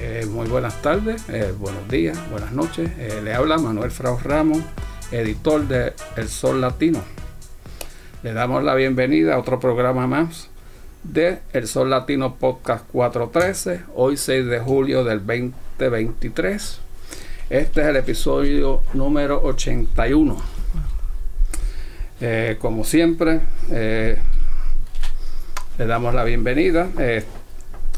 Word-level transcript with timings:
Eh, 0.00 0.26
muy 0.30 0.46
buenas 0.46 0.80
tardes, 0.80 1.28
eh, 1.28 1.52
buenos 1.58 1.88
días, 1.88 2.16
buenas 2.30 2.52
noches. 2.52 2.88
Eh, 2.98 3.20
le 3.24 3.34
habla 3.34 3.58
Manuel 3.58 3.90
Frau 3.90 4.16
Ramos, 4.22 4.62
editor 5.10 5.66
de 5.66 5.92
El 6.16 6.28
Sol 6.28 6.60
Latino. 6.60 7.00
Le 8.22 8.32
damos 8.32 8.62
la 8.62 8.76
bienvenida 8.76 9.34
a 9.34 9.38
otro 9.40 9.58
programa 9.58 10.06
más 10.06 10.50
de 11.02 11.40
El 11.52 11.66
Sol 11.66 11.90
Latino 11.90 12.36
Podcast 12.36 12.86
413, 12.92 13.80
hoy 13.96 14.16
6 14.16 14.46
de 14.46 14.60
julio 14.60 15.02
del 15.02 15.18
2023. 15.18 16.78
Este 17.50 17.80
es 17.80 17.86
el 17.88 17.96
episodio 17.96 18.82
número 18.94 19.42
81. 19.42 20.36
como 22.60 22.84
siempre, 22.84 23.40
le 23.68 24.16
damos 25.86 26.14
la 26.14 26.22
bienvenida 26.22 26.86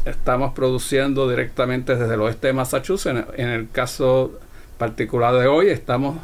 estamos 0.05 0.53
produciendo 0.53 1.29
directamente 1.29 1.95
desde 1.95 2.13
el 2.13 2.21
oeste 2.21 2.47
de 2.47 2.53
Massachusetts. 2.53 3.25
En 3.37 3.49
el 3.49 3.69
caso 3.69 4.39
particular 4.77 5.35
de 5.35 5.47
hoy, 5.47 5.67
estamos 5.69 6.17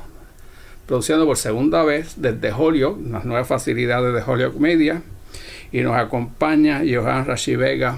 produciendo 0.86 1.26
por 1.26 1.38
segunda 1.38 1.84
vez 1.84 2.16
desde 2.18 2.52
Holyoke, 2.52 3.00
las 3.10 3.26
nuevas 3.26 3.48
facilidades 3.48 4.14
de 4.14 4.32
Holyoke 4.32 4.60
Media. 4.60 5.02
Y 5.72 5.82
nos 5.82 5.98
acompaña 5.98 6.82
Johan 6.90 7.26
Rashi 7.26 7.56
Vega 7.56 7.98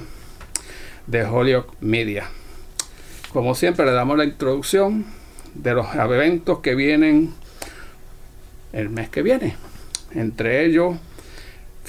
de 1.07 1.23
Holyoke 1.23 1.73
Media. 1.81 2.29
Como 3.31 3.53
siempre, 3.53 3.85
le 3.85 3.91
damos 3.91 4.17
la 4.17 4.25
introducción 4.25 5.05
de 5.53 5.73
los 5.73 5.93
eventos 5.95 6.59
que 6.59 6.75
vienen 6.75 7.33
el 8.73 8.89
mes 8.89 9.09
que 9.09 9.21
viene. 9.21 9.55
Entre 10.11 10.65
ellos, 10.65 10.97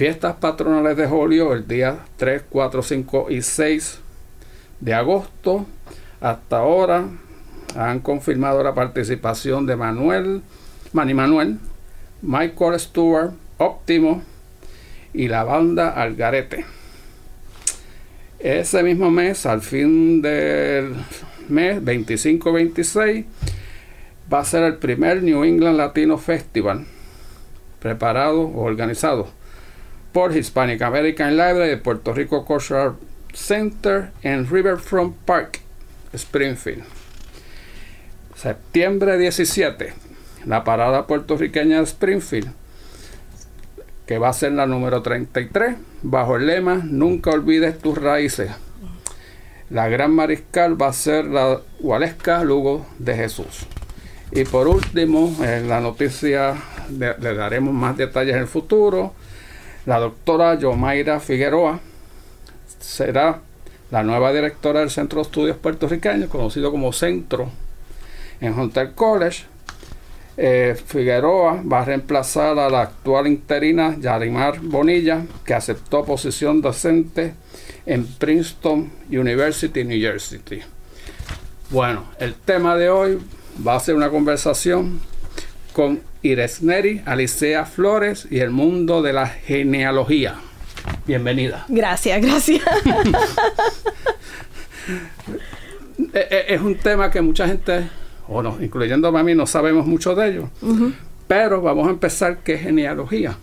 Fiestas 0.01 0.37
patronales 0.37 0.97
de 0.97 1.07
Julio 1.07 1.53
el 1.53 1.69
día 1.69 1.99
3, 2.17 2.45
4, 2.49 2.83
5 2.83 3.27
y 3.29 3.43
6 3.43 4.01
de 4.81 4.95
agosto. 4.95 5.67
Hasta 6.23 6.61
ahora 6.61 7.05
han 7.77 8.01
confirmado 8.01 8.63
la 8.63 8.73
participación 8.73 9.67
de 9.67 9.77
Manuel, 9.77 10.41
Manny 10.95 11.13
Manuel, 11.13 11.59
Michael 12.23 12.81
Stewart, 12.81 13.33
Óptimo 13.59 14.23
y 15.13 15.29
la 15.29 15.45
banda 15.45 15.91
Algarete. 15.91 16.65
Ese 18.39 18.83
mismo 18.83 19.11
mes, 19.11 19.45
al 19.45 19.61
fin 19.61 20.23
del 20.23 20.95
mes, 21.51 21.79
25-26, 21.83 23.27
va 24.33 24.39
a 24.39 24.45
ser 24.47 24.63
el 24.63 24.77
primer 24.77 25.23
New 25.23 25.45
England 25.45 25.77
Latino 25.77 26.17
Festival 26.17 26.87
preparado 27.81 28.41
o 28.41 28.63
organizado 28.63 29.40
por 30.13 30.37
Hispanic 30.37 30.83
American 30.83 31.31
Library 31.37 31.71
de 31.71 31.77
Puerto 31.77 32.13
Rico 32.13 32.45
Cultural 32.45 32.97
Center 33.33 34.11
en 34.23 34.49
Riverfront 34.49 35.17
Park, 35.25 35.61
Springfield. 36.13 36.83
Septiembre 38.35 39.19
17, 39.19 39.93
la 40.47 40.65
parada 40.65 41.07
puertorriqueña 41.07 41.79
de 41.79 41.85
Springfield, 41.85 42.53
que 44.07 44.19
va 44.19 44.31
a 44.31 44.33
ser 44.33 44.53
la 44.53 44.67
número 44.67 45.03
33, 45.03 45.77
bajo 46.03 46.37
el 46.37 46.47
lema 46.47 46.81
Nunca 46.83 47.31
olvides 47.31 47.79
tus 47.79 47.99
raíces. 47.99 48.51
La 49.69 49.89
gran 49.89 50.13
mariscal 50.13 50.81
va 50.81 50.89
a 50.89 50.93
ser 50.93 51.27
la 51.27 51.61
Gualesca 51.79 52.43
Lugo 52.43 52.87
de 52.99 53.15
Jesús. 53.15 53.67
Y 54.33 54.45
por 54.45 54.67
último, 54.67 55.37
en 55.45 55.69
la 55.69 55.81
noticia 55.81 56.57
le 56.91 57.35
daremos 57.35 57.73
más 57.73 57.97
detalles 57.97 58.35
en 58.35 58.41
el 58.41 58.49
futuro 58.49 59.15
la 59.87 59.99
doctora 59.99 60.59
Yomaira 60.59 61.21
Figueroa 61.21 61.81
será 62.81 63.41
la 63.91 64.03
nueva 64.03 64.33
directora 64.33 64.81
del 64.81 64.91
Centro 64.91 65.19
de 65.19 65.23
Estudios 65.23 65.57
Puertorriqueños, 65.57 66.29
conocido 66.29 66.71
como 66.71 66.93
Centro, 66.93 67.51
en 68.41 68.59
Hunter 68.59 68.93
College. 68.93 69.45
Eh, 70.37 70.77
Figueroa 70.87 71.63
va 71.63 71.81
a 71.81 71.85
reemplazar 71.85 72.59
a 72.59 72.71
la 72.71 72.83
actual 72.83 73.27
interina 73.27 73.97
Yarimar 73.99 74.61
Bonilla, 74.61 75.23
que 75.45 75.55
aceptó 75.55 76.05
posición 76.05 76.63
docente 76.63 77.35
en 77.85 78.07
Princeton 78.07 78.91
University, 79.11 79.85
New 79.85 80.01
Jersey. 80.01 80.41
Bueno, 81.71 82.05
el 82.19 82.35
tema 82.35 82.77
de 82.77 82.91
hoy 82.91 83.19
va 83.67 83.77
a 83.77 83.81
ser 83.81 83.97
una 83.97 84.11
conversación 84.11 85.01
con 85.81 86.03
Iresneri, 86.21 87.01
Alicea 87.07 87.65
Flores 87.65 88.29
y 88.31 88.41
el 88.41 88.51
mundo 88.51 89.01
de 89.01 89.15
la 89.15 89.27
genealogía. 89.27 90.35
Bienvenida. 91.07 91.65
Gracias, 91.69 92.21
gracias. 92.21 92.63
E, 96.13 96.19
e, 96.31 96.55
es 96.55 96.61
un 96.61 96.75
tema 96.75 97.11
que 97.11 97.23
mucha 97.23 97.49
gente, 97.49 97.89
o 98.29 98.43
no, 98.43 98.59
incluyendo 98.61 99.09
a 99.09 99.23
mí, 99.23 99.35
no 99.35 99.47
sabemos 99.47 99.87
mucho 99.87 100.15
de 100.15 100.29
ello. 100.29 100.51
Pero 101.27 101.63
vamos 101.63 101.89
a 101.89 101.93
empezar, 101.93 102.41
¿qué 102.45 102.57
es 102.57 102.61
genealogía? 102.61 103.39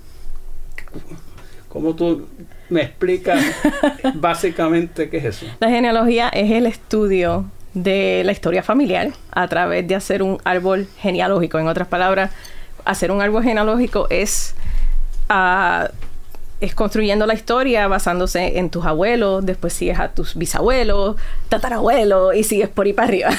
¿Cómo 1.69 1.95
tú 1.95 2.27
me 2.69 2.83
explicas 2.83 3.43
básicamente 4.13 5.09
qué 5.09 5.17
es 5.17 5.25
eso? 5.25 5.47
La 5.59 5.69
genealogía 5.69 6.29
es 6.29 6.51
el 6.51 6.67
estudio 6.67 7.45
de 7.83 8.23
la 8.25 8.31
historia 8.31 8.63
familiar 8.63 9.11
a 9.31 9.47
través 9.47 9.88
de 9.88 9.95
hacer 9.95 10.23
un 10.23 10.39
árbol 10.43 10.88
genealógico. 10.97 11.59
En 11.59 11.67
otras 11.67 11.88
palabras, 11.88 12.31
hacer 12.85 13.11
un 13.11 13.21
árbol 13.21 13.43
genealógico 13.43 14.07
es, 14.09 14.55
uh, 15.29 15.88
es 16.59 16.73
construyendo 16.73 17.25
la 17.25 17.35
historia 17.35 17.88
basándose 17.88 18.57
en 18.57 18.69
tus 18.69 18.85
abuelos, 18.85 19.45
después 19.45 19.73
sigues 19.73 19.99
a 19.99 20.09
tus 20.09 20.35
bisabuelos, 20.35 21.17
tatarabuelos 21.49 22.35
y 22.35 22.43
sigues 22.43 22.69
por 22.69 22.88
ahí 22.88 22.93
para 22.93 23.07
arriba. 23.07 23.29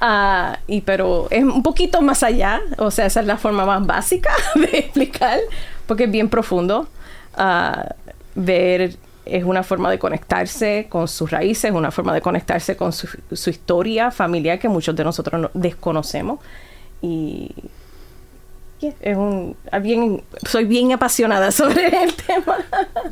uh, 0.00 0.56
y 0.66 0.80
pero 0.80 1.28
es 1.30 1.44
un 1.44 1.62
poquito 1.62 2.00
más 2.00 2.22
allá, 2.22 2.60
o 2.78 2.90
sea, 2.90 3.06
esa 3.06 3.20
es 3.20 3.26
la 3.26 3.36
forma 3.36 3.66
más 3.66 3.86
básica 3.86 4.30
de 4.54 4.78
explicar, 4.78 5.38
porque 5.86 6.04
es 6.04 6.10
bien 6.10 6.28
profundo. 6.28 6.88
Uh, 7.36 7.82
ver 8.34 8.96
es 9.28 9.44
una 9.44 9.62
forma 9.62 9.90
de 9.90 9.98
conectarse 9.98 10.86
con 10.88 11.08
sus 11.08 11.30
raíces, 11.30 11.70
una 11.72 11.90
forma 11.90 12.14
de 12.14 12.20
conectarse 12.20 12.76
con 12.76 12.92
su, 12.92 13.08
su 13.32 13.50
historia 13.50 14.10
familiar 14.10 14.58
que 14.58 14.68
muchos 14.68 14.94
de 14.96 15.04
nosotros 15.04 15.40
no, 15.40 15.50
desconocemos. 15.54 16.40
Y 17.00 17.50
es 18.80 19.16
un, 19.16 19.56
bien, 19.82 20.22
soy 20.46 20.64
bien 20.64 20.92
apasionada 20.92 21.50
sobre 21.52 21.86
el 21.88 22.14
tema. 22.14 22.56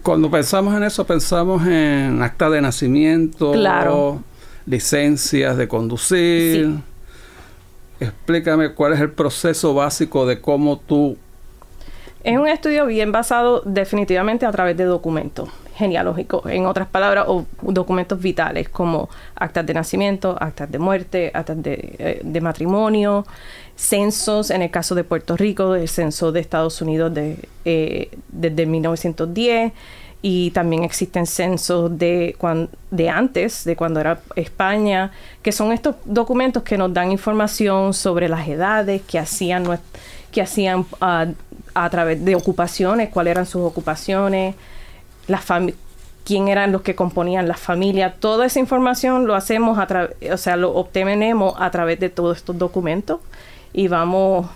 Cuando 0.02 0.30
pensamos 0.30 0.74
en 0.76 0.84
eso, 0.84 1.04
pensamos 1.06 1.66
en 1.66 2.22
acta 2.22 2.48
de 2.50 2.60
nacimiento, 2.60 3.52
claro. 3.52 4.22
licencias 4.66 5.56
de 5.56 5.68
conducir. 5.68 6.66
Sí. 6.66 6.80
Explícame 7.98 8.74
cuál 8.74 8.92
es 8.92 9.00
el 9.00 9.10
proceso 9.10 9.74
básico 9.74 10.26
de 10.26 10.40
cómo 10.40 10.78
tú... 10.78 11.16
Es 12.22 12.36
un 12.36 12.48
estudio 12.48 12.86
bien 12.86 13.12
basado 13.12 13.62
definitivamente 13.64 14.46
a 14.46 14.52
través 14.52 14.76
de 14.76 14.84
documentos 14.84 15.48
genealógicos, 15.76 16.46
en 16.46 16.66
otras 16.66 16.88
palabras, 16.88 17.26
o 17.28 17.44
documentos 17.60 18.20
vitales 18.20 18.68
como 18.68 19.08
actas 19.34 19.66
de 19.66 19.74
nacimiento, 19.74 20.36
actas 20.40 20.70
de 20.70 20.78
muerte, 20.78 21.30
actas 21.34 21.62
de, 21.62 21.96
eh, 21.98 22.20
de 22.24 22.40
matrimonio, 22.40 23.26
censos, 23.76 24.50
en 24.50 24.62
el 24.62 24.70
caso 24.70 24.94
de 24.94 25.04
Puerto 25.04 25.36
Rico, 25.36 25.74
el 25.74 25.88
censo 25.88 26.32
de 26.32 26.40
Estados 26.40 26.80
Unidos 26.80 27.12
de, 27.12 27.48
eh, 27.64 28.10
desde 28.28 28.66
1910 28.66 29.72
y 30.22 30.50
también 30.50 30.82
existen 30.82 31.26
censos 31.26 31.96
de, 31.98 32.36
de 32.90 33.08
antes, 33.10 33.64
de 33.64 33.76
cuando 33.76 34.00
era 34.00 34.18
España, 34.34 35.12
que 35.42 35.52
son 35.52 35.72
estos 35.72 35.96
documentos 36.04 36.62
que 36.62 36.78
nos 36.78 36.92
dan 36.92 37.12
información 37.12 37.94
sobre 37.94 38.28
las 38.28 38.48
edades 38.48 39.02
que 39.02 39.18
hacían, 39.18 39.78
que 40.32 40.42
hacían 40.42 40.80
uh, 40.80 41.32
a 41.74 41.90
través 41.90 42.24
de 42.24 42.34
ocupaciones, 42.34 43.10
cuáles 43.10 43.32
eran 43.32 43.46
sus 43.46 43.62
ocupaciones, 43.62 44.56
las 45.28 45.44
quién 46.24 46.48
eran 46.48 46.72
los 46.72 46.82
que 46.82 46.96
componían 46.96 47.46
la 47.46 47.56
familia, 47.56 48.14
toda 48.18 48.46
esa 48.46 48.58
información 48.58 49.26
lo 49.26 49.36
hacemos 49.36 49.78
a 49.78 49.86
través, 49.86 50.16
o 50.32 50.36
sea, 50.36 50.56
lo 50.56 50.74
obtenemos 50.74 51.54
a 51.58 51.70
través 51.70 52.00
de 52.00 52.10
todos 52.10 52.36
estos 52.36 52.58
documentos 52.58 53.20
y 53.72 53.86
vamos 53.86 54.46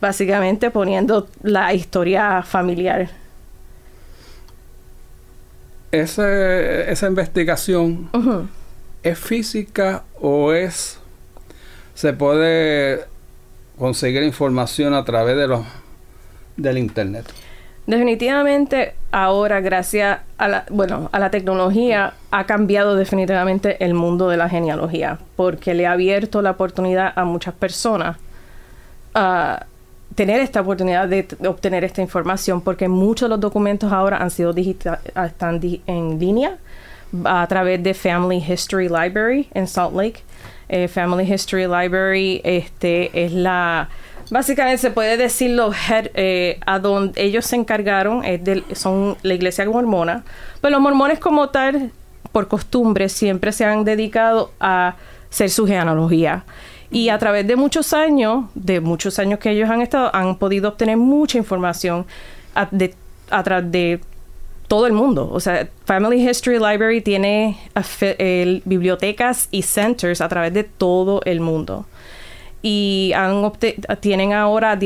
básicamente 0.00 0.70
poniendo 0.70 1.28
la 1.42 1.72
historia 1.72 2.42
familiar. 2.42 3.08
esa 5.92 7.06
investigación 7.06 8.08
es 9.02 9.18
física 9.18 10.04
o 10.20 10.52
es 10.52 10.98
se 11.94 12.12
puede 12.12 13.04
conseguir 13.78 14.22
información 14.22 14.94
a 14.94 15.04
través 15.04 15.36
de 15.36 15.46
los 15.46 15.64
del 16.56 16.78
internet. 16.78 17.26
Definitivamente 17.86 18.94
ahora 19.10 19.60
gracias 19.60 20.20
a 20.38 20.48
la 20.48 20.64
bueno, 20.70 21.10
a 21.12 21.18
la 21.18 21.30
tecnología 21.30 22.14
ha 22.30 22.46
cambiado 22.46 22.94
definitivamente 22.94 23.84
el 23.84 23.94
mundo 23.94 24.28
de 24.28 24.36
la 24.36 24.48
genealogía 24.48 25.18
porque 25.34 25.74
le 25.74 25.86
ha 25.86 25.92
abierto 25.92 26.42
la 26.42 26.52
oportunidad 26.52 27.12
a 27.16 27.24
muchas 27.24 27.54
personas 27.54 28.16
a 29.14 29.66
tener 30.14 30.40
esta 30.40 30.60
oportunidad 30.60 31.08
de, 31.08 31.26
obtener 31.46 31.82
esta 31.84 32.02
información 32.02 32.60
porque 32.60 32.86
muchos 32.88 33.28
de 33.28 33.30
los 33.30 33.40
documentos 33.40 33.92
ahora 33.92 34.18
han 34.18 34.30
sido 34.30 34.52
digital, 34.52 35.00
están 35.24 35.60
en 35.86 36.18
línea 36.20 36.58
a 37.24 37.46
través 37.46 37.82
de 37.82 37.94
Family 37.94 38.42
History 38.46 38.88
Library 38.88 39.48
en 39.54 39.66
Salt 39.66 39.94
Lake. 39.94 40.22
Eh, 40.68 40.88
Family 40.88 41.30
History 41.30 41.66
Library 41.66 42.40
este, 42.44 43.24
es 43.24 43.32
la... 43.32 43.88
Básicamente 44.30 44.78
se 44.78 44.90
puede 44.90 45.16
decir 45.16 45.50
los 45.50 45.74
eh, 45.90 46.58
a 46.66 46.78
donde 46.78 47.22
ellos 47.22 47.46
se 47.46 47.56
encargaron, 47.56 48.24
es 48.24 48.40
son 48.74 49.16
la 49.22 49.34
iglesia 49.34 49.64
mormona, 49.68 50.24
pero 50.60 50.72
los 50.72 50.80
mormones 50.80 51.18
como 51.18 51.50
tal, 51.50 51.90
por 52.32 52.48
costumbre, 52.48 53.08
siempre 53.08 53.52
se 53.52 53.64
han 53.64 53.84
dedicado 53.84 54.52
a 54.60 54.96
hacer 55.30 55.50
su 55.50 55.66
genealogía. 55.66 56.44
Y 56.90 57.08
a 57.08 57.18
través 57.18 57.46
de 57.46 57.56
muchos 57.56 57.94
años, 57.94 58.46
de 58.54 58.80
muchos 58.80 59.18
años 59.18 59.38
que 59.38 59.50
ellos 59.50 59.70
han 59.70 59.80
estado, 59.80 60.14
han 60.14 60.36
podido 60.36 60.68
obtener 60.68 60.98
mucha 60.98 61.38
información 61.38 62.06
a, 62.54 62.68
de, 62.70 62.94
a 63.30 63.42
través 63.42 63.72
de 63.72 64.00
todo 64.68 64.86
el 64.86 64.92
mundo. 64.92 65.28
O 65.30 65.40
sea, 65.40 65.68
Family 65.84 66.26
History 66.26 66.58
Library 66.58 67.00
tiene 67.00 67.58
bibliotecas 68.64 69.48
y 69.50 69.62
centers 69.62 70.20
a 70.20 70.28
través 70.28 70.54
de 70.54 70.64
todo 70.64 71.20
el 71.24 71.40
mundo. 71.40 71.86
Y 72.62 73.12
han 73.14 73.50
tienen 74.00 74.32
ahora 74.32 74.78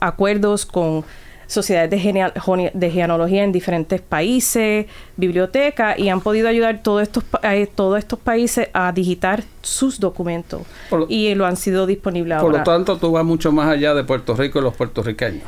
acuerdos 0.00 0.66
con 0.66 1.04
sociedades 1.46 1.90
de, 1.90 2.30
de, 2.72 2.90
genealogía 2.90 3.44
en 3.44 3.52
diferentes 3.52 4.00
países, 4.00 4.86
bibliotecas, 5.16 5.98
y 5.98 6.08
han 6.08 6.20
podido 6.20 6.48
ayudar 6.48 6.82
todos 6.82 7.02
estos, 7.02 7.24
eh, 7.42 7.68
todos 7.72 7.98
estos 7.98 8.18
países 8.18 8.68
a 8.72 8.92
digitar 8.92 9.44
sus 9.60 10.00
documentos. 10.00 10.62
y 11.08 11.34
lo 11.34 11.46
han 11.46 11.56
sido 11.56 11.86
disponibles 11.86 12.38
ahora. 12.38 12.50
Por 12.50 12.58
lo 12.58 12.64
tanto, 12.64 12.96
tú 12.98 13.12
vas 13.12 13.24
mucho 13.24 13.52
más 13.52 13.68
allá 13.68 13.94
de 13.94 14.04
Puerto 14.04 14.34
Rico 14.34 14.58
y 14.58 14.62
los 14.62 14.74
puertorriqueños. 14.74 15.44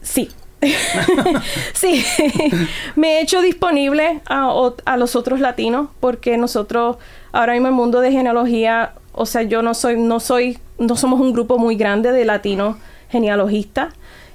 Sí, 0.00 0.28
sí, 1.72 2.04
me 2.94 3.18
he 3.18 3.22
hecho 3.22 3.42
disponible 3.42 4.20
a, 4.26 4.96
los 4.96 5.16
otros 5.16 5.40
latinos 5.40 5.88
porque 5.98 6.36
nosotros 6.36 6.98
ahora 7.32 7.54
mismo 7.54 7.68
el 7.68 7.74
mundo 7.74 8.00
de 8.00 8.12
genealogía, 8.12 8.92
o 9.12 9.26
sea, 9.26 9.42
yo 9.42 9.62
no 9.62 9.74
soy, 9.74 9.98
no 9.98 10.20
soy, 10.20 10.58
no 10.78 10.96
somos 10.96 11.20
un 11.20 11.32
grupo 11.32 11.58
muy 11.58 11.76
grande 11.76 12.12
de 12.12 12.24
latinos 12.24 12.76
genealogistas. 13.10 13.94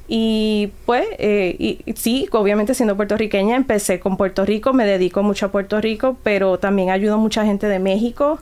Y 0.09 0.71
pues, 0.85 1.05
eh, 1.17 1.79
sí, 1.95 2.29
obviamente 2.31 2.73
siendo 2.73 2.95
puertorriqueña, 2.95 3.57
empecé 3.57 3.99
con 3.99 4.15
Puerto 4.15 4.45
Rico, 4.45 4.71
me 4.71 4.85
dedico 4.85 5.21
mucho 5.21 5.47
a 5.47 5.51
Puerto 5.51 5.81
Rico, 5.81 6.17
pero 6.23 6.59
también 6.59 6.91
ayudo 6.91 7.15
a 7.15 7.17
mucha 7.17 7.43
gente 7.43 7.67
de 7.67 7.79
México, 7.79 8.39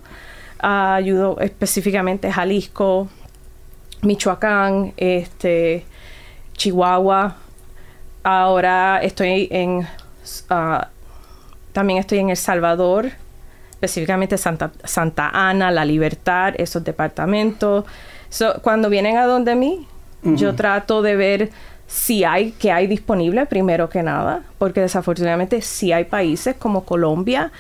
ayudo 0.60 1.40
específicamente 1.40 2.32
Jalisco, 2.32 3.08
Michoacán, 4.04 4.94
este, 4.98 5.86
Chihuahua, 6.54 7.38
Ahora 8.26 9.02
estoy 9.04 9.48
en... 9.52 9.88
Ah, 10.50 10.90
también 11.74 12.00
estoy 12.00 12.18
en 12.18 12.32
El 12.32 12.38
Salvador, 12.38 13.12
específicamente 13.86 14.38
Santa, 14.38 14.72
Santa 14.84 15.30
Ana, 15.34 15.72
La 15.72 15.86
Libertad, 15.86 16.54
esos 16.58 16.84
departamentos. 16.84 17.86
cuando 18.62 18.90
vienen 18.90 19.18
a 19.18 19.26
donde 19.26 19.56
mí, 19.56 19.88
yo 20.24 20.56
trato 20.56 21.02
de 21.02 21.16
ver 21.16 21.50
si 21.88 22.24
hay, 22.24 22.52
que 22.52 22.72
hay 22.72 22.88
disponible 22.88 23.46
primero 23.46 23.90
que 23.90 24.02
nada, 24.02 24.44
porque 24.58 24.82
desafortunadamente 24.82 25.62
sí 25.62 25.92
hay 25.92 26.06
países 26.06 26.56
como 26.56 26.84
Colombia 26.84 27.52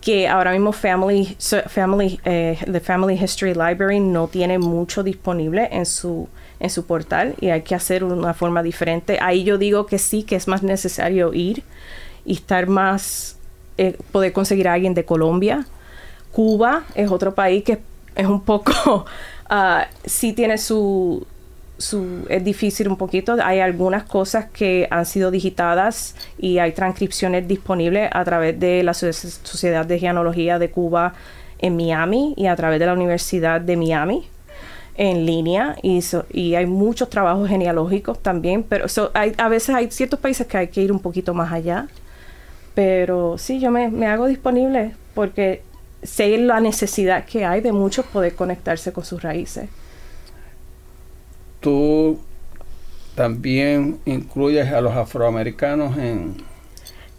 que 0.00 0.28
ahora 0.28 0.52
mismo 0.52 0.72
Family, 0.72 1.36
Family, 1.66 2.20
eh, 2.24 2.56
the 2.70 2.80
Family 2.80 3.14
History 3.14 3.54
Library 3.54 3.98
no 3.98 4.28
tiene 4.28 4.58
mucho 4.58 5.02
disponible 5.02 5.68
en 5.72 5.84
su 5.84 6.28
en 6.60 6.70
su 6.70 6.86
portal 6.86 7.34
y 7.40 7.50
hay 7.50 7.62
que 7.62 7.74
hacer 7.74 8.04
una 8.04 8.34
forma 8.34 8.62
diferente. 8.62 9.18
Ahí 9.20 9.44
yo 9.44 9.58
digo 9.58 9.86
que 9.86 9.98
sí, 9.98 10.22
que 10.22 10.36
es 10.36 10.48
más 10.48 10.62
necesario 10.62 11.34
ir 11.34 11.62
y 12.24 12.34
estar 12.34 12.66
más, 12.66 13.35
eh, 13.78 13.96
poder 14.12 14.32
conseguir 14.32 14.68
a 14.68 14.74
alguien 14.74 14.94
de 14.94 15.04
Colombia. 15.04 15.66
Cuba 16.32 16.84
es 16.94 17.10
otro 17.10 17.34
país 17.34 17.64
que 17.64 17.78
es 18.14 18.26
un 18.26 18.40
poco, 18.40 19.04
uh, 19.50 19.54
sí 20.04 20.32
tiene 20.32 20.58
su, 20.58 21.26
es 22.28 22.44
difícil 22.44 22.88
un 22.88 22.96
poquito. 22.96 23.36
Hay 23.42 23.60
algunas 23.60 24.04
cosas 24.04 24.46
que 24.46 24.88
han 24.90 25.06
sido 25.06 25.30
digitadas 25.30 26.14
y 26.38 26.58
hay 26.58 26.72
transcripciones 26.72 27.46
disponibles 27.46 28.10
a 28.12 28.24
través 28.24 28.58
de 28.58 28.82
la 28.82 28.94
Sociedad 28.94 29.84
de 29.84 29.98
Genealogía 29.98 30.58
de 30.58 30.70
Cuba 30.70 31.14
en 31.58 31.76
Miami 31.76 32.34
y 32.36 32.46
a 32.46 32.56
través 32.56 32.80
de 32.80 32.86
la 32.86 32.92
Universidad 32.92 33.60
de 33.60 33.76
Miami 33.76 34.28
en 34.96 35.26
línea 35.26 35.76
y, 35.82 36.54
hay 36.54 36.66
muchos 36.66 37.10
trabajos 37.10 37.48
genealógicos 37.48 38.18
también, 38.22 38.62
pero 38.62 38.86
a 39.14 39.48
veces 39.48 39.74
hay 39.74 39.90
ciertos 39.90 40.18
países 40.18 40.46
que 40.46 40.56
hay 40.56 40.68
que 40.68 40.80
ir 40.80 40.90
un 40.90 41.00
poquito 41.00 41.34
más 41.34 41.52
allá. 41.52 41.86
Pero 42.76 43.38
sí, 43.38 43.58
yo 43.58 43.72
me, 43.72 43.88
me 43.88 44.06
hago 44.06 44.26
disponible 44.26 44.94
porque 45.14 45.62
sé 46.04 46.38
la 46.38 46.60
necesidad 46.60 47.24
que 47.24 47.44
hay 47.44 47.60
de 47.60 47.72
muchos 47.72 48.06
poder 48.06 48.36
conectarse 48.36 48.92
con 48.92 49.04
sus 49.04 49.22
raíces. 49.22 49.68
Tú 51.58 52.20
también 53.16 53.98
incluyes 54.04 54.70
a 54.72 54.80
los 54.80 54.94
afroamericanos 54.94 55.96
en, 55.96 56.36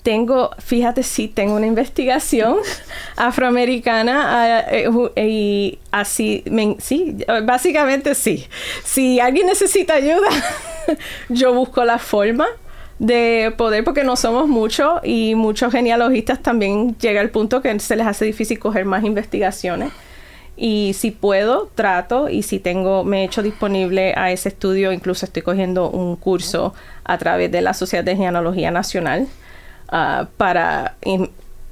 tengo, 0.08 0.52
fíjate, 0.60 1.04
sí, 1.04 1.28
tengo 1.28 1.56
una 1.56 1.68
investigación 1.68 2.60
afroamericana 3.18 4.64
eh, 4.72 4.90
y 5.18 5.80
así, 5.92 6.46
sí, 6.80 7.18
básicamente 7.44 8.16
sí. 8.16 8.48
Si 8.86 9.20
alguien 9.20 9.48
necesita 9.48 9.96
ayuda, 9.96 10.30
yo 11.30 11.54
busco 11.54 11.84
la 11.84 12.00
forma 12.00 12.48
de 13.00 13.54
poder, 13.58 13.84
porque 13.84 14.04
no 14.04 14.16
somos 14.16 14.48
muchos 14.48 15.00
y 15.04 15.36
muchos 15.36 15.72
genealogistas 15.72 16.42
también 16.42 16.98
llega 16.98 17.22
al 17.22 17.30
punto 17.30 17.62
que 17.62 17.80
se 17.80 17.96
les 17.96 18.08
hace 18.08 18.26
difícil 18.26 18.60
coger 18.60 18.86
más 18.86 19.04
investigaciones. 19.04 19.92
Y 20.60 20.94
si 20.96 21.12
puedo, 21.12 21.70
trato 21.76 22.30
y 22.30 22.42
si 22.42 22.60
tengo, 22.60 23.04
me 23.04 23.22
he 23.22 23.26
hecho 23.26 23.44
disponible 23.44 24.14
a 24.18 24.32
ese 24.32 24.50
estudio, 24.50 24.92
incluso 24.92 25.26
estoy 25.26 25.44
cogiendo 25.44 25.90
un 25.90 26.16
curso 26.16 26.74
a 27.04 27.18
través 27.20 27.52
de 27.52 27.62
la 27.62 27.76
Sociedad 27.76 28.04
de 28.04 28.16
Genealogía 28.16 28.72
Nacional 28.72 29.28
Ah, 29.90 30.28
para 30.36 30.96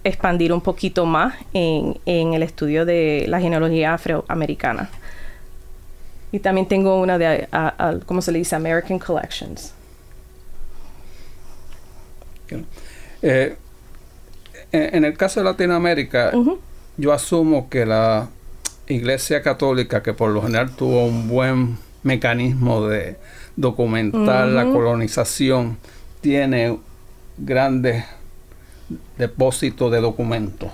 expandir 0.03 0.53
un 0.53 0.61
poquito 0.61 1.05
más 1.05 1.33
en, 1.51 1.97
el 2.05 2.43
estudio 2.43 2.85
de 2.85 3.25
la 3.27 3.41
genealogía 3.41 3.93
afroamericana. 3.93 4.89
Y 6.31 6.39
también 6.39 6.67
tengo 6.67 6.99
una 7.01 7.17
de, 7.17 7.47
¿cómo 8.05 8.21
se 8.21 8.31
le 8.31 8.39
dice? 8.39 8.55
American 8.55 8.99
Collections. 8.99 9.74
Eh, 13.21 13.55
en, 14.71 15.05
el 15.05 15.17
caso 15.17 15.39
de 15.39 15.45
Latinoamérica, 15.45 16.31
yo 16.97 17.13
asumo 17.13 17.69
que 17.69 17.85
la 17.85 18.29
Iglesia 18.87 19.41
Católica, 19.41 20.03
que 20.03 20.13
por 20.13 20.31
lo 20.31 20.41
general 20.41 20.75
tuvo 20.75 21.05
un 21.05 21.27
buen 21.27 21.77
mecanismo 22.03 22.87
de 22.87 23.17
documentar 23.55 24.47
la 24.47 24.65
colonización, 24.65 25.77
tiene 26.21 26.77
grandes 27.37 28.05
depósitos 29.17 29.91
de 29.91 30.01
documentos. 30.01 30.71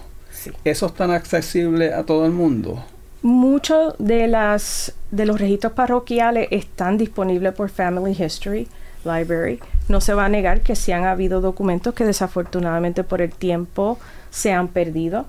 ¿Esos 0.64 0.92
están 0.92 1.12
accesibles 1.12 1.94
a 1.94 2.04
todo 2.04 2.26
el 2.26 2.32
mundo? 2.32 2.84
Muchos 3.22 3.94
de, 4.00 4.28
las, 4.28 4.96
de 5.12 5.26
los 5.26 5.40
registros 5.40 5.74
parroquiales 5.74 6.48
están 6.52 6.98
disponibles 6.98 7.54
por 7.54 7.70
Family 7.70 8.12
History 8.12 8.68
Library. 9.04 9.60
No 9.88 10.02
se 10.02 10.14
va 10.14 10.26
a 10.26 10.30
negar 10.30 10.62
que 10.62 10.76
sí 10.76 10.92
han 10.92 11.06
habido 11.06 11.42
documentos 11.42 11.94
que 11.94 12.06
desafortunadamente 12.06 13.04
por 13.04 13.22
el 13.22 13.32
tiempo 13.32 14.00
se 14.30 14.54
han 14.54 14.68
perdido. 14.68 15.26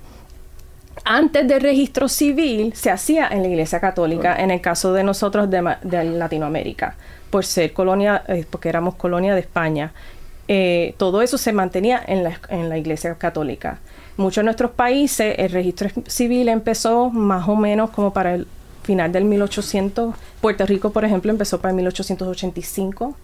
antes 1.04 1.48
del 1.48 1.62
registro 1.62 2.08
civil 2.08 2.74
se 2.76 2.92
hacía 2.92 3.28
en 3.30 3.42
la 3.42 3.48
Iglesia 3.48 3.80
Católica, 3.80 4.36
en 4.36 4.52
el 4.52 4.62
caso 4.62 4.94
de 4.94 5.04
nosotros 5.04 5.50
de, 5.50 5.62
Latinoamérica, 6.04 6.96
por 7.30 7.46
ser 7.46 7.74
colonia, 7.74 8.24
eh, 8.28 8.46
porque 8.50 8.70
éramos 8.70 8.96
colonia 8.96 9.34
de 9.34 9.40
España. 9.40 9.94
Eh, 10.54 10.96
todo 10.98 11.22
eso 11.22 11.38
se 11.38 11.54
mantenía 11.54 12.04
en 12.06 12.26
la, 12.26 12.38
en 12.50 12.68
la 12.68 12.78
Iglesia 12.78 13.16
Católica. 13.16 13.80
Muchos 14.18 14.42
de 14.42 14.44
nuestros 14.44 14.72
países 14.72 15.36
el 15.38 15.50
registro 15.50 15.90
civil 16.08 16.50
empezó 16.50 17.10
más 17.10 17.48
o 17.48 17.56
menos 17.56 17.92
como 17.92 18.12
para 18.12 18.36
el 18.36 18.48
final 18.84 19.14
del 19.14 19.24
1800. 19.24 20.14
Puerto 20.42 20.66
Rico, 20.66 20.92
por 20.92 21.06
ejemplo, 21.06 21.32
empezó 21.32 21.62
para 21.62 21.70
el 21.70 21.78
1885. 21.78 23.16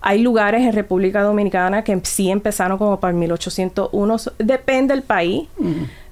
Hay 0.00 0.22
lugares 0.22 0.62
en 0.62 0.72
República 0.72 1.22
Dominicana 1.22 1.84
que 1.84 2.00
sí 2.04 2.30
empezaron 2.30 2.78
como 2.78 2.98
para 2.98 3.10
el 3.10 3.18
1801. 3.18 4.16
Depende 4.38 4.94
del 4.94 5.02
país. 5.02 5.48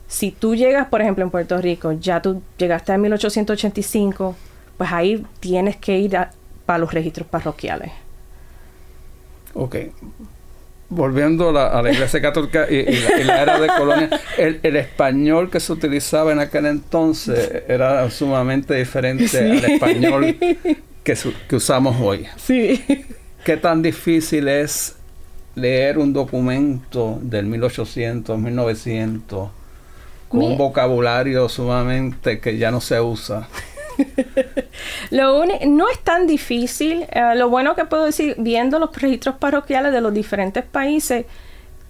Si 0.09 0.31
tú 0.31 0.55
llegas, 0.55 0.89
por 0.89 1.01
ejemplo, 1.01 1.25
en 1.25 1.31
Puerto 1.31 1.57
Rico, 1.57 1.93
ya 1.93 2.21
tú 2.21 2.43
llegaste 2.59 2.93
a 2.93 2.99
1885, 2.99 4.37
pues 4.77 4.93
ahí 4.93 5.25
tienes 5.41 5.77
que 5.77 5.99
ir 5.99 6.19
para 6.67 6.79
los 6.79 6.93
registros 6.93 7.27
parroquiales. 7.29 7.93
Ok. 9.55 9.77
Volviendo 10.91 11.57
a 11.57 11.83
la 11.83 11.93
Iglesia 11.93 12.21
Católica 12.21 12.67
y, 12.69 12.85
la, 13.25 13.43
era 13.43 13.61
de 13.61 13.69
colonia, 13.69 14.11
el, 14.37 14.77
español 14.77 15.49
que 15.49 15.61
se 15.61 15.73
utilizaba 15.73 16.33
en 16.33 16.41
aquel 16.41 16.67
entonces 16.67 17.63
era 17.69 18.11
sumamente 18.11 18.75
diferente 18.75 19.39
al 19.39 19.65
español 19.65 20.37
que, 21.05 21.17
que 21.49 21.57
usamos 21.57 21.97
hoy. 22.01 22.27
Sí. 22.37 22.85
¿Qué 23.45 23.57
tan 23.57 23.83
difícil 23.83 24.49
es 24.49 24.97
leer 25.55 25.99
un 25.99 26.13
documento 26.13 27.19
del 27.23 27.47
1800, 27.47 28.39
1900? 28.39 29.51
con 30.31 30.43
un 30.45 30.57
vocabulario 30.57 31.49
sumamente 31.49 32.39
que 32.39 32.57
ya 32.57 32.71
no 32.71 32.81
se 32.81 33.01
usa. 33.01 33.49
lo 35.11 35.45
no 35.67 35.89
es 35.89 35.99
tan 36.01 36.27
difícil. 36.27 37.07
Eh, 37.11 37.35
lo 37.37 37.49
bueno 37.49 37.75
que 37.75 37.85
puedo 37.85 38.05
decir, 38.05 38.35
viendo 38.39 38.79
los 38.79 38.95
registros 38.97 39.37
parroquiales 39.37 39.93
de 39.93 40.01
los 40.01 40.13
diferentes 40.13 40.65
países, 40.65 41.27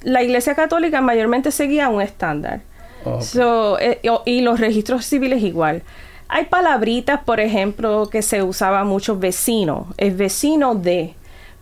la 0.02 0.22
Iglesia 0.22 0.54
Católica 0.54 1.00
mayormente 1.00 1.50
seguía 1.50 1.88
un 1.88 2.00
estándar. 2.00 2.62
Eh, 3.80 4.00
y 4.26 4.40
los 4.42 4.60
registros 4.60 5.06
civiles 5.06 5.42
igual. 5.42 5.82
Hay 6.28 6.44
palabritas, 6.44 7.22
por 7.24 7.40
ejemplo, 7.40 8.08
que 8.08 8.22
se 8.22 8.42
usaba 8.42 8.84
mucho 8.84 9.18
vecino. 9.18 9.88
Es 9.96 10.16
vecino 10.16 10.74
de. 10.74 11.14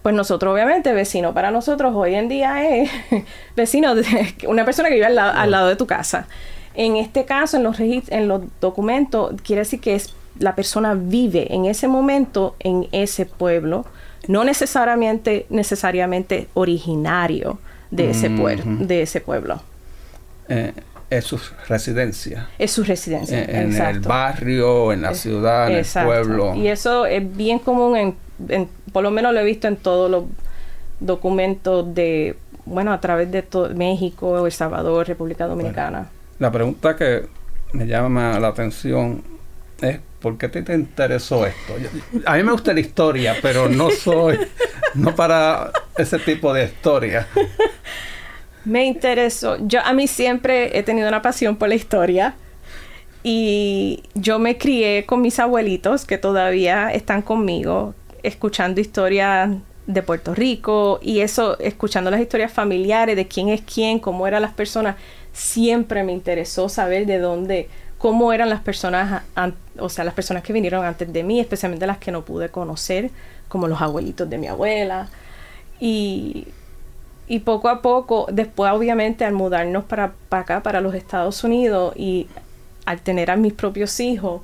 Pues 0.02 0.14
nosotros, 0.14 0.52
obviamente, 0.52 0.92
vecino 0.92 1.34
para 1.34 1.50
nosotros 1.50 1.92
hoy 1.94 2.14
en 2.14 2.28
día 2.28 2.68
es 2.68 2.90
vecino 3.56 3.94
de 3.94 4.34
una 4.46 4.64
persona 4.64 4.88
que 4.88 4.96
vive 4.96 5.06
al 5.06 5.50
lado 5.50 5.68
de 5.68 5.76
tu 5.76 5.86
casa. 5.86 6.28
En 6.74 6.96
este 6.96 7.24
caso, 7.24 7.56
en 7.56 7.64
los, 7.64 7.80
en 7.80 8.28
los 8.28 8.42
documentos, 8.60 9.34
quiere 9.42 9.60
decir 9.60 9.80
que 9.80 9.96
es, 9.96 10.14
la 10.38 10.54
persona 10.54 10.94
vive 10.94 11.52
en 11.52 11.64
ese 11.64 11.88
momento 11.88 12.56
en 12.60 12.88
ese 12.92 13.26
pueblo, 13.26 13.84
no 14.26 14.44
necesariamente, 14.44 15.46
necesariamente 15.50 16.48
originario 16.54 17.58
de 17.90 18.10
ese, 18.10 18.30
pueblo, 18.30 18.64
de 18.86 19.02
ese 19.02 19.20
pueblo. 19.20 19.62
Eh, 20.48 20.72
es 21.10 21.24
su 21.24 21.40
residencia. 21.68 22.48
Es 22.58 22.72
su 22.72 22.84
residencia. 22.84 23.40
Eh, 23.40 23.62
en, 23.62 23.74
el 23.74 24.00
barrio, 24.00 24.92
en 24.92 25.02
la 25.02 25.14
ciudad, 25.14 25.70
en 25.70 25.78
el 25.78 25.86
pueblo. 26.04 26.54
Y 26.54 26.68
eso 26.68 27.06
es 27.06 27.36
bien 27.36 27.58
común, 27.58 28.14
en, 28.48 28.68
por 28.92 29.02
lo 29.02 29.10
menos 29.10 29.32
lo 29.32 29.40
he 29.40 29.44
visto 29.44 29.68
en 29.68 29.76
todos 29.76 30.10
los 30.10 30.24
documentos 31.00 31.94
de, 31.94 32.36
bueno, 32.66 32.92
a 32.92 33.00
través 33.00 33.30
de 33.30 33.42
todo, 33.42 33.74
México, 33.74 34.44
El 34.44 34.52
Salvador, 34.52 35.06
República 35.06 35.46
Dominicana. 35.46 36.10
La 36.38 36.52
pregunta 36.52 36.94
que 36.94 37.26
me 37.72 37.86
llama 37.86 38.38
la 38.38 38.48
atención 38.48 39.22
es 39.80 40.00
¿por 40.20 40.38
qué 40.38 40.48
te, 40.48 40.62
te 40.62 40.74
interesó 40.74 41.46
esto? 41.46 41.74
a 42.26 42.36
mí 42.36 42.42
me 42.42 42.52
gusta 42.52 42.72
la 42.72 42.80
historia, 42.80 43.36
pero 43.40 43.68
no 43.68 43.90
soy, 43.90 44.38
no 44.94 45.14
para 45.14 45.72
ese 45.96 46.18
tipo 46.18 46.52
de 46.52 46.64
historia. 46.64 47.26
Me 48.64 48.84
interesó. 48.84 49.56
Yo 49.66 49.80
a 49.82 49.92
mí 49.92 50.06
siempre 50.06 50.76
he 50.76 50.82
tenido 50.82 51.08
una 51.08 51.22
pasión 51.22 51.56
por 51.56 51.68
la 51.70 51.74
historia 51.74 52.34
y 53.22 54.02
yo 54.14 54.38
me 54.38 54.58
crié 54.58 55.06
con 55.06 55.22
mis 55.22 55.38
abuelitos 55.38 56.04
que 56.04 56.18
todavía 56.18 56.92
están 56.92 57.22
conmigo, 57.22 57.94
escuchando 58.22 58.80
historias 58.80 59.50
de 59.86 60.02
Puerto 60.02 60.34
Rico 60.34 60.98
y 61.00 61.20
eso, 61.20 61.58
escuchando 61.60 62.10
las 62.10 62.20
historias 62.20 62.52
familiares 62.52 63.16
de 63.16 63.26
quién 63.26 63.48
es 63.48 63.62
quién, 63.62 64.00
cómo 64.00 64.26
eran 64.26 64.42
las 64.42 64.52
personas 64.52 64.96
siempre 65.32 66.02
me 66.02 66.12
interesó 66.12 66.68
saber 66.68 67.06
de 67.06 67.18
dónde, 67.18 67.68
cómo 67.98 68.32
eran 68.32 68.48
las 68.48 68.60
personas, 68.60 69.22
o 69.78 69.88
sea, 69.88 70.04
las 70.04 70.14
personas 70.14 70.42
que 70.44 70.52
vinieron 70.52 70.84
antes 70.84 71.12
de 71.12 71.22
mí, 71.24 71.40
especialmente 71.40 71.86
las 71.86 71.98
que 71.98 72.12
no 72.12 72.24
pude 72.24 72.48
conocer, 72.48 73.10
como 73.48 73.66
los 73.66 73.82
abuelitos 73.82 74.30
de 74.30 74.38
mi 74.38 74.46
abuela. 74.46 75.08
Y, 75.80 76.46
poco 77.44 77.68
a 77.68 77.82
poco, 77.82 78.26
después 78.30 78.72
obviamente 78.72 79.24
al 79.24 79.32
mudarnos 79.32 79.84
para, 79.84 80.14
acá, 80.30 80.62
para 80.62 80.80
los 80.80 80.94
Estados 80.94 81.42
Unidos, 81.44 81.92
y 81.96 82.28
al 82.86 83.00
tener 83.00 83.30
a 83.30 83.36
mis 83.36 83.52
propios 83.52 83.98
hijos, 84.00 84.42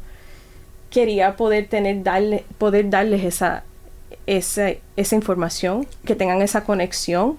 quería 0.90 1.36
poder 1.36 1.68
tener, 1.68 2.02
darle, 2.02 2.44
poder 2.58 2.90
darles 2.90 3.24
esa, 3.24 3.64
esa, 4.26 4.70
esa 4.96 5.14
información, 5.14 5.86
que 6.04 6.16
tengan 6.16 6.42
esa 6.42 6.64
conexión 6.64 7.38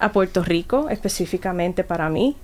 a 0.00 0.10
Puerto 0.10 0.42
Rico, 0.42 0.88
específicamente 0.90 1.84
para 1.84 2.08
mí. 2.08 2.36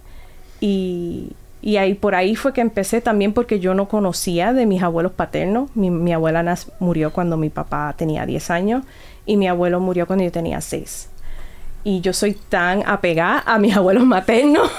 Y, 0.61 1.33
ahí 1.77 1.95
por 1.95 2.15
ahí 2.15 2.37
fue 2.37 2.53
que 2.53 2.61
empecé 2.61 3.01
también 3.01 3.33
porque 3.33 3.59
yo 3.59 3.75
no 3.75 3.89
conocía 3.89 4.53
de 4.53 4.67
mis 4.67 4.83
abuelos 4.83 5.13
paternos. 5.13 5.75
Mi, 5.75 6.13
abuela 6.13 6.57
murió 6.79 7.13
cuando 7.13 7.37
mi 7.37 7.51
papá 7.51 7.95
tenía 7.97 8.27
10 8.27 8.51
años 8.51 8.85
y 9.27 9.37
mi 9.37 9.49
abuelo 9.49 9.81
murió 9.81 10.07
cuando 10.07 10.25
yo 10.25 10.33
tenía 10.33 10.61
6. 10.61 11.09
Y 11.85 12.01
yo 12.01 12.13
soy 12.13 12.35
tan 12.35 12.83
apegada 12.87 13.43
a 13.45 13.59
mis 13.59 13.77
abuelos 13.77 14.05
maternos 14.05 14.71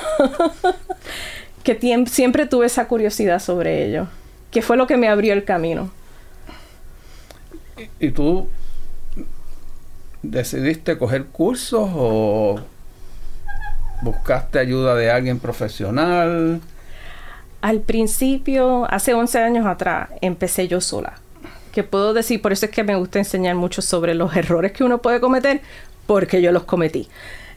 que 1.64 2.06
siempre 2.08 2.46
tuve 2.46 2.66
esa 2.66 2.88
curiosidad 2.88 3.40
sobre 3.40 3.86
ellos, 3.86 4.08
que 4.52 4.62
fue 4.62 4.78
lo 4.78 4.88
que 4.88 4.98
me 4.98 5.10
abrió 5.10 5.34
el 5.34 5.44
camino. 5.44 5.92
¿Y 8.00 8.12
tú 8.12 8.48
decidiste 10.22 10.98
coger 10.98 11.26
cursos 11.26 11.90
o 11.94 12.60
¿Buscaste 14.02 14.60
ayuda 14.60 14.96
de 14.96 15.12
alguien 15.12 15.40
profesional? 15.40 16.62
Al 17.62 17.82
principio, 17.82 18.88
hace 18.90 19.14
11 19.14 19.40
años 19.40 19.66
atrás, 19.66 20.10
empecé 20.22 20.68
yo 20.68 20.80
sola. 20.80 21.16
Que 21.74 21.84
puedo 21.84 22.14
decir, 22.14 22.42
por 22.42 22.54
eso 22.54 22.66
es 22.66 22.72
que 22.72 22.84
me 22.84 22.96
gusta 22.96 23.20
enseñar 23.20 23.56
mucho 23.56 23.82
sobre 23.82 24.14
los 24.14 24.36
errores 24.36 24.72
que 24.72 24.84
uno 24.84 25.02
puede 25.02 25.20
cometer, 25.20 25.62
porque 26.08 26.42
yo 26.42 26.52
los 26.52 26.64
cometí. 26.64 27.10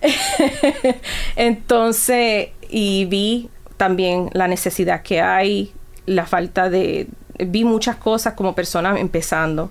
Entonces, 1.37 2.49
y 2.69 3.05
vi 3.05 3.49
también 3.77 4.29
la 4.33 4.49
necesidad 4.49 5.03
que 5.03 5.21
hay, 5.21 5.73
la 6.07 6.27
falta 6.27 6.69
de... 6.69 7.07
Vi 7.39 7.65
muchas 7.65 7.97
cosas 7.97 8.35
como 8.35 8.55
persona 8.55 8.99
empezando 8.99 9.71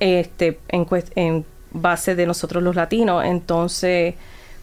este, 0.00 0.58
en, 0.68 0.86
en 1.14 1.44
base 1.72 2.14
de 2.14 2.26
nosotros 2.26 2.62
los 2.62 2.74
latinos. 2.74 3.24
Entonces 3.24 4.14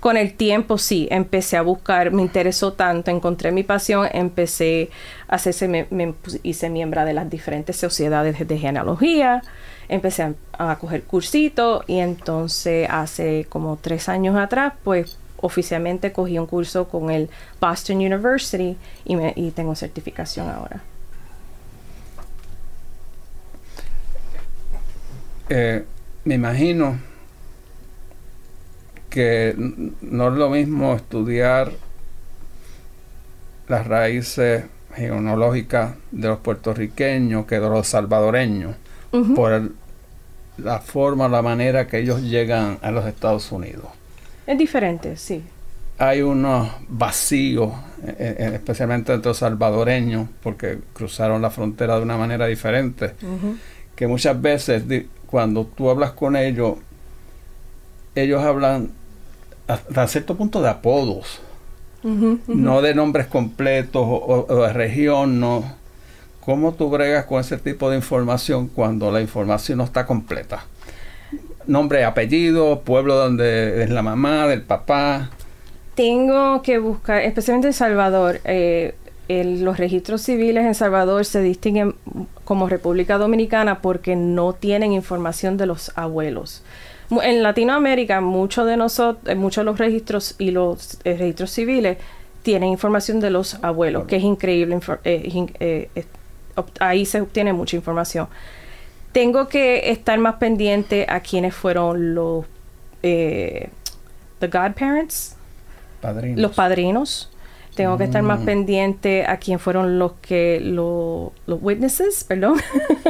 con 0.08 0.16
el 0.16 0.36
tiempo 0.36 0.78
sí, 0.78 1.10
empecé 1.12 1.58
a 1.58 1.62
buscar, 1.62 2.12
me 2.12 2.22
interesó 2.22 2.72
tanto, 2.72 3.12
encontré 3.12 3.52
mi 3.52 3.64
pasión, 3.64 4.08
empecé 4.14 4.90
a 5.28 5.36
hacerse, 5.36 5.68
me, 5.68 6.14
hice 6.44 6.70
miembro 6.70 7.04
de 7.04 7.14
las 7.14 7.30
diferentes 7.30 7.76
sociedades 7.76 8.48
de 8.48 8.58
genealogía, 8.58 9.42
empecé 9.90 10.34
a, 10.58 10.76
coger 10.78 11.04
cursitos 11.04 11.84
y 11.88 12.00
entonces 12.00 12.88
hace 12.90 13.48
como 13.50 13.76
tres 13.82 14.08
años 14.08 14.38
atrás, 14.38 14.76
pues 14.82 15.18
oficialmente 15.42 16.14
cogí 16.14 16.40
un 16.40 16.46
curso 16.46 16.88
con 16.88 17.10
el 17.10 17.30
Boston 17.60 17.98
University 17.98 18.78
y, 19.04 19.18
me, 19.18 19.34
y 19.36 19.52
tengo 19.52 19.76
certificación 19.76 20.50
ahora. 20.50 20.82
Eh, 25.50 25.84
me 26.24 26.36
imagino 26.36 26.98
que 29.10 29.56
no 30.02 30.28
es 30.30 30.34
lo 30.34 30.50
mismo 30.50 30.96
estudiar 30.96 31.72
las 33.68 33.88
raíces 33.88 34.66
genealógicas 34.96 35.96
de 36.12 36.28
los 36.28 36.40
puertorriqueños 36.40 37.46
que 37.46 37.60
de 37.60 37.70
los 37.70 37.88
salvadoreños, 37.88 38.76
por 39.36 39.72
la 40.58 40.80
forma, 40.80 41.28
la 41.28 41.42
manera 41.42 41.88
que 41.88 42.00
ellos 42.00 42.22
llegan 42.22 42.80
a 42.82 42.92
los 42.92 43.06
Estados 43.06 43.52
Unidos. 43.52 43.86
Es 44.46 44.58
diferente, 44.58 45.16
sí. 45.18 45.44
Hay 46.00 46.22
unos 46.22 46.70
vacíos, 46.88 47.74
eh, 48.04 48.36
eh, 48.40 48.52
especialmente 48.54 49.14
entre 49.14 49.30
los 49.30 49.38
salvadoreños, 49.38 50.28
porque 50.42 50.80
cruzaron 50.94 51.42
la 51.42 51.50
frontera 51.50 51.98
de 51.98 52.04
una 52.04 52.18
manera 52.18 52.46
diferente, 52.46 53.14
que 53.96 54.08
muchas 54.08 54.40
veces 54.40 54.84
cuando 55.26 55.66
tú 55.66 55.90
hablas 55.90 56.12
con 56.12 56.36
ellos, 56.36 56.78
ellos 58.22 58.44
hablan 58.44 58.92
hasta 59.68 60.08
cierto 60.08 60.36
punto 60.36 60.62
de 60.62 60.70
apodos. 60.70 61.42
no 62.04 62.82
de 62.82 62.96
nombres 62.96 63.28
completos 63.28 64.04
o, 64.06 64.46
de 64.64 64.74
región, 64.74 65.40
no. 65.40 65.76
¿Cómo 66.42 66.74
tú 66.74 66.90
bregas 66.90 67.26
con 67.26 67.42
ese 67.42 67.58
tipo 67.58 67.90
de 67.90 67.98
información 67.98 68.70
cuando 68.70 69.12
la 69.12 69.20
información 69.20 69.80
no 69.80 69.84
está 69.84 70.06
completa? 70.06 70.66
Nombre, 71.66 72.06
apellido, 72.06 72.82
pueblo 72.82 73.16
donde 73.16 73.84
es 73.84 73.90
la 73.90 74.02
mamá, 74.02 74.48
del 74.48 74.62
papá. 74.62 75.30
Tengo 75.96 76.62
que 76.62 76.78
buscar, 76.78 77.22
especialmente 77.24 77.68
en 77.68 77.74
Salvador, 77.74 78.40
eh, 78.46 78.96
los 79.28 79.78
registros 79.78 80.22
civiles 80.22 80.66
en 80.66 80.76
Salvador 80.76 81.26
se 81.26 81.42
distinguen 81.42 81.96
como 82.46 82.70
República 82.70 83.18
Dominicana 83.18 83.82
porque 83.82 84.16
no 84.16 84.54
tienen 84.54 84.94
información 84.94 85.58
de 85.58 85.66
los 85.66 85.92
abuelos. 85.96 86.64
En 87.10 87.44
Latinoamérica, 87.44 88.20
muchos 88.22 88.66
de 88.66 88.76
nosotros, 88.76 89.30
eh, 89.32 89.36
muchos 89.36 89.62
de 89.62 89.66
los 89.66 89.78
registros 89.78 90.36
y 90.38 90.52
los 90.52 91.00
eh, 91.04 91.16
registros 91.18 91.52
civiles 91.52 91.98
tienen 92.44 92.70
información 92.70 93.20
de 93.20 93.30
los 93.30 93.56
abuelos, 93.64 94.06
que 94.06 94.18
es 94.18 94.24
increíble. 94.24 94.80
Eh, 95.04 95.90
ahí 96.80 97.06
se 97.06 97.22
obtiene 97.22 97.54
mucha 97.54 97.76
información. 97.76 98.28
Tengo 99.12 99.48
que 99.48 99.92
estar 99.92 100.18
más 100.20 100.36
pendiente 100.36 101.06
a 101.10 101.22
quienes 101.22 101.56
fueron 101.56 102.14
los 102.14 102.46
the 103.02 103.70
godparents, 104.42 105.36
los 106.36 106.54
padrinos 106.54 107.32
tengo 107.78 107.96
que 107.96 108.06
estar 108.06 108.24
más 108.24 108.40
mm. 108.40 108.46
pendiente 108.46 109.26
a 109.28 109.38
quién 109.38 109.60
fueron 109.60 110.00
los 110.00 110.14
que 110.14 110.60
los 110.60 111.32
witnesses, 111.48 112.24
perdón. 112.24 112.60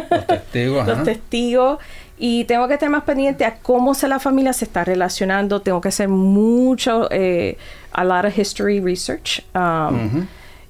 Los 0.09 0.27
testigos. 0.27 0.87
los 0.87 1.03
testigos. 1.03 1.79
Y 2.17 2.45
tengo 2.45 2.67
que 2.67 2.73
estar 2.75 2.89
más 2.89 3.03
pendiente 3.03 3.45
a 3.45 3.55
cómo 3.57 3.93
se 3.93 4.07
la 4.07 4.19
familia 4.19 4.53
se 4.53 4.65
está 4.65 4.83
relacionando. 4.83 5.61
Tengo 5.61 5.81
que 5.81 5.89
hacer 5.89 6.09
mucho, 6.09 7.07
eh, 7.11 7.57
a 7.91 8.03
lot 8.03 8.25
of 8.25 8.37
history 8.37 8.79
research. 8.79 9.43
Um, 9.53 10.25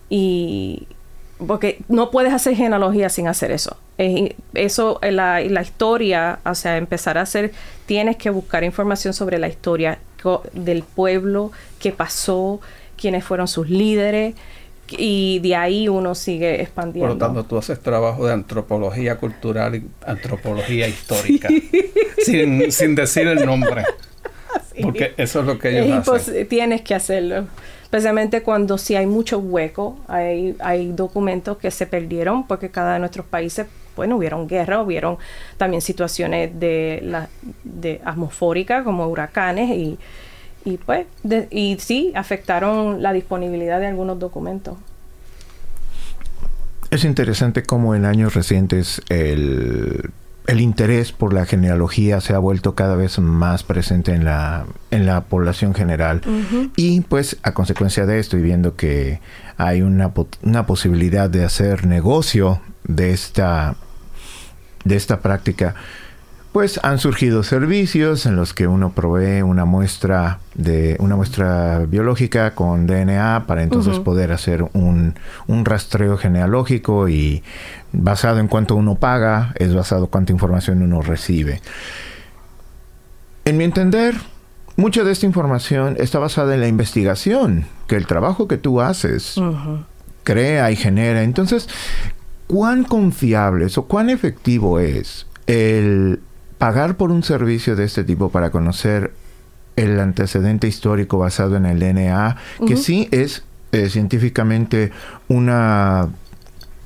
y 0.09 0.87
porque 1.45 1.79
no 1.87 2.11
puedes 2.11 2.33
hacer 2.33 2.55
genealogía 2.55 3.09
sin 3.09 3.27
hacer 3.27 3.51
eso. 3.51 3.77
eso, 4.53 4.99
la, 5.01 5.39
la 5.41 5.61
historia, 5.61 6.39
o 6.45 6.55
sea, 6.55 6.77
empezar 6.77 7.17
a 7.17 7.21
hacer, 7.21 7.51
tienes 7.85 8.17
que 8.17 8.29
buscar 8.29 8.63
información 8.63 9.13
sobre 9.13 9.39
la 9.39 9.47
historia 9.47 9.99
del 10.53 10.83
pueblo, 10.83 11.51
qué 11.79 11.91
pasó, 11.91 12.59
quiénes 12.97 13.23
fueron 13.23 13.47
sus 13.47 13.69
líderes 13.69 14.35
y 14.89 15.39
de 15.39 15.55
ahí 15.55 15.87
uno 15.87 16.15
sigue 16.15 16.61
expandiendo. 16.61 17.07
Por 17.07 17.17
lo 17.17 17.25
tanto, 17.25 17.43
tú 17.43 17.57
haces 17.57 17.79
trabajo 17.79 18.25
de 18.25 18.33
antropología 18.33 19.17
cultural 19.17 19.75
y 19.75 19.87
antropología 20.05 20.87
histórica, 20.89 21.49
sin, 22.19 22.71
sin, 22.71 22.95
decir 22.95 23.27
el 23.27 23.45
nombre. 23.45 23.83
Porque 24.81 25.13
eso 25.17 25.41
es 25.41 25.45
lo 25.45 25.59
que 25.59 25.79
ellos 25.79 26.07
hacen. 26.07 26.47
Tienes 26.47 26.81
que 26.81 26.95
hacerlo. 26.95 27.47
Especialmente 27.87 28.43
cuando 28.43 28.77
sí 28.77 28.95
hay 28.95 29.05
mucho 29.05 29.39
hueco, 29.39 29.97
hay, 30.07 30.55
hay 30.59 30.91
documentos 30.91 31.57
que 31.57 31.71
se 31.71 31.87
perdieron 31.87 32.45
porque 32.45 32.69
cada 32.69 32.95
de 32.95 32.99
nuestros 32.99 33.25
países, 33.25 33.65
bueno, 33.95 34.17
hubieron 34.17 34.45
guerra, 34.45 34.81
hubieron 34.81 35.17
también 35.55 35.81
situaciones 35.81 36.59
de, 36.59 36.99
la, 37.01 37.29
de 37.63 38.01
atmosfóricas 38.03 38.83
como 38.83 39.07
huracanes 39.07 39.69
y 39.69 39.97
y 40.67 40.77
pues, 40.77 41.07
y 41.49 41.77
sí, 41.79 42.11
afectaron 42.13 43.01
la 43.01 43.13
disponibilidad 43.13 43.79
de 43.79 43.87
algunos 43.87 44.19
documentos. 44.19 44.77
Es 46.91 47.05
interesante 47.05 47.63
cómo 47.63 47.95
en 47.95 48.03
años 48.03 48.33
recientes 48.33 49.01
el, 49.07 50.11
interés 50.57 51.13
por 51.13 51.33
la 51.33 51.45
genealogía 51.45 52.19
se 52.19 52.33
ha 52.33 52.39
vuelto 52.39 52.75
cada 52.75 52.97
vez 52.97 53.17
más 53.19 53.63
presente 53.63 54.13
en 54.13 54.25
la, 54.25 54.65
en 54.91 55.05
la 55.05 55.21
población 55.21 55.73
general. 55.73 56.21
Y 56.75 56.99
pues 57.01 57.37
a 57.43 57.53
consecuencia 57.53 58.05
de 58.05 58.19
esto 58.19 58.37
y 58.37 58.41
viendo 58.41 58.75
que 58.75 59.21
hay 59.55 59.81
una, 59.81 60.11
una 60.43 60.65
posibilidad 60.65 61.29
de 61.29 61.45
hacer 61.45 61.85
negocio 61.85 62.59
de 62.83 63.11
esta, 63.11 63.75
de 64.83 64.97
esta 64.97 65.21
práctica, 65.21 65.75
pues 66.57 66.79
han 66.81 66.97
surgido 66.97 67.43
servicios 67.43 68.25
en 68.25 68.35
los 68.35 68.55
que 68.55 68.65
uno 68.65 68.91
provee 68.91 69.43
una 69.43 69.65
muestra 69.65 70.39
de 70.55 70.97
una 70.97 71.15
muestra 71.15 71.85
biológica 71.87 72.55
con 72.55 72.87
DNA 72.87 73.43
para 73.45 73.61
entonces 73.61 73.99
poder 73.99 74.31
hacer 74.31 74.65
un, 74.73 75.13
rastreo 75.47 76.17
genealógico 76.17 77.09
y 77.09 77.43
basado 77.91 78.39
en 78.39 78.47
cuánto 78.47 78.75
uno 78.75 78.95
paga 78.95 79.53
es 79.59 79.75
basado 79.75 80.05
en 80.05 80.09
cuánta 80.09 80.31
información 80.33 80.81
uno 80.81 81.03
recibe. 81.03 81.61
En 83.45 83.57
mi 83.57 83.63
entender, 83.63 84.15
mucha 84.77 85.03
de 85.03 85.11
esta 85.11 85.27
información 85.27 85.95
está 85.99 86.17
basada 86.17 86.55
en 86.55 86.61
la 86.61 86.67
investigación, 86.67 87.65
que 87.85 87.97
el 87.97 88.07
trabajo 88.07 88.47
que 88.47 88.57
tú 88.57 88.81
haces 88.81 89.39
crea 90.23 90.71
y 90.71 90.75
genera. 90.75 91.21
Entonces, 91.21 91.69
¿cuán 92.47 92.83
confiable 92.83 93.67
o 93.75 93.83
cuán 93.83 94.09
efectivo 94.09 94.79
es 94.79 95.27
el 95.45 96.19
pagar 96.57 96.97
por 96.97 97.11
un 97.11 97.23
servicio 97.23 97.75
de 97.75 97.85
este 97.85 98.03
tipo 98.03 98.29
para 98.29 98.49
conocer 98.51 99.13
el 99.75 99.99
antecedente 99.99 100.67
histórico 100.67 101.17
basado 101.19 101.55
en 101.55 101.65
el 101.65 101.79
DNA, 101.79 102.37
que 102.67 102.77
sí 102.77 103.07
es 103.11 103.43
eh, 103.71 103.89
científicamente 103.89 104.91
una 105.27 106.09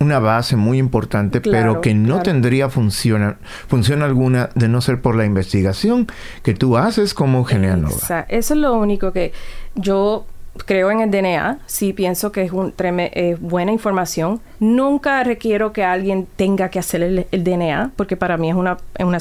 una 0.02 0.18
base 0.18 0.56
muy 0.56 0.80
importante, 0.80 1.42
pero 1.42 1.80
que 1.80 1.94
no 1.94 2.24
tendría 2.24 2.70
función, 2.70 3.38
función 3.68 4.02
alguna 4.02 4.50
de 4.56 4.68
no 4.68 4.82
ser 4.82 5.00
por 5.00 5.16
la 5.16 5.26
investigación 5.26 6.08
que 6.42 6.56
tú 6.56 6.76
haces 6.76 7.14
como 7.14 7.44
genealóloga. 7.44 8.26
Eso 8.28 8.54
es 8.56 8.60
lo 8.60 8.74
único 8.74 9.12
que 9.12 9.32
yo 9.76 10.26
creo 10.66 10.92
en 10.92 11.02
el 11.02 11.12
DNA, 11.12 11.60
sí 11.66 11.94
pienso 11.94 12.32
que 12.32 12.44
es 12.44 12.52
un 12.52 12.74
eh, 12.78 13.38
buena 13.40 13.72
información. 13.72 14.42
Nunca 14.60 15.24
requiero 15.24 15.74
que 15.74 15.84
alguien 15.84 16.28
tenga 16.36 16.70
que 16.70 16.80
hacer 16.80 17.02
el, 17.04 17.44
DNA, 17.44 17.92
porque 17.96 18.18
para 18.18 18.38
mí 18.38 18.50
es 18.50 18.56
una, 18.56 18.78
es 18.98 19.06
una, 19.06 19.20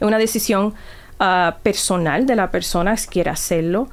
una 0.00 0.18
decisión 0.18 0.74
ah, 1.18 1.56
personal 1.62 2.26
de 2.26 2.36
la 2.36 2.50
persona 2.50 2.96
si 2.96 3.08
quiere 3.08 3.30
hacerlo. 3.30 3.88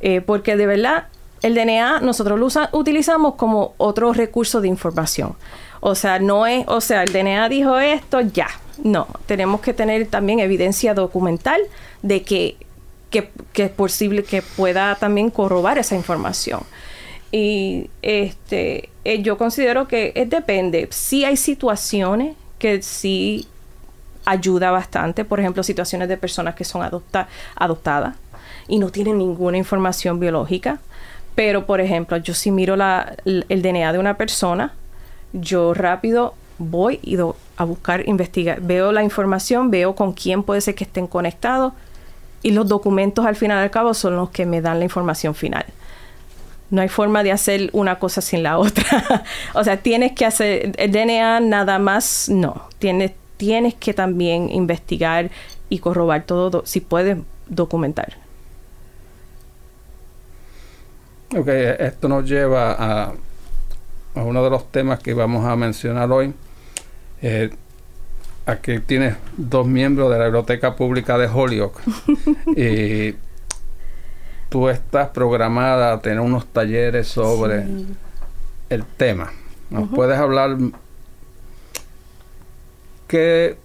Eh, 0.00 0.20
porque 0.20 0.56
de 0.56 0.66
verdad, 0.66 1.06
el 1.42 1.54
DNA 1.54 2.00
nosotros 2.00 2.38
lo 2.38 2.78
utilizamos 2.78 3.34
como 3.34 3.74
otro 3.76 4.12
recurso 4.12 4.60
de 4.60 4.68
información. 4.68 5.34
O 5.80 5.94
sea, 5.94 6.18
no 6.18 6.46
es, 6.46 6.64
o 6.68 6.80
sea, 6.80 7.02
el 7.02 7.12
DNA 7.12 7.48
dijo 7.48 7.78
esto, 7.78 8.20
ya. 8.20 8.48
No, 8.82 9.08
tenemos 9.26 9.60
que 9.60 9.74
tener 9.74 10.06
también 10.06 10.40
evidencia 10.40 10.94
documental 10.94 11.60
de 12.02 12.22
que 12.22 12.56
que, 13.10 13.30
es 13.54 13.70
posible 13.70 14.22
que 14.24 14.42
pueda 14.42 14.94
también 14.94 15.30
corrobar 15.30 15.78
esa 15.78 15.94
información. 15.94 16.62
Y 17.32 17.90
este, 18.02 18.88
eh, 19.04 19.22
yo 19.22 19.36
considero 19.36 19.86
que 19.86 20.12
es 20.14 20.30
depende. 20.30 20.88
Sí 20.90 21.24
hay 21.24 21.36
situaciones 21.36 22.36
que 22.58 22.82
sí 22.82 23.46
ayuda 24.24 24.70
bastante, 24.70 25.24
por 25.24 25.40
ejemplo, 25.40 25.62
situaciones 25.62 26.08
de 26.08 26.16
personas 26.16 26.54
que 26.54 26.64
son 26.64 26.82
adoptadas 26.82 28.16
y 28.68 28.78
no 28.78 28.90
tienen 28.90 29.18
ninguna 29.18 29.58
información 29.58 30.20
biológica. 30.20 30.80
Pero, 31.34 31.66
por 31.66 31.80
ejemplo, 31.80 32.16
yo 32.16 32.34
si 32.34 32.50
miro 32.50 32.76
la, 32.76 33.16
el 33.24 33.62
DNA 33.62 33.92
de 33.92 33.98
una 33.98 34.16
persona, 34.16 34.74
yo 35.32 35.74
rápido 35.74 36.34
voy 36.58 37.00
y 37.02 37.16
a 37.56 37.64
buscar, 37.64 38.06
investigar, 38.06 38.60
veo 38.60 38.92
la 38.92 39.02
información, 39.02 39.70
veo 39.70 39.94
con 39.94 40.12
quién 40.12 40.42
puede 40.42 40.60
ser 40.60 40.74
que 40.74 40.84
estén 40.84 41.06
conectados 41.06 41.72
y 42.42 42.52
los 42.52 42.68
documentos 42.68 43.26
al 43.26 43.36
final 43.36 43.58
al 43.58 43.70
cabo 43.70 43.94
son 43.94 44.16
los 44.16 44.30
que 44.30 44.46
me 44.46 44.60
dan 44.60 44.78
la 44.78 44.84
información 44.84 45.34
final. 45.34 45.64
No 46.70 46.82
hay 46.82 46.88
forma 46.88 47.22
de 47.22 47.32
hacer 47.32 47.68
una 47.72 47.98
cosa 47.98 48.20
sin 48.20 48.42
la 48.42 48.58
otra. 48.58 49.24
o 49.54 49.64
sea, 49.64 49.78
tienes 49.78 50.12
que 50.12 50.24
hacer 50.24 50.72
el 50.76 50.92
DNA 50.92 51.40
nada 51.40 51.78
más, 51.78 52.28
no. 52.28 52.68
Tienes, 52.78 53.12
tienes 53.36 53.74
que 53.74 53.92
también 53.92 54.50
investigar 54.50 55.30
y 55.68 55.80
corrobar 55.80 56.24
todo, 56.24 56.62
si 56.64 56.80
puedes 56.80 57.18
documentar. 57.48 58.14
Ok, 61.36 61.48
esto 61.48 62.08
nos 62.08 62.28
lleva 62.28 62.72
a, 62.72 63.12
a 64.14 64.22
uno 64.22 64.42
de 64.42 64.50
los 64.50 64.70
temas 64.70 65.00
que 65.00 65.14
vamos 65.14 65.44
a 65.44 65.56
mencionar 65.56 66.10
hoy. 66.10 66.34
Eh, 67.22 67.50
aquí 68.46 68.78
tienes 68.80 69.16
dos 69.36 69.66
miembros 69.66 70.10
de 70.10 70.18
la 70.18 70.24
Biblioteca 70.24 70.76
Pública 70.76 71.18
de 71.18 71.26
Holyoke. 71.26 71.80
y 72.56 73.14
tú 74.48 74.68
estás 74.68 75.08
programada 75.10 75.92
a 75.92 76.00
tener 76.00 76.20
unos 76.20 76.46
talleres 76.46 77.08
sobre 77.08 77.64
el 78.68 78.84
tema. 78.84 79.32
¿Nos 79.70 79.88
puedes 79.88 80.18
hablar 80.18 80.56
qué 83.06 83.56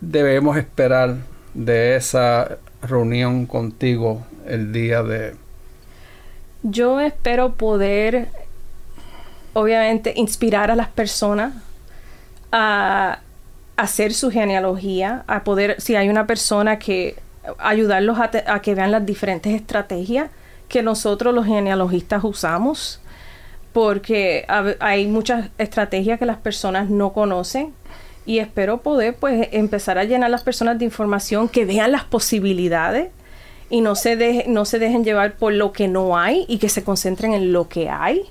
debemos 0.00 0.56
esperar 0.56 1.16
de 1.54 1.96
esa 1.96 2.58
reunión 2.82 3.46
contigo 3.46 4.26
el 4.46 4.72
día 4.72 5.02
de... 5.02 5.34
Yo 6.62 7.00
espero 7.00 7.54
poder, 7.54 8.28
obviamente, 9.52 10.12
inspirar 10.16 10.70
a 10.70 10.76
las 10.76 10.88
personas 10.88 11.54
a 12.52 13.20
hacer 13.76 14.14
su 14.14 14.30
genealogía, 14.30 15.24
a 15.26 15.44
poder, 15.44 15.80
si 15.80 15.96
hay 15.96 16.08
una 16.08 16.26
persona 16.26 16.78
que 16.78 17.16
ayudarlos 17.58 18.18
a, 18.18 18.60
que 18.60 18.74
vean 18.74 18.90
las 18.90 19.06
diferentes 19.06 19.54
estrategias 19.54 20.30
que 20.68 20.82
nosotros 20.82 21.32
los 21.34 21.46
genealogistas 21.46 22.24
usamos, 22.24 23.00
porque 23.72 24.46
hay 24.80 25.06
muchas 25.06 25.50
estrategias 25.58 26.18
que 26.18 26.26
las 26.26 26.38
personas 26.38 26.88
no 26.90 27.12
conocen 27.12 27.72
y 28.24 28.38
espero 28.38 28.78
poder 28.78 29.14
pues 29.14 29.48
empezar 29.52 29.98
a 29.98 30.04
llenar 30.04 30.26
a 30.26 30.30
las 30.30 30.42
personas 30.42 30.78
de 30.78 30.86
información 30.86 31.48
que 31.48 31.64
vean 31.64 31.92
las 31.92 32.04
posibilidades 32.04 33.10
y 33.70 33.82
no 33.82 33.94
se, 33.94 34.44
no 34.48 34.64
se 34.64 34.78
dejen 34.78 35.04
llevar 35.04 35.36
por 35.36 35.52
lo 35.52 35.72
que 35.72 35.88
no 35.88 36.18
hay 36.18 36.44
y 36.48 36.58
que 36.58 36.68
se 36.68 36.82
concentren 36.82 37.34
en 37.34 37.52
lo 37.52 37.68
que 37.68 37.88
hay. 37.88 38.22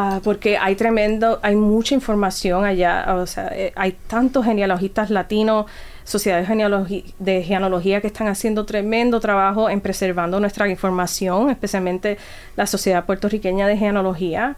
Ah, 0.00 0.20
porque 0.22 0.56
hay 0.56 0.76
tremendo, 0.76 1.40
hay 1.42 1.56
mucha 1.56 1.92
información 1.92 2.64
allá, 2.64 3.16
o 3.16 3.26
sea, 3.26 3.48
eh, 3.52 3.72
hay 3.74 3.96
tantos 4.06 4.44
genealogistas 4.44 5.10
latinos, 5.10 5.66
sociedades 6.04 6.46
de 6.46 7.42
genealogía 7.42 8.00
que 8.00 8.06
están 8.06 8.28
haciendo 8.28 8.64
tremendo 8.64 9.18
trabajo 9.18 9.68
en 9.68 9.80
preservando 9.80 10.38
nuestra 10.38 10.68
información, 10.68 11.50
especialmente 11.50 12.16
la 12.54 12.68
Sociedad 12.68 13.06
Puertorriqueña 13.06 13.66
de 13.66 13.76
Genealogía. 13.76 14.54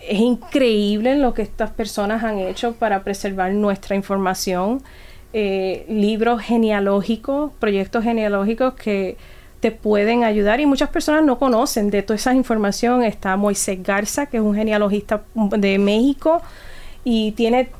Es 0.00 0.20
increíble 0.20 1.16
lo 1.16 1.32
que 1.32 1.40
estas 1.40 1.70
personas 1.70 2.22
han 2.22 2.38
hecho 2.38 2.74
para 2.74 3.04
preservar 3.04 3.54
nuestra 3.54 3.96
información 3.96 4.82
eh, 5.32 5.86
libros 5.88 6.42
genealógicos, 6.42 7.52
proyectos 7.58 8.04
genealógicos 8.04 8.74
que 8.74 9.16
te 9.64 9.70
pueden 9.70 10.24
ayudar 10.24 10.60
y 10.60 10.66
muchas 10.66 10.90
personas 10.90 11.24
no 11.24 11.38
conocen 11.38 11.88
de 11.88 12.02
toda 12.02 12.16
esa 12.16 12.34
información. 12.34 13.02
Está 13.02 13.34
Moisés 13.38 13.82
Garza, 13.82 14.26
que 14.26 14.36
es 14.36 14.42
un 14.42 14.54
genealogista 14.54 15.22
de 15.34 15.78
México 15.78 16.42
y 17.02 17.32
tiene 17.32 17.70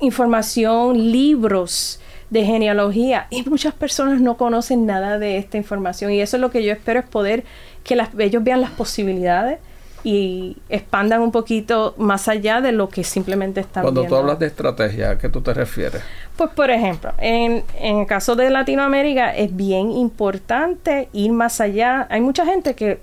información, 0.00 1.10
libros 1.10 2.00
de 2.28 2.44
genealogía 2.44 3.28
y 3.30 3.48
muchas 3.48 3.72
personas 3.72 4.20
no 4.20 4.36
conocen 4.36 4.84
nada 4.84 5.18
de 5.18 5.38
esta 5.38 5.56
información 5.56 6.12
y 6.12 6.20
eso 6.20 6.36
es 6.36 6.42
lo 6.42 6.50
que 6.50 6.62
yo 6.62 6.70
espero 6.70 7.00
es 7.00 7.06
poder 7.06 7.44
que 7.82 7.98
ellos 8.18 8.44
vean 8.44 8.60
las 8.60 8.72
posibilidades 8.72 9.58
y 10.06 10.56
expandan 10.68 11.20
un 11.20 11.32
poquito 11.32 11.96
más 11.98 12.28
allá 12.28 12.60
de 12.60 12.70
lo 12.70 12.88
que 12.88 13.02
simplemente 13.02 13.58
están 13.58 13.82
Cuando 13.82 14.04
tú 14.04 14.14
hablas 14.14 14.38
de 14.38 14.46
estrategia, 14.46 15.10
¿a 15.10 15.18
qué 15.18 15.28
tú 15.28 15.40
te 15.40 15.52
refieres? 15.52 16.00
Pues 16.36 16.50
por 16.50 16.70
ejemplo, 16.70 17.12
en, 17.18 17.64
en 17.80 17.96
el 17.98 18.06
caso 18.06 18.36
de 18.36 18.48
Latinoamérica 18.48 19.34
es 19.34 19.56
bien 19.56 19.90
importante 19.90 21.08
ir 21.12 21.32
más 21.32 21.60
allá. 21.60 22.06
Hay 22.08 22.20
mucha 22.20 22.46
gente 22.46 22.76
que, 22.76 23.00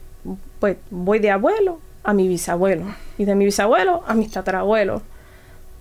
pues, 0.62 0.78
voy 0.92 1.20
de 1.20 1.32
abuelo 1.32 1.82
a 2.06 2.14
mi 2.14 2.30
bisabuelo 2.30 2.86
y 3.18 3.26
de 3.26 3.36
mi 3.36 3.44
bisabuelo 3.44 4.06
a 4.08 4.14
mis 4.14 4.32
tatarabuelos. 4.32 5.02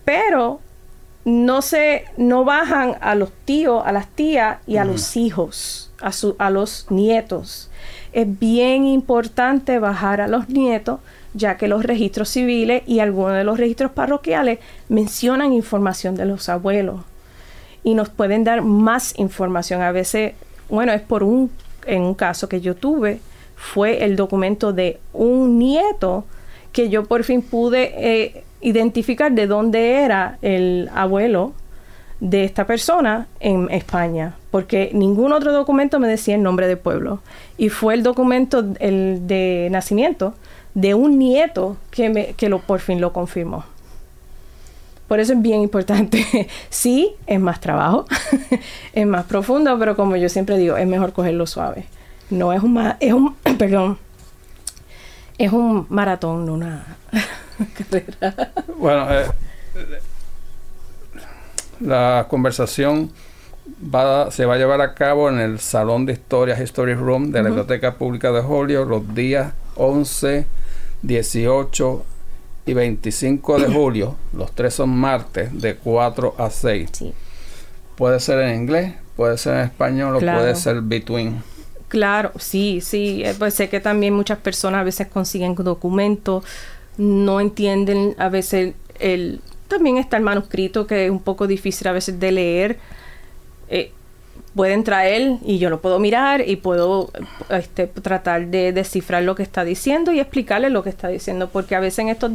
Pero 0.05 0.59
no 1.25 1.63
se, 1.63 2.07
no 2.17 2.45
bajan 2.45 2.97
a 3.01 3.15
los 3.15 3.31
tíos, 3.45 3.85
a 3.87 3.93
las 3.93 4.09
tías 4.09 4.59
y 4.67 4.77
a 4.77 4.85
los 4.85 5.17
hijos, 5.17 5.93
a, 6.01 6.11
su, 6.11 6.35
a 6.41 6.51
los 6.51 6.87
nietos. 6.91 7.71
Es 8.13 8.39
bien 8.39 8.87
importante 8.87 9.79
bajar 9.79 10.21
a 10.21 10.29
los 10.29 10.49
nietos, 10.49 11.01
ya 11.35 11.57
que 11.57 11.69
los 11.69 11.85
registros 11.85 12.29
civiles 12.29 12.83
y 12.87 13.01
algunos 13.01 13.35
de 13.35 13.45
los 13.45 13.59
registros 13.59 13.91
parroquiales 13.93 14.59
mencionan 14.89 15.53
información 15.53 16.15
de 16.15 16.27
los 16.27 16.49
abuelos 16.49 17.01
y 17.85 17.95
nos 17.95 18.11
pueden 18.11 18.45
dar 18.45 18.63
más 18.63 19.19
información. 19.19 19.81
A 19.83 19.93
veces, 19.93 20.35
bueno, 20.69 20.93
es 20.93 21.01
por 21.01 21.23
un, 21.23 21.51
en 21.87 22.03
un 22.03 22.15
caso 22.15 22.49
que 22.49 22.61
yo 22.61 22.75
tuve, 22.75 23.21
fue 23.57 24.05
el 24.05 24.17
documento 24.17 24.73
de 24.73 24.99
un 25.13 25.59
nieto 25.59 26.25
que 26.73 26.89
yo 26.89 27.05
por 27.05 27.25
fin 27.25 27.43
pude 27.43 27.93
eh, 27.97 28.45
identificar 28.61 29.33
de 29.33 29.47
dónde 29.47 30.03
era 30.03 30.39
el 30.43 30.91
abuelo 30.95 31.53
de 32.23 32.45
esta 32.45 32.69
persona 32.69 33.27
en 33.41 33.69
España, 33.73 34.37
porque 34.53 34.91
ningún 34.95 35.33
otro 35.33 35.53
documento 35.53 35.99
me 35.99 36.07
decía 36.07 36.37
el 36.37 36.43
nombre 36.45 36.69
del 36.69 36.79
pueblo. 36.79 37.19
Y 37.59 37.69
fue 37.69 37.95
el 37.95 38.05
documento 38.05 38.65
el 38.79 39.27
de 39.27 39.67
nacimiento 39.73 40.35
de 40.75 40.95
un 40.95 41.19
nieto 41.19 41.77
que, 41.91 42.11
me, 42.11 42.35
que 42.35 42.49
lo, 42.49 42.61
por 42.61 42.79
fin 42.79 43.01
lo 43.01 43.13
confirmó. 43.13 43.65
Por 45.09 45.19
eso 45.19 45.33
es 45.33 45.43
bien 45.43 45.63
importante. 45.63 46.49
sí, 46.71 47.11
es 47.27 47.41
más 47.41 47.59
trabajo, 47.59 48.07
es 48.93 49.07
más 49.07 49.25
profundo, 49.25 49.77
pero 49.81 49.97
como 49.97 50.15
yo 50.15 50.29
siempre 50.29 50.57
digo, 50.59 50.77
es 50.77 50.87
mejor 50.87 51.13
cogerlo 51.13 51.49
suave. 51.49 51.87
No 52.31 52.53
es 52.53 52.63
un, 52.63 52.95
es 53.01 53.13
un, 53.13 53.35
perdón, 53.59 53.99
es 55.39 55.53
un 55.53 55.87
maratón, 55.89 56.47
no 56.47 56.55
una 56.55 56.87
carrera. 57.91 58.53
Bueno, 58.79 59.13
eh, 59.13 59.27
la 61.83 62.27
conversación 62.29 63.11
va, 63.95 64.31
se 64.31 64.47
va 64.47 64.55
a 64.55 64.59
llevar 64.59 64.81
a 64.81 64.95
cabo 64.95 65.29
en 65.29 65.39
el 65.39 65.61
Salón 65.61 66.07
de 66.07 66.15
Historias 66.15 66.61
History 66.61 66.95
Room 66.95 67.33
de 67.33 67.43
la 67.43 67.49
Biblioteca 67.49 67.95
Pública 67.95 68.33
de 68.33 68.41
Julio 68.41 68.85
los 68.85 69.15
días 69.15 69.53
11, 69.77 70.47
18 71.03 72.05
y 72.67 72.75
25 72.75 73.59
de 73.59 73.73
julio, 73.73 74.17
los 74.33 74.53
tres 74.53 74.75
son 74.75 74.91
martes, 74.91 75.61
de 75.61 75.77
4 75.77 76.35
a 76.39 76.51
6. 76.51 76.91
Puede 77.97 78.21
ser 78.21 78.39
en 78.41 78.61
inglés, 78.61 78.95
puede 79.17 79.37
ser 79.37 79.55
en 79.55 79.61
español 79.63 80.17
o 80.17 80.19
puede 80.21 80.55
ser 80.55 80.81
between. 80.81 81.43
Claro, 81.89 82.33
sí, 82.39 82.81
sí. 82.81 83.23
Eh, 83.25 83.35
pues 83.39 83.55
sé 83.55 83.69
que 83.69 83.81
también 83.81 84.15
muchas 84.15 84.39
personas 84.39 84.81
a 84.81 84.85
veces 84.85 85.09
consiguen 85.09 85.55
documentos, 85.55 86.45
no 86.97 87.41
entienden 87.41 88.15
a 88.19 88.29
veces 88.29 88.75
el... 88.99 89.41
También 89.73 89.97
está 89.97 90.19
el 90.19 90.23
manuscrito 90.23 90.87
que 90.87 91.07
es 91.07 91.11
un 91.11 91.21
poco 91.21 91.47
difícil 91.47 91.89
a 91.89 91.93
veces 91.93 92.21
de 92.21 92.31
leer. 92.31 92.79
Eh, 93.71 93.91
pueden 94.55 94.85
traer 94.85 95.39
y 95.43 95.57
yo 95.57 95.71
lo 95.71 95.81
puedo 95.81 95.99
mirar 95.99 96.47
y 96.47 96.57
puedo 96.57 97.11
este, 97.49 97.87
tratar 97.87 98.49
de 98.49 98.75
descifrar 98.75 99.23
lo 99.23 99.35
que 99.35 99.43
está 99.43 99.65
diciendo 99.65 100.13
y 100.13 100.21
explicarle 100.21 100.69
lo 100.69 100.83
que 100.83 100.91
está 100.91 101.09
diciendo, 101.09 101.49
porque 101.49 101.75
a 101.75 101.81
veces 101.81 102.01
en 102.01 102.09
estos, 102.11 102.33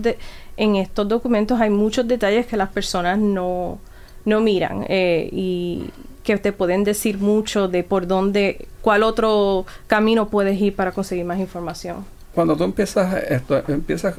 en 0.57 0.75
estos 0.77 1.07
documentos 1.07 1.61
hay 1.61 1.69
muchos 1.69 2.07
detalles 2.07 2.47
que 2.47 2.57
las 2.57 2.69
personas 2.69 3.19
no, 3.19 3.77
no 4.25 4.41
miran 4.41 4.83
eh, 4.89 5.29
y 5.31 5.91
que 6.23 6.37
te 6.37 6.51
pueden 6.53 6.83
decir 6.83 7.19
mucho 7.19 7.67
de 7.67 7.83
por 7.83 8.07
dónde, 8.07 8.65
cuál 8.81 9.03
otro 9.03 9.67
camino 9.85 10.27
puedes 10.27 10.59
ir 10.59 10.75
para 10.75 10.91
conseguir 10.91 11.23
más 11.23 11.39
información. 11.39 12.03
Cuando 12.33 12.57
tú 12.57 12.63
empiezas 12.63 13.13
esto, 13.29 13.61
empiezas 13.67 14.15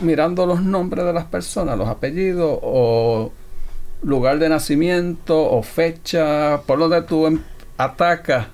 mirando 0.00 0.46
los 0.46 0.62
nombres 0.62 1.04
de 1.04 1.12
las 1.12 1.24
personas, 1.24 1.78
los 1.78 1.88
apellidos 1.88 2.58
o 2.62 3.32
lugar 4.02 4.38
de 4.38 4.48
nacimiento 4.48 5.50
o 5.50 5.62
fecha, 5.62 6.60
por 6.66 6.78
donde 6.78 7.02
tú 7.02 7.26
em, 7.26 7.40
atacas 7.76 8.48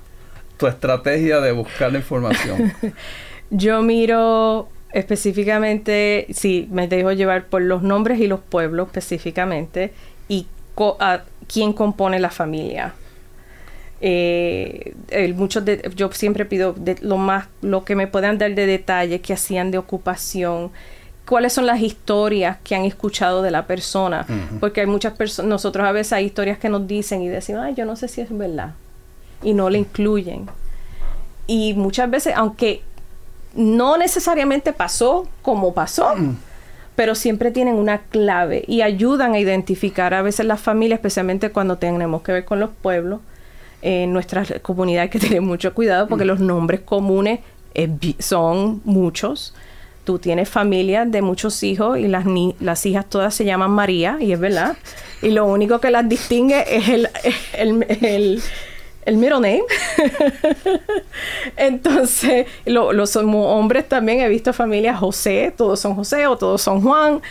tu 0.57 0.67
estrategia 0.67 1.39
de 1.41 1.51
buscar 1.51 1.91
la 1.91 1.99
información? 1.99 2.73
Yo 3.49 3.81
miro 3.81 4.69
específicamente, 4.93 6.27
sí, 6.31 6.67
me 6.71 6.87
dejo 6.87 7.11
llevar 7.11 7.45
por 7.45 7.61
los 7.61 7.81
nombres 7.81 8.19
y 8.19 8.27
los 8.27 8.39
pueblos 8.39 8.87
específicamente 8.87 9.93
y 10.27 10.47
quién 11.47 11.73
compone 11.73 12.19
la 12.19 12.29
familia. 12.29 12.93
Eh, 14.03 14.93
muchos 15.35 15.63
de, 15.63 15.91
yo 15.95 16.11
siempre 16.11 16.45
pido 16.45 16.75
lo 17.01 17.17
más 17.17 17.47
lo 17.61 17.85
que 17.85 17.95
me 17.95 18.07
puedan 18.07 18.39
dar 18.39 18.55
de 18.55 18.65
detalles 18.65 19.21
que 19.21 19.33
hacían 19.33 19.69
de 19.69 19.77
ocupación 19.77 20.71
cuáles 21.31 21.53
son 21.53 21.65
las 21.65 21.79
historias 21.79 22.57
que 22.61 22.75
han 22.75 22.83
escuchado 22.83 23.41
de 23.41 23.51
la 23.51 23.65
persona. 23.65 24.25
Porque 24.59 24.81
hay 24.81 24.87
muchas 24.87 25.13
personas, 25.13 25.47
nosotros 25.47 25.87
a 25.87 25.93
veces 25.93 26.11
hay 26.11 26.25
historias 26.25 26.57
que 26.57 26.67
nos 26.67 26.85
dicen 26.85 27.21
y 27.21 27.29
decimos, 27.29 27.61
ay, 27.63 27.73
yo 27.73 27.85
no 27.85 27.95
sé 27.95 28.09
si 28.09 28.19
es 28.19 28.37
verdad. 28.37 28.73
Y 29.41 29.53
no 29.53 29.69
le 29.69 29.77
incluyen. 29.77 30.49
Y 31.47 31.73
muchas 31.73 32.11
veces, 32.11 32.33
aunque 32.35 32.81
no 33.55 33.95
necesariamente 33.95 34.73
pasó 34.73 35.25
como 35.41 35.73
pasó, 35.73 36.15
pero 36.97 37.15
siempre 37.15 37.49
tienen 37.51 37.75
una 37.75 37.99
clave 37.99 38.65
y 38.67 38.81
ayudan 38.81 39.31
a 39.31 39.39
identificar 39.39 40.13
a 40.13 40.21
veces 40.21 40.45
las 40.45 40.59
familias, 40.59 40.97
especialmente 40.97 41.49
cuando 41.49 41.77
tenemos 41.77 42.23
que 42.23 42.33
ver 42.33 42.43
con 42.43 42.59
los 42.59 42.71
pueblos. 42.71 43.21
En 43.81 44.11
nuestra 44.11 44.43
comunidad 44.61 45.03
hay 45.03 45.09
que 45.09 45.19
tener 45.27 45.41
mucho 45.41 45.73
cuidado 45.73 46.09
porque 46.09 46.25
los 46.25 46.41
nombres 46.41 46.81
comunes 46.81 47.39
son 48.19 48.81
muchos 48.83 49.53
tú 50.03 50.19
tienes 50.19 50.49
familia 50.49 51.05
de 51.05 51.21
muchos 51.21 51.63
hijos 51.63 51.97
y 51.97 52.07
las, 52.07 52.25
las 52.59 52.85
hijas 52.85 53.05
todas 53.09 53.33
se 53.33 53.45
llaman 53.45 53.71
María, 53.71 54.17
y 54.19 54.31
es 54.31 54.39
verdad. 54.39 54.75
Y 55.21 55.29
lo 55.29 55.45
único 55.45 55.79
que 55.79 55.91
las 55.91 56.07
distingue 56.07 56.63
es 56.67 56.89
el, 56.89 57.09
el, 57.53 57.85
el, 58.01 58.41
el 59.05 59.17
middle 59.17 59.39
name. 59.39 59.63
Entonces, 61.57 62.47
los 62.65 63.15
hombres 63.15 63.87
también 63.87 64.21
he 64.21 64.29
visto 64.29 64.53
familias 64.53 64.99
José, 64.99 65.53
todos 65.55 65.79
son 65.79 65.95
José 65.95 66.27
o 66.27 66.37
todos 66.37 66.61
son 66.61 66.81
Juan 66.81 67.21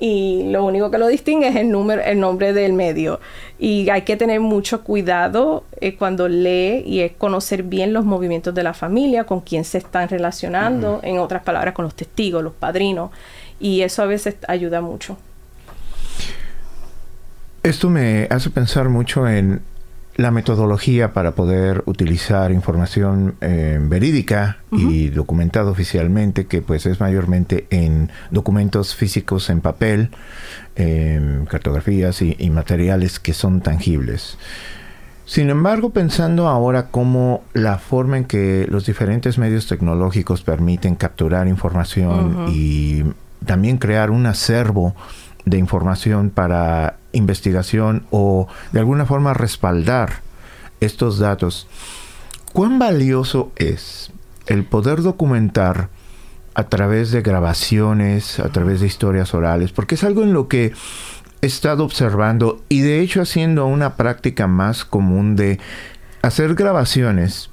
y 0.00 0.44
lo 0.50 0.64
único 0.64 0.90
que 0.90 0.98
lo 0.98 1.08
distingue 1.08 1.48
es 1.48 1.56
el 1.56 1.70
número, 1.70 2.02
el 2.02 2.20
nombre 2.20 2.52
del 2.52 2.72
medio. 2.72 3.20
Y 3.58 3.90
hay 3.90 4.02
que 4.02 4.16
tener 4.16 4.40
mucho 4.40 4.82
cuidado 4.84 5.64
eh, 5.80 5.96
cuando 5.96 6.28
lee 6.28 6.82
y 6.86 7.00
es 7.00 7.12
conocer 7.12 7.64
bien 7.64 7.92
los 7.92 8.04
movimientos 8.04 8.54
de 8.54 8.62
la 8.62 8.74
familia, 8.74 9.24
con 9.24 9.40
quién 9.40 9.64
se 9.64 9.78
están 9.78 10.08
relacionando, 10.08 11.00
en 11.02 11.18
otras 11.18 11.42
palabras, 11.42 11.74
con 11.74 11.84
los 11.84 11.94
testigos, 11.94 12.42
los 12.42 12.54
padrinos. 12.54 13.10
Y 13.58 13.80
eso 13.80 14.02
a 14.02 14.06
veces 14.06 14.36
ayuda 14.46 14.80
mucho. 14.80 15.16
Esto 17.64 17.90
me 17.90 18.28
hace 18.30 18.50
pensar 18.50 18.88
mucho 18.88 19.28
en 19.28 19.60
la 20.18 20.32
metodología 20.32 21.12
para 21.12 21.36
poder 21.36 21.84
utilizar 21.86 22.50
información 22.50 23.36
eh, 23.40 23.78
verídica 23.80 24.58
y 24.72 25.10
documentada 25.10 25.70
oficialmente, 25.70 26.46
que 26.46 26.60
pues 26.60 26.86
es 26.86 26.98
mayormente 26.98 27.68
en 27.70 28.10
documentos 28.32 28.96
físicos 28.96 29.48
en 29.48 29.60
papel, 29.60 30.10
em, 30.74 31.46
cartografías 31.46 32.20
y, 32.20 32.34
y, 32.36 32.50
materiales 32.50 33.20
que 33.20 33.32
son 33.32 33.60
tangibles. 33.60 34.38
Sin 35.24 35.50
embargo, 35.50 35.90
pensando 35.90 36.48
ahora 36.48 36.88
cómo 36.88 37.44
la 37.52 37.78
forma 37.78 38.18
en 38.18 38.24
que 38.24 38.66
los 38.68 38.86
diferentes 38.86 39.38
medios 39.38 39.68
tecnológicos 39.68 40.42
permiten 40.42 40.96
capturar 40.96 41.46
información 41.46 42.46
y 42.48 43.04
también 43.46 43.78
crear 43.78 44.10
un 44.10 44.26
acervo 44.26 44.96
de 45.50 45.58
información 45.58 46.30
para 46.30 46.98
investigación 47.12 48.04
o 48.10 48.48
de 48.72 48.80
alguna 48.80 49.06
forma 49.06 49.34
respaldar 49.34 50.20
estos 50.80 51.18
datos, 51.18 51.66
¿cuán 52.52 52.78
valioso 52.78 53.52
es 53.56 54.10
el 54.46 54.64
poder 54.64 55.02
documentar 55.02 55.88
a 56.54 56.64
través 56.64 57.10
de 57.10 57.22
grabaciones, 57.22 58.40
a 58.40 58.48
través 58.48 58.80
de 58.80 58.86
historias 58.86 59.34
orales? 59.34 59.72
Porque 59.72 59.94
es 59.94 60.04
algo 60.04 60.22
en 60.22 60.32
lo 60.32 60.48
que 60.48 60.72
he 61.40 61.46
estado 61.46 61.84
observando 61.84 62.62
y 62.68 62.80
de 62.80 63.00
hecho 63.00 63.22
haciendo 63.22 63.66
una 63.66 63.96
práctica 63.96 64.46
más 64.46 64.84
común 64.84 65.36
de 65.36 65.58
hacer 66.22 66.54
grabaciones 66.54 67.50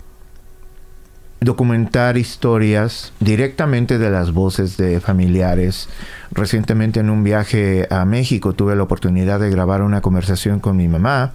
documentar 1.45 2.17
historias 2.17 3.13
directamente 3.19 3.97
de 3.99 4.10
las 4.10 4.34
voces 4.34 4.77
de 4.77 4.99
familiares. 4.99 5.88
Recientemente 6.31 6.99
en 6.99 7.10
un 7.12 7.23
viaje 7.23 7.88
a 7.91 8.03
México 8.03 8.53
tuve 8.53 8.75
la 8.75 8.84
oportunidad 8.84 9.39
de 9.39 9.51
grabar 9.51 9.84
una 9.84 10.01
conversación 10.01 10.60
con 10.60 10.75
mi 10.75 10.88
mamá. 10.88 11.34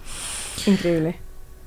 Increíble. 0.67 1.17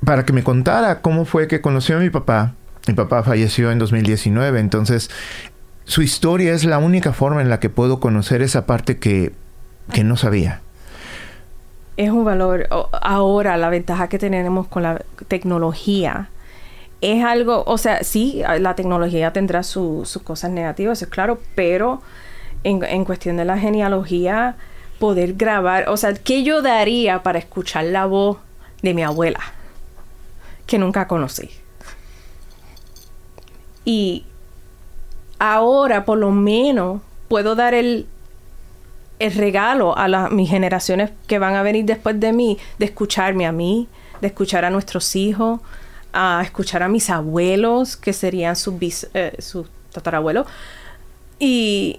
Para 0.05 0.27
que 0.27 0.35
me 0.35 0.45
contara 0.45 1.01
cómo 1.01 1.25
fue 1.25 1.49
que 1.49 1.63
conoció 1.63 1.97
a 1.97 2.01
mi 2.01 2.11
papá. 2.11 2.55
Mi 2.87 2.93
papá 2.93 3.23
falleció 3.23 3.73
en 3.73 3.79
2019, 3.79 4.61
entonces 4.61 5.11
su 5.85 6.03
historia 6.03 6.53
es 6.53 6.65
la 6.65 6.77
única 6.77 7.15
forma 7.15 7.41
en 7.41 7.49
la 7.49 7.61
que 7.61 7.71
puedo 7.71 7.99
conocer 7.99 8.43
esa 8.43 8.67
parte 8.67 8.99
que, 8.99 9.33
que 9.93 10.05
no 10.05 10.19
sabía. 10.19 10.61
Es 11.97 12.11
un 12.11 12.25
valor. 12.25 12.69
Ahora, 13.01 13.57
la 13.57 13.71
ventaja 13.71 14.09
que 14.09 14.19
tenemos 14.19 14.67
con 14.67 14.83
la 14.83 15.03
tecnología 15.29 16.29
es 17.05 17.23
algo, 17.23 17.65
o 17.67 17.77
sea, 17.77 18.03
sí, 18.03 18.43
la 18.61 18.75
tecnología 18.75 19.31
tendrá 19.31 19.63
sus 19.63 20.19
cosas 20.25 20.51
negativas, 20.51 21.03
es 21.03 21.09
claro, 21.09 21.39
pero 21.55 22.01
en, 22.63 23.05
cuestión 23.05 23.37
de 23.37 23.45
la 23.45 23.59
genealogía, 23.59 24.57
poder 24.99 25.35
grabar, 25.35 25.91
o 25.91 25.99
sea, 25.99 26.15
¿qué 26.15 26.45
yo 26.45 26.63
daría 26.63 27.23
para 27.23 27.39
escuchar 27.39 27.85
la 27.85 28.07
voz 28.07 28.39
de 28.81 28.95
mi 28.95 29.03
abuela? 29.03 29.41
Que 30.67 30.79
nunca 30.79 31.07
conocí. 31.07 31.51
Y 33.85 34.25
ahora, 35.39 36.07
por 36.07 36.17
lo 36.17 36.31
menos, 36.31 37.03
puedo 37.29 37.55
dar 37.55 37.75
el, 37.75 38.07
el 39.19 39.35
regalo 39.35 39.95
a 39.99 40.09
las, 40.09 40.31
mis 40.31 40.49
generaciones 40.49 41.11
que 41.27 41.39
van 41.39 41.55
a 41.55 41.63
venir 41.63 41.85
después 41.85 42.19
de 42.19 42.33
mí, 42.33 42.57
de 42.79 42.87
escucharme 42.87 43.47
a 43.47 43.53
mí, 43.53 43.89
de 44.23 44.29
escuchar 44.29 44.65
a 44.65 44.71
nuestros 44.71 45.15
hijos, 45.17 45.61
a 46.15 46.41
escuchar 46.43 46.83
a 46.85 46.89
mis 46.89 47.11
abuelos, 47.11 47.97
que 47.97 48.13
serían 48.13 48.55
sus, 48.55 48.75
eh, 49.15 49.37
tatarabuelos. 49.93 50.47
Y 51.41 51.99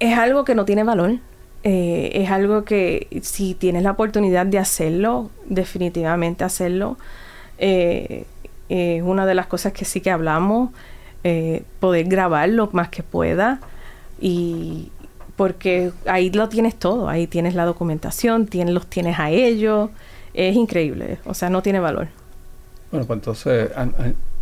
es 0.00 0.18
algo 0.18 0.44
que 0.44 0.56
no 0.56 0.64
tiene 0.64 0.82
valor. 0.82 1.18
Eh, 1.62 2.10
es 2.14 2.30
algo 2.30 2.64
que 2.64 3.08
si 3.22 3.54
tienes 3.54 3.84
la 3.84 3.92
oportunidad 3.92 4.44
de 4.44 4.58
hacerlo, 4.58 5.30
definitivamente 5.46 6.42
hacerlo. 6.42 6.98
Eh, 7.58 8.26
es 8.68 9.02
una 9.02 9.24
de 9.24 9.34
las 9.34 9.46
cosas 9.46 9.72
que 9.72 9.84
sí 9.84 10.00
que 10.00 10.10
hablamos, 10.10 10.70
poder 11.80 12.06
grabar 12.06 12.48
lo 12.48 12.68
más 12.72 12.88
que 12.88 13.02
pueda. 13.02 13.60
Y 14.20 14.90
porque 15.36 15.92
ahí 16.06 16.30
lo 16.30 16.48
tienes 16.48 16.74
todo, 16.76 17.08
ahí 17.08 17.26
tienes 17.26 17.54
la 17.54 17.64
documentación, 17.64 18.46
tienes, 18.46 18.74
los 18.74 18.86
tienes 18.86 19.18
a 19.18 19.30
ellos 19.30 19.90
es 20.36 20.54
increíble, 20.54 21.18
o 21.24 21.34
sea, 21.34 21.50
no 21.50 21.62
tiene 21.62 21.80
valor. 21.80 22.08
Bueno, 22.90 23.06
pues 23.06 23.16
entonces, 23.16 23.70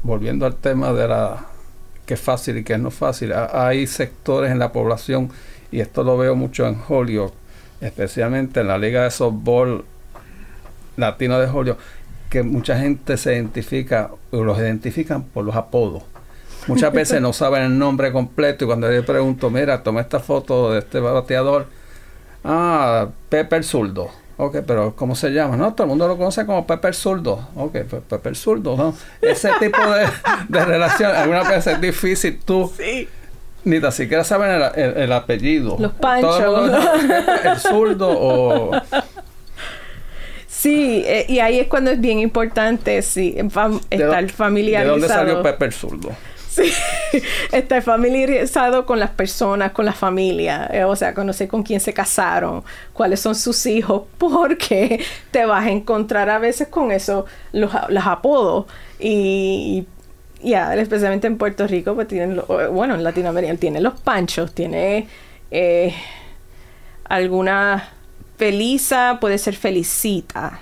volviendo 0.03 0.45
al 0.45 0.57
tema 0.57 0.93
de 0.93 1.09
la 1.09 1.47
que 2.05 2.15
es 2.15 2.21
fácil 2.21 2.59
y 2.59 2.65
que 2.65 2.77
no 2.77 2.91
fácil, 2.91 3.33
hay 3.33 3.87
sectores 3.87 4.51
en 4.51 4.59
la 4.59 4.73
población, 4.73 5.31
y 5.71 5.81
esto 5.81 6.03
lo 6.05 6.19
veo 6.19 6.35
mucho 6.35 6.67
en 6.67 6.77
Hollywood, 6.87 7.31
especialmente 7.81 8.61
en 8.61 8.69
la 8.69 8.77
liga 8.77 9.05
de 9.05 9.11
softball 9.11 9.85
latino 10.97 11.39
de 11.39 11.47
Hollywood, 11.47 11.79
que 12.29 12.43
mucha 12.43 12.79
gente 12.79 13.17
se 13.17 13.35
identifica, 13.35 14.11
o 14.33 14.45
los 14.45 14.59
identifican 14.59 15.23
por 15.23 15.45
los 15.45 15.55
apodos. 15.55 16.03
Muchas 16.67 16.93
veces 16.93 17.23
no 17.23 17.33
saben 17.33 17.63
el 17.63 17.79
nombre 17.79 18.13
completo 18.13 18.65
y 18.65 18.67
cuando 18.67 18.93
yo 18.93 19.07
pregunto, 19.07 19.49
mira, 19.49 19.83
toma 19.83 20.03
esta 20.03 20.21
foto 20.21 20.73
de 20.73 20.81
este 20.81 21.01
bateador, 21.01 21.67
ah, 22.45 23.09
Pepe 23.31 23.57
el 23.57 23.65
Zurdo 23.65 24.24
Ok, 24.37 24.59
pero 24.67 24.95
¿cómo 24.97 25.15
se 25.15 25.31
llama? 25.31 25.57
No, 25.57 25.75
todo 25.75 25.85
el 25.85 25.89
mundo 25.91 26.09
lo 26.09 26.17
conoce 26.17 26.45
como 26.45 26.67
Pepper 26.67 26.95
Zurdo. 26.95 27.49
Ok, 27.55 27.77
pues 27.89 28.03
Pepper 28.09 28.35
Zurdo, 28.35 28.77
¿no? 28.77 28.95
Ese 29.21 29.51
tipo 29.61 29.81
de, 29.81 30.07
de 30.49 30.65
relación, 30.65 31.15
algunas 31.15 31.49
veces 31.49 31.75
es 31.75 31.81
difícil 31.81 32.41
tú. 32.45 32.73
Sí. 32.77 33.09
Ni 33.65 33.81
tan 33.81 33.93
siquiera 33.93 34.25
saben 34.25 34.63
el, 34.77 35.13
apellido. 35.13 35.77
Los 35.79 35.93
panchos. 35.93 36.71
El 37.45 37.59
zurdo 37.59 38.11
o... 38.11 38.73
Sí, 40.47 41.03
eh, 41.07 41.27
y 41.29 41.39
ahí 41.41 41.61
es 41.61 41.67
cuando 41.67 41.91
es 41.91 42.01
bien 42.01 42.19
importante 42.19 43.01
sí, 43.03 43.37
estar 43.91 44.29
familiarizado. 44.31 44.95
¿De 44.95 45.01
dónde 45.01 45.09
salió 45.09 45.43
Pepper 45.43 45.73
Zurdo? 45.73 46.11
Sí, 46.55 46.73
estar 47.53 47.83
familiarizado 47.83 48.87
con 48.87 49.01
las 49.01 49.11
personas, 49.11 49.73
con 49.73 49.85
la 49.85 49.93
familia, 49.93 50.71
eh, 50.73 50.85
o 50.85 50.95
sea, 50.95 51.13
conocer 51.13 51.49
con 51.49 51.65
quién 51.65 51.81
se 51.81 51.93
casaron, 51.93 52.63
cuáles 52.93 53.19
son 53.19 53.35
sus 53.35 53.67
hijos, 53.67 54.05
porque 54.19 55.05
te 55.33 55.45
vas 55.47 55.67
a 55.67 55.71
encontrar 55.71 56.31
a 56.31 56.39
veces 56.39 56.69
con 56.69 56.93
eso, 56.93 57.27
los, 57.51 57.75
apodos. 58.07 58.67
Y, 59.01 59.89
ya, 60.45 60.73
especialmente 60.77 61.27
en 61.27 61.39
Puerto 61.39 61.67
Rico, 61.67 61.97
pues 61.97 62.07
tienen, 62.07 62.41
bueno, 62.47 62.95
en 62.95 63.03
Latinoamérica 63.03 63.57
tiene 63.57 63.81
los 63.81 64.01
panchos, 64.01 64.55
tiene 64.55 65.09
eh, 65.51 65.93
alguna 67.05 67.89
Felisa, 68.37 69.19
puede 69.21 69.39
ser 69.39 69.57
Felicita. 69.57 70.61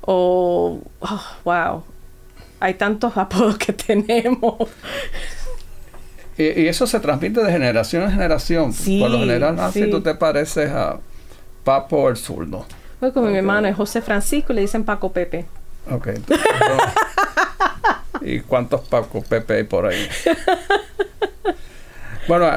O, 0.00 0.80
oh, 1.00 1.22
wow, 1.44 1.84
hay 2.62 2.74
tantos 2.74 3.16
apodos 3.16 3.58
que 3.58 3.72
tenemos. 3.72 4.54
Y, 6.38 6.66
eso 6.66 6.86
se 6.86 7.00
transmite 7.00 7.42
de 7.42 7.52
generación 7.52 8.04
en 8.04 8.10
generación. 8.12 8.72
Por 8.72 9.10
lo 9.10 9.18
general, 9.18 9.58
así 9.60 9.90
tú 9.90 10.00
te 10.00 10.14
pareces 10.14 10.70
a 10.70 10.98
Papo 11.64 12.08
el 12.08 12.16
zurdo. 12.16 12.66
Pues 13.00 13.12
como 13.12 13.28
mi 13.28 13.36
hermano 13.36 13.68
es 13.68 13.76
José 13.76 14.00
Francisco, 14.02 14.52
le 14.52 14.62
dicen 14.62 14.84
Paco 14.84 15.12
Pepe. 15.12 15.46
Ok. 15.90 16.08
¿Y 18.20 18.40
cuántos 18.40 18.82
Paco 18.82 19.22
Pepe 19.22 19.54
hay 19.54 19.64
por 19.64 19.86
ahí? 19.86 20.08
bueno, 22.28 22.48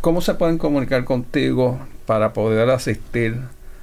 ¿cómo 0.00 0.20
se 0.20 0.34
pueden 0.34 0.58
comunicar 0.58 1.04
contigo 1.04 1.78
para 2.06 2.32
poder 2.32 2.70
asistir 2.70 3.40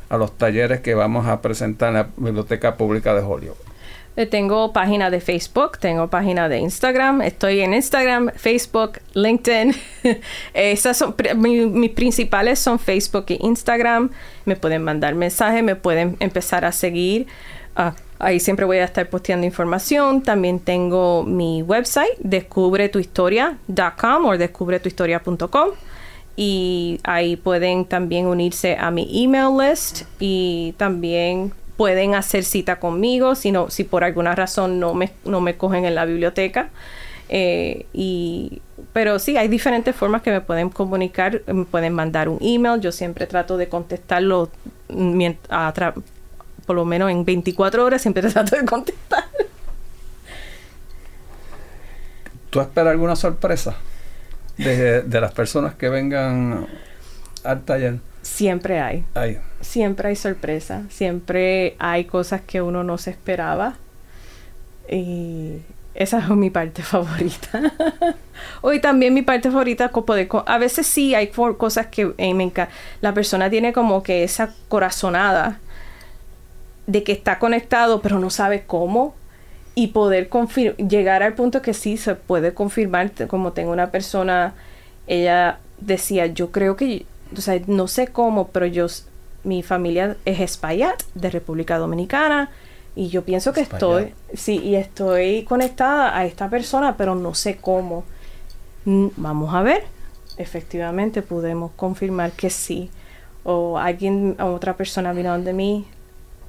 a 0.09 0.17
los 0.17 0.37
talleres 0.37 0.81
que 0.81 0.93
vamos 0.93 1.27
a 1.27 1.41
presentar 1.41 1.89
en 1.89 1.95
la 1.95 2.07
Biblioteca 2.17 2.75
Pública 2.75 3.13
de 3.13 3.21
Hollywood? 3.21 3.70
Eh, 4.17 4.25
tengo 4.25 4.73
página 4.73 5.09
de 5.09 5.21
Facebook, 5.21 5.77
tengo 5.79 6.09
página 6.09 6.49
de 6.49 6.59
Instagram, 6.59 7.21
estoy 7.21 7.61
en 7.61 7.73
Instagram, 7.73 8.29
Facebook, 8.35 8.99
LinkedIn. 9.13 9.73
Esas 10.53 10.97
son, 10.97 11.15
mis 11.37 11.91
principales 11.91 12.59
son 12.59 12.77
Facebook 12.77 13.27
e 13.29 13.37
Instagram. 13.39 14.09
Me 14.43 14.57
pueden 14.57 14.83
mandar 14.83 15.15
mensajes, 15.15 15.63
me 15.63 15.77
pueden 15.77 16.17
empezar 16.19 16.65
a 16.65 16.73
seguir. 16.73 17.27
Ah, 17.75 17.95
ahí 18.19 18.41
siempre 18.41 18.65
voy 18.65 18.79
a 18.79 18.83
estar 18.83 19.09
posteando 19.09 19.45
información. 19.45 20.23
También 20.23 20.59
tengo 20.59 21.23
mi 21.23 21.61
website, 21.61 22.17
descubretuhistoria.com 22.19 24.25
o 24.25 24.37
descubretuhistoria.com 24.37 25.69
y 26.35 26.99
ahí 27.03 27.35
pueden 27.35 27.85
también 27.85 28.25
unirse 28.25 28.77
a 28.77 28.91
mi 28.91 29.23
email 29.23 29.57
list 29.57 30.03
y 30.19 30.73
también 30.77 31.53
pueden 31.81 32.13
hacer 32.13 32.43
cita 32.43 32.79
conmigo 32.79 33.33
si, 33.33 33.51
no, 33.51 33.71
si 33.71 33.83
por 33.83 34.03
alguna 34.03 34.35
razón 34.35 34.79
no 34.79 34.93
me, 34.93 35.09
no 35.25 35.41
me 35.41 35.57
cogen 35.57 35.83
en 35.85 35.95
la 35.95 36.05
biblioteca. 36.05 36.69
Eh, 37.27 37.87
y, 37.91 38.61
pero 38.93 39.17
sí, 39.17 39.35
hay 39.35 39.47
diferentes 39.47 39.95
formas 39.95 40.21
que 40.21 40.29
me 40.29 40.41
pueden 40.41 40.69
comunicar, 40.69 41.41
me 41.47 41.65
pueden 41.65 41.93
mandar 41.93 42.29
un 42.29 42.37
email, 42.39 42.79
yo 42.79 42.91
siempre 42.91 43.25
trato 43.25 43.57
de 43.57 43.67
contestarlo 43.67 44.51
por 46.67 46.75
lo 46.75 46.85
menos 46.85 47.09
en 47.09 47.25
24 47.25 47.83
horas, 47.83 48.03
siempre 48.03 48.21
trato 48.31 48.55
de 48.55 48.63
contestar. 48.63 49.23
¿Tú 52.51 52.61
esperas 52.61 52.91
alguna 52.91 53.15
sorpresa? 53.15 53.75
de, 54.57 55.19
las 55.19 55.31
personas 55.31 55.73
que 55.73 55.89
vengan 55.89 56.67
al 57.43 57.63
taller. 57.63 58.10
Siempre 58.21 58.79
hay. 58.79 59.05
Siempre 59.61 60.09
hay 60.09 60.15
sorpresa. 60.15 60.83
Siempre 60.89 61.75
hay 61.79 62.05
cosas 62.05 62.41
que 62.41 62.61
uno 62.61 62.83
no 62.83 62.97
se 62.97 63.11
esperaba. 63.11 63.75
Y 64.89 65.57
esa 65.93 66.19
es 66.19 66.29
mi 66.29 66.49
parte 66.49 66.83
favorita. 66.83 67.61
Hoy 68.61 68.79
también 68.79 69.13
mi 69.13 69.21
parte 69.21 69.49
favorita 69.49 69.89
poder 69.89 70.27
a 70.45 70.57
veces 70.57 70.87
sí 70.87 71.15
hay 71.15 71.27
cosas 71.27 71.87
que 71.87 72.13
eh, 72.17 72.33
me 72.33 72.43
encanta. 72.43 72.73
La 73.01 73.13
persona 73.13 73.49
tiene 73.49 73.73
como 73.73 74.03
que 74.03 74.23
esa 74.23 74.53
corazonada 74.69 75.59
de 76.87 77.03
que 77.03 77.11
está 77.11 77.39
conectado 77.39 78.01
pero 78.01 78.19
no 78.19 78.29
sabe 78.29 78.63
cómo 78.65 79.15
y 79.75 79.87
poder 79.87 80.29
llegar 80.77 81.23
al 81.23 81.33
punto 81.33 81.61
que 81.61 81.73
sí 81.73 81.95
se 81.95 82.15
puede 82.15 82.53
confirmar 82.53 83.11
como 83.27 83.53
tengo 83.53 83.71
una 83.71 83.91
persona 83.91 84.53
ella 85.07 85.59
decía 85.79 86.25
yo 86.25 86.51
creo 86.51 86.75
que 86.75 87.05
o 87.35 87.41
sea 87.41 87.59
no 87.67 87.87
sé 87.87 88.07
cómo 88.07 88.47
pero 88.47 88.65
yo 88.65 88.87
mi 89.43 89.63
familia 89.63 90.17
es 90.25 90.39
Espaillat 90.39 91.01
de 91.15 91.29
República 91.29 91.77
Dominicana 91.77 92.49
y 92.95 93.07
yo 93.07 93.23
pienso 93.23 93.53
que 93.53 93.61
estoy 93.61 94.13
sí 94.33 94.59
y 94.59 94.75
estoy 94.75 95.43
conectada 95.43 96.17
a 96.17 96.25
esta 96.25 96.49
persona 96.49 96.97
pero 96.97 97.15
no 97.15 97.33
sé 97.33 97.57
cómo 97.57 98.03
mm, 98.85 99.07
vamos 99.17 99.53
a 99.53 99.61
ver 99.61 99.83
efectivamente 100.37 101.21
podemos 101.21 101.71
confirmar 101.75 102.31
que 102.31 102.49
sí 102.49 102.89
o 103.43 103.77
alguien 103.77 104.35
otra 104.39 104.75
persona 104.75 105.13
vino 105.13 105.31
donde 105.31 105.53
mí 105.53 105.85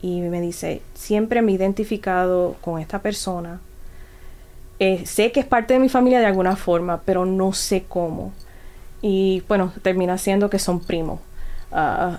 y 0.03 0.21
me 0.21 0.41
dice, 0.41 0.83
siempre 0.95 1.43
me 1.43 1.53
he 1.53 1.55
identificado 1.55 2.57
con 2.61 2.81
esta 2.81 3.01
persona. 3.01 3.61
Eh, 4.81 5.07
sé 5.07 5.31
que 5.31 5.41
es 5.41 5.47
parte 5.47 5.75
de 5.75 5.81
mi 5.81 5.89
familia 5.89 6.19
de 6.19 6.27
alguna 6.27 6.57
forma, 6.57 7.03
pero 7.05 7.25
no 7.25 7.53
sé 7.53 7.85
cómo. 7.89 8.33
Y 9.03 9.43
bueno, 9.49 9.73
termina 9.83 10.17
siendo 10.17 10.49
que 10.49 10.59
son 10.59 10.81
primos. 10.81 11.21
Uh, 11.71 12.17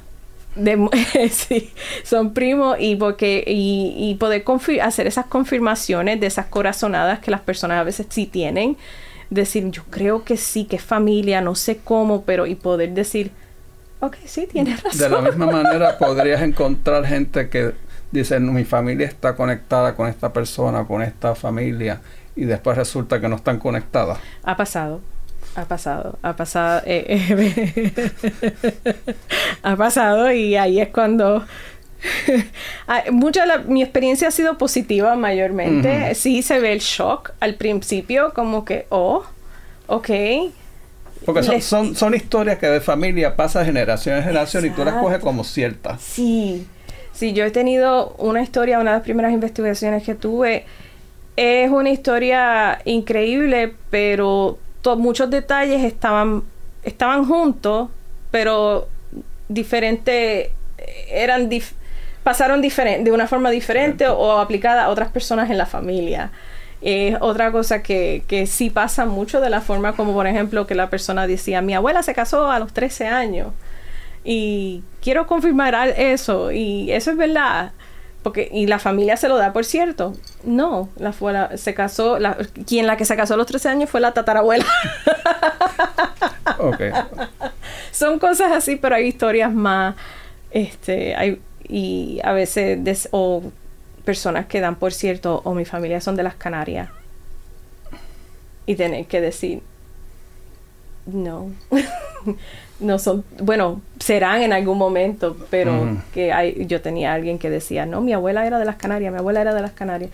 sí, 1.31 1.73
son 2.03 2.33
primos 2.33 2.77
y 2.79 2.95
porque 2.95 3.43
y, 3.47 3.95
y 3.97 4.15
poder 4.15 4.43
hacer 4.83 5.07
esas 5.07 5.25
confirmaciones 5.25 6.19
de 6.19 6.27
esas 6.27 6.45
corazonadas 6.45 7.19
que 7.19 7.31
las 7.31 7.41
personas 7.41 7.79
a 7.79 7.83
veces 7.83 8.05
sí 8.09 8.27
tienen 8.27 8.77
decir 9.31 9.71
yo 9.71 9.81
creo 9.89 10.23
que 10.23 10.37
sí 10.37 10.65
que 10.65 10.75
es 10.75 10.83
familia 10.83 11.41
no 11.41 11.55
sé 11.55 11.79
cómo 11.83 12.21
pero 12.21 12.45
y 12.45 12.53
poder 12.53 12.91
decir 12.91 13.31
Ok, 14.03 14.17
sí, 14.25 14.47
tienes 14.51 14.83
razón. 14.83 14.99
De 14.99 15.09
la 15.09 15.21
misma 15.21 15.45
manera 15.63 15.97
podrías 15.97 16.41
encontrar 16.41 17.05
gente 17.05 17.47
que 17.47 17.73
dice, 18.11 18.37
mi 18.37 18.65
familia 18.65 19.07
está 19.07 19.33
conectada 19.33 19.95
con 19.95 20.09
esta 20.09 20.33
persona, 20.33 20.83
con 20.83 21.01
esta 21.01 21.35
familia, 21.35 22.01
y 22.35 22.43
después 22.43 22.77
resulta 22.77 23.21
que 23.21 23.29
no 23.29 23.37
están 23.37 23.59
conectadas. 23.59 24.19
Ha 24.43 24.57
pasado. 24.57 24.99
Ha 25.55 25.65
pasado, 25.65 26.17
ha 26.23 26.35
pasado, 26.35 26.81
eh, 26.85 27.05
eh, 27.07 27.91
ha 29.63 29.75
pasado 29.75 30.31
y 30.31 30.55
ahí 30.55 30.79
es 30.79 30.89
cuando 30.89 31.45
ah, 32.87 33.03
mucha 33.11 33.45
mi 33.67 33.83
experiencia 33.83 34.29
ha 34.29 34.31
sido 34.31 34.57
positiva 34.57 35.15
mayormente. 35.15 36.15
Sí 36.15 36.41
se 36.41 36.59
ve 36.59 36.73
el 36.73 36.79
shock 36.79 37.33
al 37.39 37.55
principio, 37.55 38.33
como 38.33 38.65
que, 38.65 38.87
oh, 38.89 39.23
ok, 39.87 40.09
porque 41.25 41.61
son, 41.61 41.95
son, 41.95 42.13
historias 42.13 42.57
que 42.57 42.67
de 42.67 42.81
familia 42.81 43.35
pasa 43.35 43.59
de 43.59 43.65
generación 43.65 44.17
en 44.17 44.23
generación 44.23 44.65
y 44.65 44.69
tú 44.71 44.83
las 44.83 44.95
coges 44.95 45.19
como 45.19 45.43
ciertas. 45.43 46.01
Sí, 46.01 46.67
sí, 47.13 47.33
yo 47.33 47.45
he 47.45 47.51
tenido 47.51 48.15
una 48.17 48.41
historia, 48.41 48.79
una 48.79 48.91
de 48.91 48.97
las 48.97 49.03
primeras 49.03 49.31
investigaciones 49.31 50.03
que 50.03 50.15
tuve, 50.15 50.65
es 51.35 51.69
una 51.71 51.89
historia 51.89 52.79
increíble, 52.85 53.73
pero 53.89 54.57
muchos 54.97 55.29
detalles 55.29 55.83
estaban, 55.83 56.43
estaban 56.83 57.25
juntos, 57.25 57.89
pero 58.31 58.87
diferentes, 59.47 60.49
eran 61.09 61.49
pasaron 62.23 62.61
diferente, 62.61 63.03
de 63.03 63.11
una 63.11 63.27
forma 63.27 63.49
diferente 63.49 64.07
o 64.07 64.39
aplicada 64.39 64.85
a 64.85 64.89
otras 64.89 65.09
personas 65.09 65.49
en 65.49 65.57
la 65.57 65.65
familia. 65.65 66.31
Es 66.81 67.15
otra 67.21 67.51
cosa 67.51 67.81
que, 67.81 68.23
que 68.27 68.45
sí 68.45 68.69
pasa 68.69 69.05
mucho 69.05 69.39
de 69.39 69.49
la 69.49 69.61
forma 69.61 69.93
como, 69.95 70.13
por 70.13 70.27
ejemplo, 70.27 70.67
que 70.67 70.75
la 70.75 70.89
persona 70.89 71.27
decía, 71.27 71.61
mi 71.61 71.73
abuela 71.73 72.03
se 72.03 72.13
casó 72.13 72.51
a 72.51 72.59
los 72.59 72.73
13 72.73 73.07
años 73.07 73.47
y 74.23 74.83
quiero 75.01 75.27
confirmar 75.27 75.75
eso 75.97 76.51
y 76.51 76.91
eso 76.91 77.11
es 77.11 77.17
verdad. 77.17 77.71
Porque, 78.23 78.49
y 78.51 78.67
la 78.67 78.79
familia 78.79 79.17
se 79.17 79.27
lo 79.27 79.37
da, 79.37 79.51
por 79.51 79.65
cierto. 79.65 80.13
No, 80.43 80.89
la, 80.95 81.11
fue 81.11 81.57
se 81.57 81.73
casó, 81.73 82.19
la, 82.19 82.37
quien 82.65 82.87
la 82.87 82.97
que 82.97 83.05
se 83.05 83.15
casó 83.15 83.33
a 83.33 83.37
los 83.37 83.47
13 83.47 83.69
años 83.69 83.89
fue 83.89 83.99
la 83.99 84.13
tatarabuela. 84.13 84.65
okay. 86.57 86.91
Son 87.91 88.17
cosas 88.19 88.51
así, 88.53 88.77
pero 88.77 88.95
hay 88.95 89.07
historias 89.07 89.53
más, 89.53 89.95
este, 90.51 91.15
hay, 91.15 91.41
y 91.67 92.19
a 92.23 92.31
veces, 92.31 93.09
o 93.11 93.43
personas 94.03 94.45
que 94.47 94.59
dan 94.59 94.75
por 94.75 94.93
cierto 94.93 95.41
o 95.43 95.53
mi 95.53 95.65
familia 95.65 96.01
son 96.01 96.15
de 96.15 96.23
las 96.23 96.35
Canarias 96.35 96.89
y 98.65 98.75
tener 98.75 99.05
que 99.05 99.21
decir 99.21 99.61
no 101.05 101.51
no 102.83 102.99
son 102.99 103.23
bueno 103.39 103.81
serán 103.99 104.41
en 104.41 104.53
algún 104.53 104.77
momento 104.77 105.35
pero 105.49 105.97
que 106.13 106.31
hay 106.31 106.65
yo 106.67 106.81
tenía 106.81 107.13
alguien 107.13 107.39
que 107.39 107.49
decía 107.49 107.85
no 107.85 108.01
mi 108.01 108.13
abuela 108.13 108.45
era 108.45 108.59
de 108.59 108.65
las 108.65 108.75
Canarias 108.75 109.11
mi 109.11 109.19
abuela 109.19 109.41
era 109.41 109.53
de 109.53 109.61
las 109.61 109.71
Canarias 109.71 110.11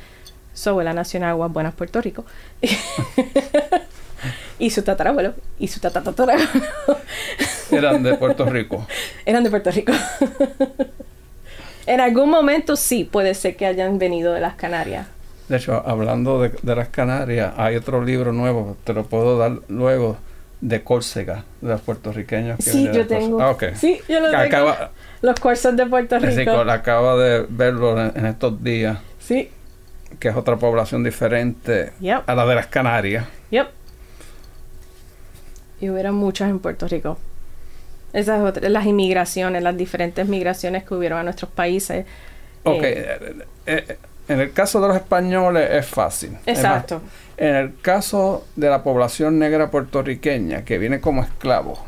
su 0.53 0.69
abuela 0.69 0.93
nació 0.93 1.17
en 1.19 1.23
Aguas 1.23 1.51
Buenas 1.53 1.73
Puerto 1.73 2.01
Rico. 2.01 2.25
Y 4.59 4.71
su 4.71 4.83
tatarabuelo 4.83 5.35
y 5.57 5.69
su 5.69 5.79
tatarabuelo 5.79 6.43
eran 7.71 8.03
de 8.03 8.15
Puerto 8.15 8.45
Rico. 8.45 8.85
Eran 9.25 9.45
de 9.45 9.49
Puerto 9.49 9.71
Rico. 9.71 9.93
En 11.85 12.01
algún 12.01 12.29
momento 12.29 12.75
sí 12.75 13.03
puede 13.03 13.33
ser 13.33 13.55
que 13.55 13.65
hayan 13.65 13.97
venido 13.97 14.33
de 14.33 14.41
las 14.41 14.53
Canarias. 14.53 15.07
De 15.47 15.57
hecho, 15.57 15.81
hablando 15.87 16.39
de, 16.39 16.51
las 16.75 16.89
Canarias, 16.89 17.53
hay 17.57 17.77
otro 17.77 18.03
libro 18.03 18.31
nuevo, 18.31 18.77
te 18.83 18.93
lo 18.93 19.05
puedo 19.05 19.39
dar 19.39 19.61
luego, 19.69 20.17
de 20.61 20.83
Córcega, 20.83 21.45
de 21.61 21.69
los 21.69 21.81
puertorriqueños. 21.81 22.57
Que 22.57 22.71
sí, 22.71 22.89
yo 22.93 23.07
tengo. 23.07 23.41
Ah, 23.41 23.55
Sí, 23.75 24.01
yo 24.07 24.19
lo 24.19 24.31
tengo. 24.31 24.75
los 25.21 25.39
cursos 25.39 25.75
de 25.75 25.85
Puerto 25.85 26.19
Rico. 26.19 26.63
Sí, 26.63 26.69
acaba 26.69 27.15
de 27.17 27.45
verlo 27.49 27.99
en, 27.99 28.25
estos 28.25 28.61
días. 28.63 28.99
Sí. 29.19 29.49
Que 30.19 30.29
es 30.29 30.35
otra 30.35 30.57
población 30.57 31.03
diferente 31.03 31.93
a 32.25 32.35
la 32.35 32.45
de 32.45 32.55
las 32.55 32.67
Canarias. 32.67 33.25
Yep. 33.51 33.67
Y 35.81 35.89
hubiera 35.89 36.11
muchas 36.11 36.49
en 36.49 36.59
Puerto 36.59 36.87
Rico. 36.87 37.17
Esas 38.11 38.41
otras, 38.41 38.69
las 38.71 38.85
inmigraciones, 38.85 39.61
las 39.61 39.77
diferentes 39.77 40.27
migraciones 40.27 40.83
que 40.83 40.95
hubieron 40.95 41.19
a 41.19 41.23
nuestros 41.23 41.51
países. 41.51 42.05
Ok, 42.63 42.83
eh, 42.83 43.35
eh, 43.65 43.85
eh, 43.87 43.97
en 44.27 44.39
el 44.39 44.51
caso 44.51 44.81
de 44.81 44.87
los 44.87 44.97
españoles 44.97 45.69
es 45.71 45.85
fácil. 45.85 46.37
Exacto. 46.45 47.01
En 47.39 47.55
el 47.55 47.79
caso 47.81 48.45
de 48.57 48.69
la 48.69 48.83
población 48.83 49.39
negra 49.39 49.71
puertorriqueña 49.71 50.65
que 50.65 50.77
viene 50.77 50.99
como 50.99 51.23
esclavo, 51.23 51.79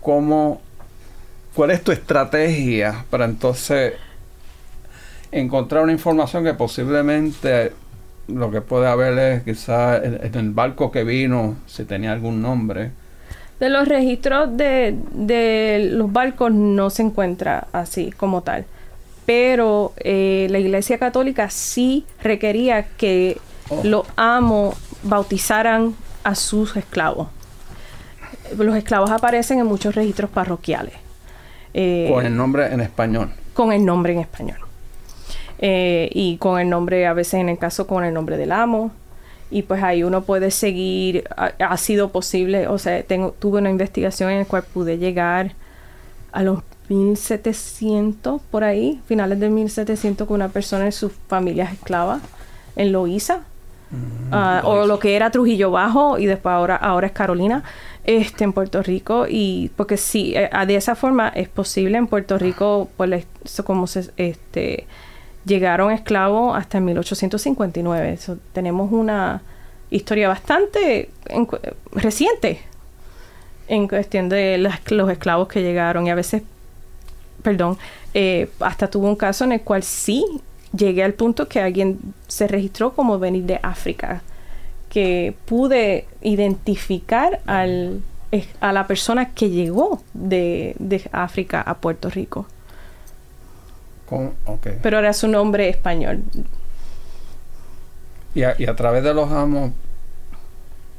¿cuál 0.00 1.70
es 1.70 1.84
tu 1.84 1.92
estrategia 1.92 3.04
para 3.10 3.26
entonces 3.26 3.92
encontrar 5.30 5.82
una 5.82 5.92
información 5.92 6.44
que 6.44 6.54
posiblemente 6.54 7.72
lo 8.26 8.50
que 8.50 8.62
puede 8.62 8.88
haber 8.88 9.18
es 9.18 9.42
quizás 9.42 10.02
en 10.02 10.34
el 10.34 10.50
barco 10.50 10.90
que 10.90 11.04
vino, 11.04 11.56
si 11.66 11.84
tenía 11.84 12.12
algún 12.12 12.40
nombre? 12.40 12.90
de 13.60 13.68
los 13.68 13.86
registros 13.86 14.56
de, 14.56 14.96
de 15.12 15.90
los 15.92 16.12
barcos 16.12 16.52
no 16.52 16.90
se 16.90 17.02
encuentra 17.02 17.68
así 17.72 18.10
como 18.10 18.42
tal. 18.42 18.64
Pero 19.26 19.92
eh, 19.98 20.48
la 20.50 20.58
Iglesia 20.58 20.98
Católica 20.98 21.48
sí 21.50 22.04
requería 22.22 22.86
que 22.96 23.38
oh. 23.68 23.80
los 23.84 24.06
amos 24.16 24.76
bautizaran 25.02 25.94
a 26.22 26.34
sus 26.34 26.76
esclavos. 26.76 27.28
Los 28.56 28.76
esclavos 28.76 29.10
aparecen 29.10 29.58
en 29.58 29.66
muchos 29.66 29.94
registros 29.94 30.30
parroquiales. 30.30 30.94
Eh, 31.72 32.10
con 32.12 32.24
el 32.24 32.36
nombre 32.36 32.72
en 32.72 32.80
español. 32.80 33.30
Con 33.52 33.72
el 33.72 33.84
nombre 33.84 34.12
en 34.12 34.20
español. 34.20 34.58
Eh, 35.58 36.10
y 36.12 36.36
con 36.38 36.60
el 36.60 36.68
nombre, 36.68 37.06
a 37.06 37.12
veces 37.12 37.34
en 37.34 37.48
el 37.48 37.58
caso, 37.58 37.86
con 37.86 38.04
el 38.04 38.12
nombre 38.12 38.36
del 38.36 38.52
amo, 38.52 38.92
y 39.50 39.62
pues 39.62 39.82
ahí 39.82 40.02
uno 40.02 40.22
puede 40.24 40.50
seguir, 40.50 41.24
ha, 41.36 41.76
sido 41.76 42.10
posible, 42.10 42.66
o 42.66 42.78
sea, 42.78 43.02
tengo, 43.02 43.32
tuve 43.38 43.60
una 43.60 43.70
investigación 43.70 44.30
en 44.30 44.40
la 44.40 44.44
cual 44.46 44.64
pude 44.64 44.98
llegar 44.98 45.52
a 46.32 46.42
los 46.42 46.60
1700 46.88 48.42
por 48.50 48.64
ahí, 48.64 49.00
finales 49.06 49.38
de 49.40 49.50
1700 49.50 50.26
con 50.26 50.34
una 50.34 50.48
persona 50.48 50.86
en 50.86 50.92
sus 50.92 51.12
familias 51.28 51.72
esclavas 51.72 52.20
en 52.76 52.92
Loíza. 52.92 53.42
Mm, 53.94 54.34
ah, 54.34 54.62
o 54.64 54.86
lo 54.86 54.98
que 54.98 55.16
era 55.16 55.30
Trujillo 55.30 55.70
Bajo 55.70 56.18
y 56.18 56.26
después 56.26 56.52
ahora 56.52 56.76
ahora 56.76 57.06
es 57.06 57.12
Carolina 57.12 57.62
este 58.04 58.44
en 58.44 58.52
Puerto 58.52 58.82
Rico 58.82 59.26
y 59.28 59.70
porque 59.76 59.96
sí 59.96 60.34
eh, 60.36 60.50
de 60.66 60.76
esa 60.76 60.94
forma 60.94 61.28
es 61.28 61.48
posible 61.48 61.96
en 61.96 62.06
Puerto 62.06 62.38
Rico 62.38 62.88
pues 62.96 63.26
como 63.64 63.86
se 63.86 64.10
este 64.16 64.86
llegaron 65.44 65.90
esclavos 65.90 66.56
hasta 66.56 66.78
en 66.78 66.86
1859. 66.86 68.18
tenemos 68.52 68.92
una 68.92 69.42
historia 69.90 70.28
bastante 70.28 71.10
reciente. 71.92 72.60
en 73.66 73.88
cuestión 73.88 74.28
de 74.28 74.58
los 74.58 75.10
esclavos 75.10 75.48
que 75.48 75.62
llegaron 75.62 76.06
y 76.06 76.10
a 76.10 76.14
veces, 76.14 76.42
perdón, 77.42 77.78
eh, 78.12 78.50
hasta 78.60 78.90
tuvo 78.90 79.08
un 79.08 79.16
caso 79.16 79.44
en 79.44 79.52
el 79.52 79.62
cual 79.62 79.82
sí 79.82 80.24
llegué 80.76 81.04
al 81.04 81.14
punto 81.14 81.48
que 81.48 81.60
alguien 81.60 81.98
se 82.26 82.46
registró 82.46 82.94
como 82.94 83.18
venir 83.18 83.44
de 83.44 83.60
África, 83.62 84.22
que 84.88 85.34
pude 85.46 86.06
identificar 86.22 87.40
al, 87.46 88.02
a 88.60 88.72
la 88.72 88.86
persona 88.86 89.30
que 89.30 89.50
llegó 89.50 90.02
de, 90.12 90.76
África 91.12 91.60
a 91.60 91.74
Puerto 91.74 92.10
Rico. 92.10 92.46
Pero 94.82 94.98
era 94.98 95.12
su 95.12 95.28
nombre 95.28 95.68
español. 95.68 96.22
Y 98.34 98.42
a, 98.42 98.54
y 98.58 98.66
a 98.66 98.76
través 98.76 99.02
de 99.02 99.14
los 99.14 99.30
amos 99.32 99.72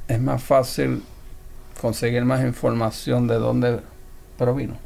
es 0.08 0.20
más 0.20 0.42
fácil 0.44 1.04
conseguir 1.80 2.26
más 2.26 2.42
información 2.42 3.28
de 3.28 3.36
dónde 3.36 3.80
provino. 4.38 4.85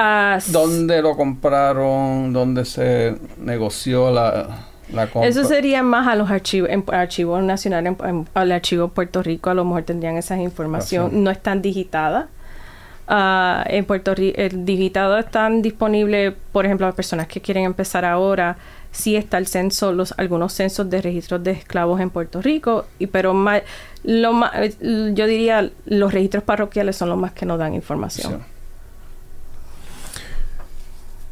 Ah, 0.00 0.38
¿Dónde 0.46 1.02
lo 1.02 1.16
compraron? 1.16 2.32
¿Dónde 2.32 2.64
se 2.64 3.16
negoció 3.36 4.12
la, 4.12 4.66
la 4.92 5.08
compra? 5.08 5.28
Eso 5.28 5.42
sería 5.42 5.82
más 5.82 6.06
a 6.06 6.14
los 6.14 6.30
archivos, 6.30 6.70
en, 6.70 6.84
archivos 6.86 7.42
nacionales, 7.42 7.96
al 8.32 8.52
archivo 8.52 8.86
Puerto 8.88 9.24
Rico, 9.24 9.50
a 9.50 9.54
lo 9.54 9.64
mejor 9.64 9.82
tendrían 9.82 10.16
esa 10.16 10.36
información. 10.36 11.24
No 11.24 11.32
están 11.32 11.62
digitadas. 11.62 12.26
Uh, 13.08 13.64
en 13.66 13.86
Puerto 13.86 14.14
Rico, 14.14 14.40
el 14.40 14.64
digitado 14.64 15.18
están 15.18 15.62
disponibles, 15.62 16.32
por 16.52 16.64
ejemplo, 16.64 16.86
a 16.86 16.92
personas 16.92 17.26
que 17.26 17.40
quieren 17.40 17.64
empezar 17.64 18.04
ahora 18.04 18.56
sí 18.92 19.16
está 19.16 19.38
el 19.38 19.46
censo, 19.46 19.92
los, 19.92 20.14
algunos 20.16 20.52
censos 20.52 20.88
de 20.88 21.02
registros 21.02 21.42
de 21.42 21.52
esclavos 21.52 22.00
en 22.00 22.10
Puerto 22.10 22.40
Rico, 22.40 22.86
y 22.98 23.08
pero 23.08 23.32
lo 24.04 24.32
más, 24.32 24.52
yo 24.80 25.26
diría 25.26 25.70
los 25.86 26.12
registros 26.12 26.44
parroquiales 26.44 26.96
son 26.96 27.08
los 27.08 27.18
más 27.18 27.32
que 27.32 27.46
nos 27.46 27.58
dan 27.58 27.74
información. 27.74 28.44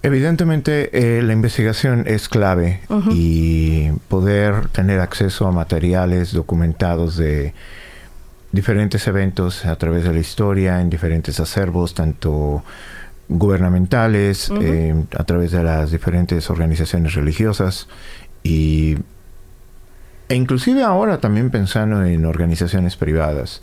Evidentemente 0.07 0.91
eh, 0.93 1.21
la 1.21 1.33
investigación 1.33 2.05
es 2.07 2.29
clave 2.29 2.79
y 3.11 3.91
poder 4.07 4.69
tener 4.69 5.01
acceso 5.01 5.49
a 5.49 5.51
materiales 5.51 6.33
documentados 6.33 7.17
de 7.17 7.55
diferentes 8.53 9.05
eventos 9.09 9.65
a 9.67 9.75
través 9.75 10.05
de 10.05 10.13
la 10.13 10.21
historia 10.21 10.81
en 10.81 10.91
diferentes 10.91 11.41
acervos, 11.41 11.95
tanto 11.95 12.63
gubernamentales, 13.29 14.53
eh, 14.61 14.95
a 15.19 15.25
través 15.25 15.51
de 15.51 15.65
las 15.65 15.91
diferentes 15.91 16.49
organizaciones 16.51 17.15
religiosas 17.15 17.89
y 18.45 18.99
e 20.29 20.37
inclusive 20.37 20.85
ahora 20.85 21.19
también 21.19 21.51
pensando 21.51 22.05
en 22.05 22.25
organizaciones 22.27 22.95
privadas. 22.95 23.61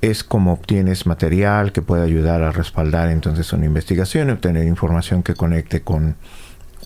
Es 0.00 0.24
como 0.24 0.52
obtienes 0.52 1.06
material 1.06 1.72
que 1.72 1.82
puede 1.82 2.02
ayudar 2.02 2.42
a 2.42 2.52
respaldar 2.52 3.10
entonces 3.10 3.52
una 3.52 3.66
investigación 3.66 4.28
y 4.28 4.32
obtener 4.32 4.66
información 4.66 5.22
que 5.22 5.34
conecte 5.34 5.82
con 5.82 6.16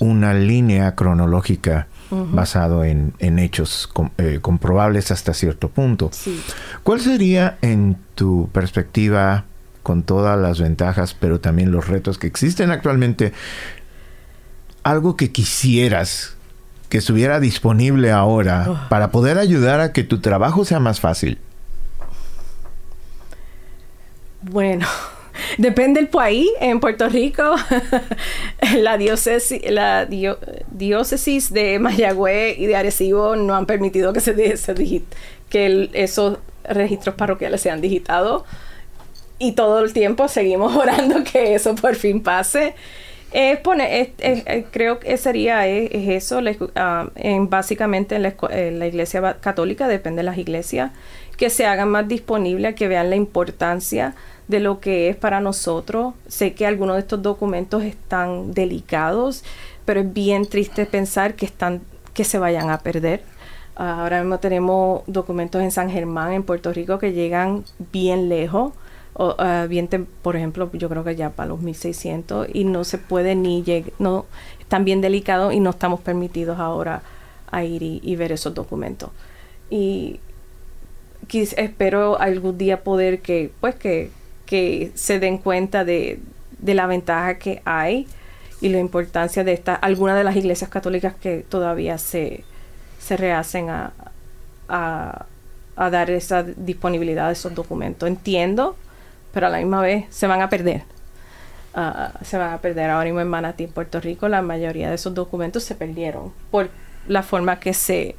una 0.01 0.35
línea 0.35 0.95
cronológica 0.95 1.87
basado 2.11 2.85
en, 2.85 3.15
hechos 3.19 3.91
eh, 4.19 4.39
comprobables 4.41 5.11
hasta 5.11 5.35
cierto 5.35 5.69
punto. 5.69 6.11
¿Cuál 6.83 7.01
sería 7.01 7.59
en 7.61 7.97
tu 8.15 8.49
perspectiva 8.53 9.45
con 9.83 10.03
todas 10.03 10.39
las 10.39 10.61
ventajas, 10.61 11.15
pero 11.15 11.41
también 11.41 11.71
los 11.71 11.89
retos 11.89 12.19
que 12.19 12.27
existen 12.27 12.71
actualmente, 12.71 13.33
algo 14.83 15.17
que 15.17 15.33
quisieras 15.33 16.37
que 16.89 16.99
estuviera 16.99 17.41
disponible 17.41 18.13
ahora 18.13 18.87
para 18.89 19.11
poder 19.11 19.39
ayudar 19.39 19.81
a 19.81 19.93
que 19.93 20.05
tu 20.05 20.21
trabajo 20.21 20.65
sea 20.65 20.81
más 20.81 21.01
fácil? 21.01 21.39
Bueno, 24.51 24.87
depende 25.59 26.01
del 26.01 26.09
país. 26.09 26.49
En 26.61 26.81
Puerto 26.81 27.09
Rico, 27.09 27.43
la 28.77 28.99
diócesis, 28.99 29.63
la 29.71 30.07
diócesis 30.07 31.53
de 31.53 31.79
Mayagüez 31.79 32.59
y 32.59 32.67
de 32.67 32.77
Arecibo 32.77 33.37
no 33.37 33.55
han 33.55 33.67
permitido 33.67 34.13
que 34.13 34.21
se, 34.21 34.35
que 35.49 35.91
esos 35.93 36.39
registros 36.65 37.15
parroquiales 37.15 37.61
sean 37.61 37.81
digitados 37.81 38.45
y 39.39 39.53
todo 39.53 39.81
el 39.81 39.93
tiempo 39.93 40.29
seguimos 40.29 40.77
orando 40.77 41.25
que 41.25 41.55
eso 41.55 41.75
por 41.75 41.95
fin 41.95 42.23
pase. 42.23 42.75
Eh, 43.37 43.61
creo 44.71 45.01
que 45.01 45.17
sería 45.17 45.67
es, 45.67 45.91
eso, 45.93 46.39
ah, 46.77 47.09
en, 47.17 47.51
básicamente 47.51 48.15
en 48.15 48.23
la, 48.79 48.87
iglesia 48.87 49.39
católica, 49.41 49.89
depende 49.89 50.19
de 50.19 50.27
las 50.27 50.39
iglesias, 50.39 50.93
que 51.37 51.51
se 51.51 51.67
hagan 51.67 51.89
más 51.89 52.07
disponibles, 52.07 52.77
que 52.77 52.87
vean 52.87 53.11
la 53.11 53.17
importancia 53.17 54.15
de 54.49 54.61
lo 54.61 54.81
que 54.81 55.09
es 55.09 55.17
para 55.17 55.41
nosotros. 55.41 56.15
Sé 56.29 56.55
que 56.55 56.67
algunos 56.67 56.97
de 56.97 57.01
estos 57.01 57.23
documentos 57.23 57.83
están 57.83 58.53
delicados, 58.55 59.45
pero 59.85 60.01
es 60.01 60.13
bien 60.13 60.47
triste 60.47 60.87
pensar 60.87 61.35
que, 61.35 61.47
están, 61.47 61.83
que 62.13 62.25
se 62.25 62.39
vayan 62.39 62.71
a 62.71 62.79
perder. 62.79 63.23
Ah, 63.77 64.03
ahora 64.03 64.21
mismo 64.21 64.39
tenemos 64.39 65.03
documentos 65.07 65.63
en 65.63 65.71
San 65.71 65.91
Germán, 65.91 66.33
en 66.33 66.43
Puerto 66.43 66.73
Rico, 66.73 66.99
que 66.99 67.13
llegan 67.13 67.65
bien 67.93 68.29
lejos 68.29 68.73
o, 69.15 69.37
uh, 69.39 70.07
por 70.23 70.37
ejemplo, 70.37 70.71
yo 70.73 70.89
creo 70.89 71.05
que 71.05 71.15
ya 71.15 71.31
para 71.31 71.49
los 71.49 71.61
1600 71.61 72.49
y 72.53 72.65
no 72.65 72.83
se 72.83 72.99
puede 72.99 73.37
ni 73.37 73.63
llegar, 73.63 73.93
no, 73.99 74.27
están 74.59 74.85
bien 74.85 75.01
delicados 75.01 75.55
y 75.55 75.61
no 75.61 75.71
estamos 75.71 76.01
permitidos 76.01 76.59
ahora 76.59 77.03
a 77.51 77.63
ir 77.65 77.83
y, 77.83 78.17
ver 78.17 78.33
esos 78.33 78.55
documentos. 78.55 79.11
Y 79.71 80.19
espero 81.33 82.19
algún 82.19 82.59
día 82.59 82.83
poder 82.83 83.21
que, 83.21 83.53
pues, 83.61 83.77
que, 83.77 84.11
que 84.47 84.93
se 84.95 85.19
den 85.19 85.39
cuenta 85.39 85.85
de, 85.85 86.21
de 86.59 86.75
la 86.75 86.87
ventaja 86.87 87.39
que 87.39 87.63
hay 87.65 88.07
y 88.61 88.69
la 88.69 88.79
importancia 88.79 89.45
de 89.45 89.53
esta, 89.53 89.75
algunas 89.75 90.17
de 90.17 90.25
las 90.25 90.37
iglesias 90.37 90.71
católicas 90.71 91.15
que 91.15 91.45
todavía 91.49 91.99
se, 91.99 92.45
se 92.99 93.17
rehacen 93.17 93.71
a, 93.71 93.93
a, 94.69 95.27
a 95.77 95.91
dar 95.91 96.11
esa 96.11 96.43
disponibilidad 96.43 97.27
de 97.27 97.33
esos 97.35 97.55
documentos. 97.55 98.09
Entiendo 98.09 98.77
pero 99.35 99.49
a 99.49 99.51
la 99.51 99.59
misma 99.59 99.83
vez 99.83 100.07
se 100.11 100.29
van 100.29 100.41
a 100.41 100.49
perder. 100.49 100.85
Ah, 101.75 102.13
se 102.23 102.39
van 102.39 102.53
a 102.53 102.59
perder 102.59 102.89
ahora 102.89 103.07
mismo 103.07 103.21
en 103.21 103.29
Manatí, 103.29 103.67
Puerto 103.67 104.01
Rico, 104.01 104.29
la 104.29 104.41
mayoría 104.43 104.89
de 104.89 104.95
esos 104.95 105.13
documentos 105.13 105.65
se 105.65 105.75
perdieron 105.75 106.33
por 106.53 106.71
la 107.09 107.25
forma 107.25 107.59
que 107.59 107.75
se 107.75 108.15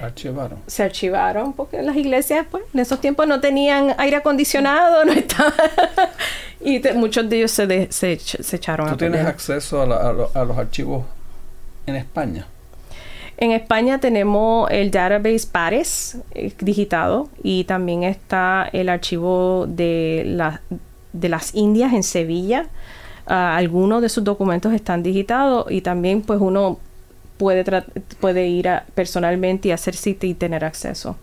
archivaron. 0.00 0.58
Se 0.66 0.82
archivaron 0.82 1.52
porque 1.52 1.82
las 1.82 1.96
iglesias, 1.96 2.46
pues, 2.50 2.64
en 2.72 2.80
esos 2.80 3.00
tiempos 3.00 3.26
no 3.26 3.40
tenían 3.40 3.94
aire 3.98 4.16
acondicionado, 4.16 5.04
no 5.04 5.12
estaban. 5.12 5.52
y 6.60 6.80
muchos 6.94 7.28
de 7.28 7.38
ellos 7.38 7.50
se, 7.50 7.92
se, 7.92 8.18
se, 8.18 8.56
echaron 8.56 8.90
¿Tú 8.90 8.96
tienes 8.96 9.26
acceso 9.26 9.82
a, 9.82 10.40
a 10.40 10.44
los 10.44 10.58
archivos 10.58 11.04
en 11.86 11.96
España? 11.96 12.46
En 13.38 13.52
España 13.52 13.98
tenemos 13.98 14.70
el 14.70 14.90
database 14.90 15.46
Pares 15.50 16.18
eh, 16.32 16.52
digitado 16.58 17.28
y 17.42 17.64
también 17.64 18.02
está 18.02 18.68
el 18.72 18.88
archivo 18.88 19.66
de, 19.68 20.22
la, 20.26 20.62
de 21.12 21.28
las 21.28 21.54
Indias 21.54 21.92
en 21.92 22.02
Sevilla. 22.02 22.68
Ah, 23.26 23.56
algunos 23.56 24.00
de 24.00 24.08
sus 24.08 24.24
documentos 24.24 24.72
están 24.72 25.02
digitados 25.02 25.70
y 25.70 25.82
también 25.82 26.22
pues 26.22 26.40
uno 26.40 26.78
puede, 27.36 27.64
puede 28.20 28.46
ir 28.46 28.70
personalmente 28.94 29.68
y 29.68 29.72
hacer 29.72 29.96
cita 29.96 30.26
y 30.26 30.34
tener 30.34 30.64
acceso. 30.64 31.16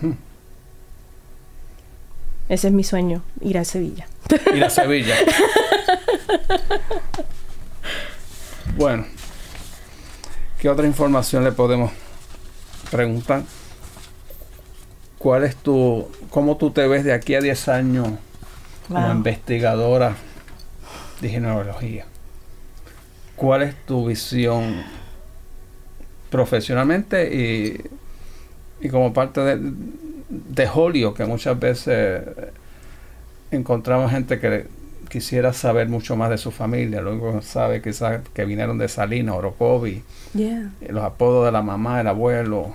Hmm. 0.00 0.12
Ese 2.48 2.68
es 2.68 2.72
mi 2.72 2.84
sueño, 2.84 3.22
ir 3.40 3.58
a 3.58 3.64
Sevilla. 3.64 4.06
Ir 4.54 4.64
a 4.64 4.70
Sevilla. 4.70 5.16
bueno, 8.76 9.06
¿Qué 10.64 10.70
otra 10.70 10.86
información 10.86 11.44
le 11.44 11.52
podemos 11.52 11.92
preguntar? 12.90 13.42
¿Cuál 15.18 15.44
es 15.44 15.56
tu, 15.56 16.10
cómo 16.30 16.56
tú 16.56 16.70
te 16.70 16.88
ves 16.88 17.04
de 17.04 17.12
aquí 17.12 17.34
a 17.34 17.42
10 17.42 17.68
años 17.68 18.08
como 18.88 19.12
investigadora 19.12 20.16
de 21.20 21.28
genealogía? 21.28 22.06
¿Cuál 23.36 23.62
es 23.62 23.74
tu 23.86 24.06
visión 24.06 24.82
profesionalmente 26.30 27.78
y, 28.80 28.88
como 28.88 29.12
parte 29.12 29.40
de, 29.40 29.72
de 30.28 30.68
Holio, 30.72 31.14
que 31.14 31.24
muchas 31.24 31.58
veces 31.58 32.22
encontramos 33.50 34.10
gente 34.10 34.38
que 34.38 34.66
quisiera 35.08 35.52
saber 35.52 35.88
mucho 35.88 36.16
más 36.16 36.30
de 36.30 36.38
su 36.38 36.50
familia. 36.50 37.00
Luego 37.00 37.40
sabe 37.40 37.80
quizás 37.80 38.20
que 38.34 38.44
vinieron 38.44 38.78
de 38.78 38.88
Salina, 38.88 39.34
Orocovi, 39.34 40.02
los 40.88 41.04
apodos 41.04 41.46
de 41.46 41.52
la 41.52 41.62
mamá, 41.62 42.00
el 42.00 42.08
abuelo. 42.08 42.74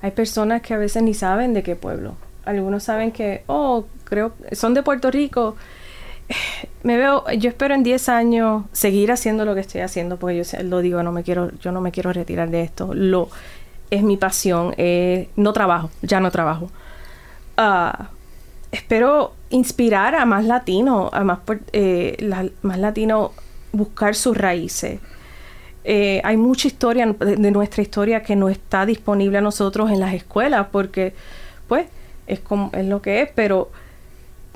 Hay 0.00 0.12
personas 0.12 0.62
que 0.62 0.74
a 0.74 0.78
veces 0.78 1.02
ni 1.02 1.12
saben 1.12 1.54
de 1.54 1.64
qué 1.64 1.74
pueblo. 1.74 2.14
Algunos 2.44 2.84
saben 2.84 3.10
que, 3.10 3.42
oh, 3.48 3.84
creo, 4.04 4.32
son 4.52 4.74
de 4.74 4.84
Puerto 4.84 5.10
Rico. 5.10 5.56
Me 6.82 6.96
veo, 6.96 7.24
yo 7.32 7.48
espero 7.48 7.74
en 7.74 7.82
10 7.82 8.08
años 8.08 8.64
seguir 8.72 9.10
haciendo 9.10 9.44
lo 9.44 9.54
que 9.54 9.60
estoy 9.60 9.80
haciendo, 9.80 10.18
porque 10.18 10.42
yo 10.42 10.62
lo 10.62 10.80
digo, 10.80 11.02
no 11.02 11.12
me 11.12 11.24
quiero, 11.24 11.50
yo 11.58 11.72
no 11.72 11.80
me 11.80 11.90
quiero 11.90 12.12
retirar 12.12 12.50
de 12.50 12.62
esto. 12.62 12.94
Lo, 12.94 13.28
es 13.90 14.02
mi 14.02 14.16
pasión, 14.16 14.74
no 15.36 15.52
trabajo, 15.52 15.90
ya 16.02 16.20
no 16.20 16.30
trabajo. 16.30 16.70
Ah, 17.56 18.10
espero 18.70 19.32
inspirar 19.50 20.14
a 20.14 20.24
más 20.26 20.44
latinos, 20.44 21.10
a 21.12 21.24
más, 21.24 21.40
eh, 21.72 22.50
más 22.62 22.78
latinos 22.78 23.30
buscar 23.72 24.14
sus 24.14 24.36
raíces. 24.36 25.00
Eh, 25.84 26.20
hay 26.24 26.36
mucha 26.36 26.66
historia 26.66 27.06
de, 27.06 27.50
nuestra 27.50 27.82
historia 27.82 28.22
que 28.22 28.34
no 28.34 28.48
está 28.48 28.86
disponible 28.86 29.38
a 29.38 29.40
nosotros 29.40 29.90
en 29.90 30.00
las 30.00 30.14
escuelas 30.14 30.66
porque, 30.72 31.14
pues, 31.68 31.86
es, 32.26 32.40
como, 32.40 32.70
es 32.74 32.86
lo 32.86 33.00
que 33.00 33.22
es, 33.22 33.30
pero 33.34 33.70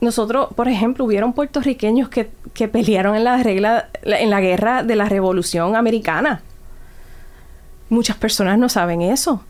nosotros, 0.01 0.48
por 0.55 0.68
ejemplo, 0.68 1.05
hubieron 1.05 1.32
puertorriqueños 1.32 2.09
que, 2.09 2.30
que 2.55 2.68
pelearon 2.68 3.16
en 3.16 3.24
la 3.24 3.42
regla, 3.42 3.88
en 4.03 4.30
la 4.30 4.40
guerra 4.40 4.82
de 4.82 4.96
la 4.96 5.07
Revolución 5.09 5.76
Americana. 5.76 6.42
Muchas 7.88 8.16
personas 8.16 8.59
no 8.59 8.68
saben 8.68 9.03
eso. 9.03 9.44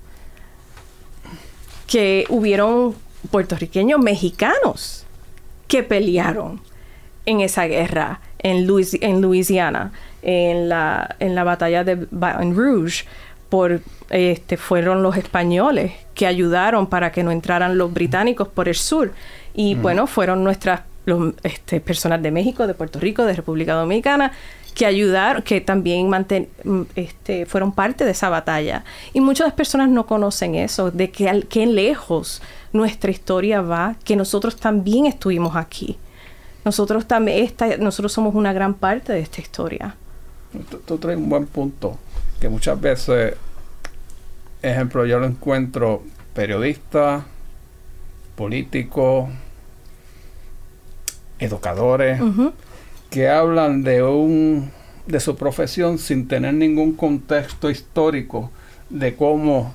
Que 1.86 2.24
hubieron 2.28 2.94
puertorriqueños 3.30 4.00
mexicanos 4.00 5.06
que 5.68 5.82
pelearon 5.82 6.60
en 7.26 7.40
esa 7.40 7.66
guerra 7.66 8.20
en, 8.38 8.66
en 9.00 9.20
Louisiana, 9.20 9.92
en 10.22 10.68
la, 10.68 11.16
en 11.20 11.34
la 11.34 11.44
batalla 11.44 11.84
de 11.84 12.06
Baton 12.10 12.56
Rouge, 12.56 13.04
por, 13.48 13.80
este, 14.10 14.56
fueron 14.56 15.02
los 15.02 15.16
españoles 15.16 15.92
que 16.14 16.26
ayudaron 16.26 16.86
para 16.86 17.12
que 17.12 17.22
no 17.22 17.30
entraran 17.30 17.76
los 17.78 17.92
británicos 17.92 18.48
por 18.48 18.68
el 18.68 18.74
sur. 18.74 19.12
Y 19.54 19.74
bueno, 19.74 20.06
fueron 20.06 20.44
nuestras 20.44 20.82
los, 21.06 21.34
este, 21.42 21.80
personas 21.80 22.22
de 22.22 22.30
México, 22.30 22.66
de 22.66 22.74
Puerto 22.74 23.00
Rico, 23.00 23.24
de 23.24 23.34
República 23.34 23.74
Dominicana, 23.74 24.32
que 24.74 24.86
ayudaron, 24.86 25.42
que 25.42 25.60
también 25.60 26.08
manten, 26.08 26.48
este, 26.94 27.46
fueron 27.46 27.72
parte 27.72 28.04
de 28.04 28.12
esa 28.12 28.28
batalla. 28.28 28.84
Y 29.12 29.20
muchas 29.20 29.52
personas 29.52 29.88
no 29.88 30.06
conocen 30.06 30.54
eso, 30.54 30.90
de 30.90 31.10
que, 31.10 31.46
qué 31.48 31.66
lejos 31.66 32.42
nuestra 32.72 33.10
historia 33.10 33.60
va, 33.62 33.96
que 34.04 34.16
nosotros 34.16 34.56
también 34.56 35.06
estuvimos 35.06 35.56
aquí. 35.56 35.98
Nosotros 36.64 37.06
también, 37.06 37.44
esta, 37.44 37.76
nosotros 37.78 38.12
somos 38.12 38.34
una 38.34 38.52
gran 38.52 38.74
parte 38.74 39.12
de 39.12 39.20
esta 39.20 39.40
historia. 39.40 39.96
Tú, 40.86 40.98
traes 40.98 41.18
un 41.18 41.28
buen 41.28 41.46
punto, 41.46 41.98
que 42.40 42.48
muchas 42.48 42.80
veces, 42.80 43.34
ejemplo, 44.62 45.06
yo 45.06 45.18
lo 45.18 45.26
encuentro 45.26 46.02
periodistas, 46.34 47.24
políticos, 48.40 49.28
educadores, 51.38 52.22
que 53.10 53.28
hablan 53.28 53.82
de 53.82 54.02
un 54.02 54.70
de 55.06 55.20
su 55.20 55.36
profesión 55.36 55.98
sin 55.98 56.26
tener 56.26 56.54
ningún 56.54 56.94
contexto 56.94 57.68
histórico 57.68 58.50
de 58.88 59.14
cómo 59.14 59.74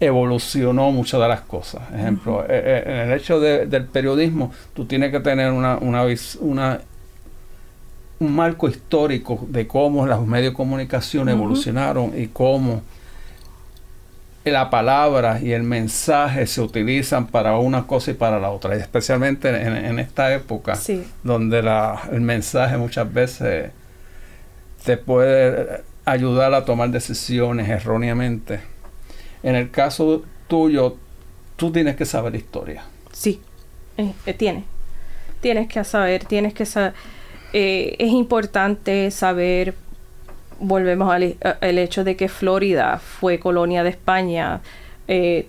evolucionó 0.00 0.90
muchas 0.90 1.18
de 1.18 1.28
las 1.28 1.40
cosas. 1.40 1.80
Ejemplo, 1.94 2.42
eh, 2.42 2.46
eh, 2.50 2.82
en 2.84 2.96
el 3.08 3.18
hecho 3.18 3.40
del 3.40 3.86
periodismo, 3.86 4.52
tú 4.74 4.84
tienes 4.84 5.10
que 5.10 5.20
tener 5.20 5.50
una, 5.50 5.78
una, 5.78 6.04
una, 6.40 6.80
un 8.18 8.36
marco 8.36 8.68
histórico 8.68 9.46
de 9.48 9.66
cómo 9.66 10.06
los 10.06 10.26
medios 10.26 10.52
de 10.52 10.56
comunicación 10.56 11.30
evolucionaron 11.30 12.12
y 12.14 12.26
cómo 12.26 12.82
la 14.50 14.70
palabra 14.70 15.40
y 15.40 15.52
el 15.52 15.62
mensaje 15.62 16.46
se 16.46 16.60
utilizan 16.60 17.26
para 17.26 17.56
una 17.56 17.86
cosa 17.86 18.10
y 18.10 18.14
para 18.14 18.38
la 18.38 18.50
otra, 18.50 18.76
y 18.76 18.80
especialmente 18.80 19.48
en, 19.48 19.98
esta 19.98 20.32
época 20.34 20.78
donde 21.22 21.62
la, 21.62 22.00
el 22.12 22.20
mensaje 22.20 22.76
muchas 22.76 23.12
veces 23.12 23.70
te 24.84 24.96
puede 24.96 25.82
ayudar 26.04 26.54
a 26.54 26.64
tomar 26.64 26.90
decisiones 26.90 27.68
erróneamente 27.68 28.60
en 29.42 29.54
el 29.54 29.70
caso 29.70 30.24
tuyo, 30.48 30.96
tú 31.56 31.70
tienes 31.70 31.96
que 31.96 32.04
saber 32.04 32.34
historia. 32.34 32.84
Sí, 33.12 33.40
eh, 33.96 34.12
eh, 34.26 34.34
tiene. 34.34 34.64
Tienes 35.40 35.68
que 35.68 35.84
saber, 35.84 36.24
tienes 36.24 36.54
que 36.54 36.66
saber. 36.66 36.94
Eh, 37.52 37.96
es 37.98 38.10
importante 38.10 39.10
saber, 39.10 39.74
volvemos 40.58 41.12
al 41.12 41.36
el 41.60 41.78
hecho 41.78 42.04
de 42.04 42.16
que 42.16 42.28
Florida 42.28 42.98
fue 42.98 43.38
colonia 43.38 43.82
de 43.82 43.90
España, 43.90 44.60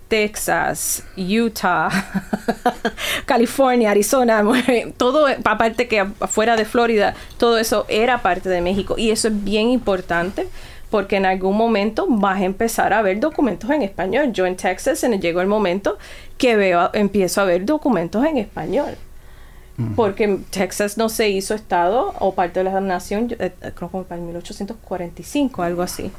Texas, 0.08 1.04
Utah, 1.18 1.90
California, 3.26 3.92
Arizona, 3.92 4.42
todo, 4.98 5.28
aparte 5.44 5.88
que 5.88 6.00
afuera 6.00 6.56
de 6.56 6.64
Florida, 6.64 7.14
todo 7.38 7.58
eso 7.58 7.86
era 7.90 8.22
parte 8.22 8.48
de 8.48 8.62
México 8.62 8.96
y 8.98 9.12
eso 9.12 9.28
es 9.28 9.44
bien 9.44 9.70
importante 9.70 10.48
porque 10.90 11.18
en 11.18 11.26
algún 11.26 11.56
momento 11.56 12.06
vas 12.10 12.42
a 12.42 12.46
empezar 12.46 12.94
a 12.94 13.02
ver 13.02 13.20
documentos 13.20 13.70
en 13.70 13.84
español. 13.84 14.32
Yo 14.34 14.46
en 14.46 14.56
Texas 14.56 15.06
llegó 15.20 15.42
el 15.42 15.48
momento 15.48 15.98
que 16.38 16.56
veo, 16.56 16.90
empiezo 16.94 17.42
a 17.42 17.46
ver 17.46 17.66
documentos 17.66 18.26
en 18.26 18.38
español. 18.38 18.96
Porque 19.96 20.40
Texas 20.50 20.98
no 20.98 21.08
se 21.08 21.30
hizo 21.30 21.54
estado 21.54 22.14
o 22.20 22.34
parte 22.34 22.60
de 22.60 22.66
la 22.66 22.82
nación, 22.82 23.34
eh, 23.40 23.52
creo 23.74 23.90
que 23.90 24.00
para 24.00 24.20
1845, 24.20 25.64
algo 25.64 25.82
así. 25.82 26.12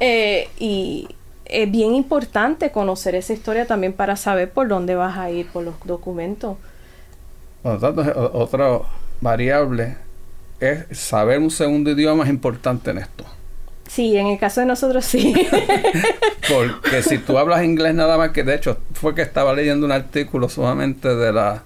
Eh, 0.00 0.48
y 0.58 1.08
es 1.46 1.70
bien 1.70 1.94
importante 1.94 2.70
conocer 2.70 3.14
esa 3.14 3.32
historia 3.32 3.66
también 3.66 3.92
para 3.92 4.16
saber 4.16 4.50
por 4.50 4.68
dónde 4.68 4.94
vas 4.94 5.16
a 5.16 5.30
ir 5.30 5.48
por 5.48 5.64
los 5.64 5.74
documentos. 5.84 6.56
Por 7.62 7.74
lo 7.74 7.78
tanto, 7.78 8.30
otra 8.34 8.80
variable 9.20 9.96
es 10.60 10.98
saber 10.98 11.38
un 11.38 11.50
segundo 11.50 11.90
idioma 11.90 12.24
es 12.24 12.30
importante 12.30 12.90
en 12.90 12.98
esto. 12.98 13.24
Sí, 13.88 14.16
en 14.16 14.28
el 14.28 14.38
caso 14.38 14.60
de 14.60 14.66
nosotros 14.66 15.04
sí. 15.04 15.34
Porque 16.48 17.02
si 17.02 17.18
tú 17.18 17.38
hablas 17.38 17.64
inglés 17.64 17.94
nada 17.94 18.16
más 18.16 18.30
que 18.30 18.44
de 18.44 18.54
hecho 18.54 18.78
fue 18.92 19.14
que 19.14 19.22
estaba 19.22 19.52
leyendo 19.52 19.84
un 19.84 19.92
artículo 19.92 20.48
solamente 20.48 21.08
de 21.16 21.32
la 21.32 21.64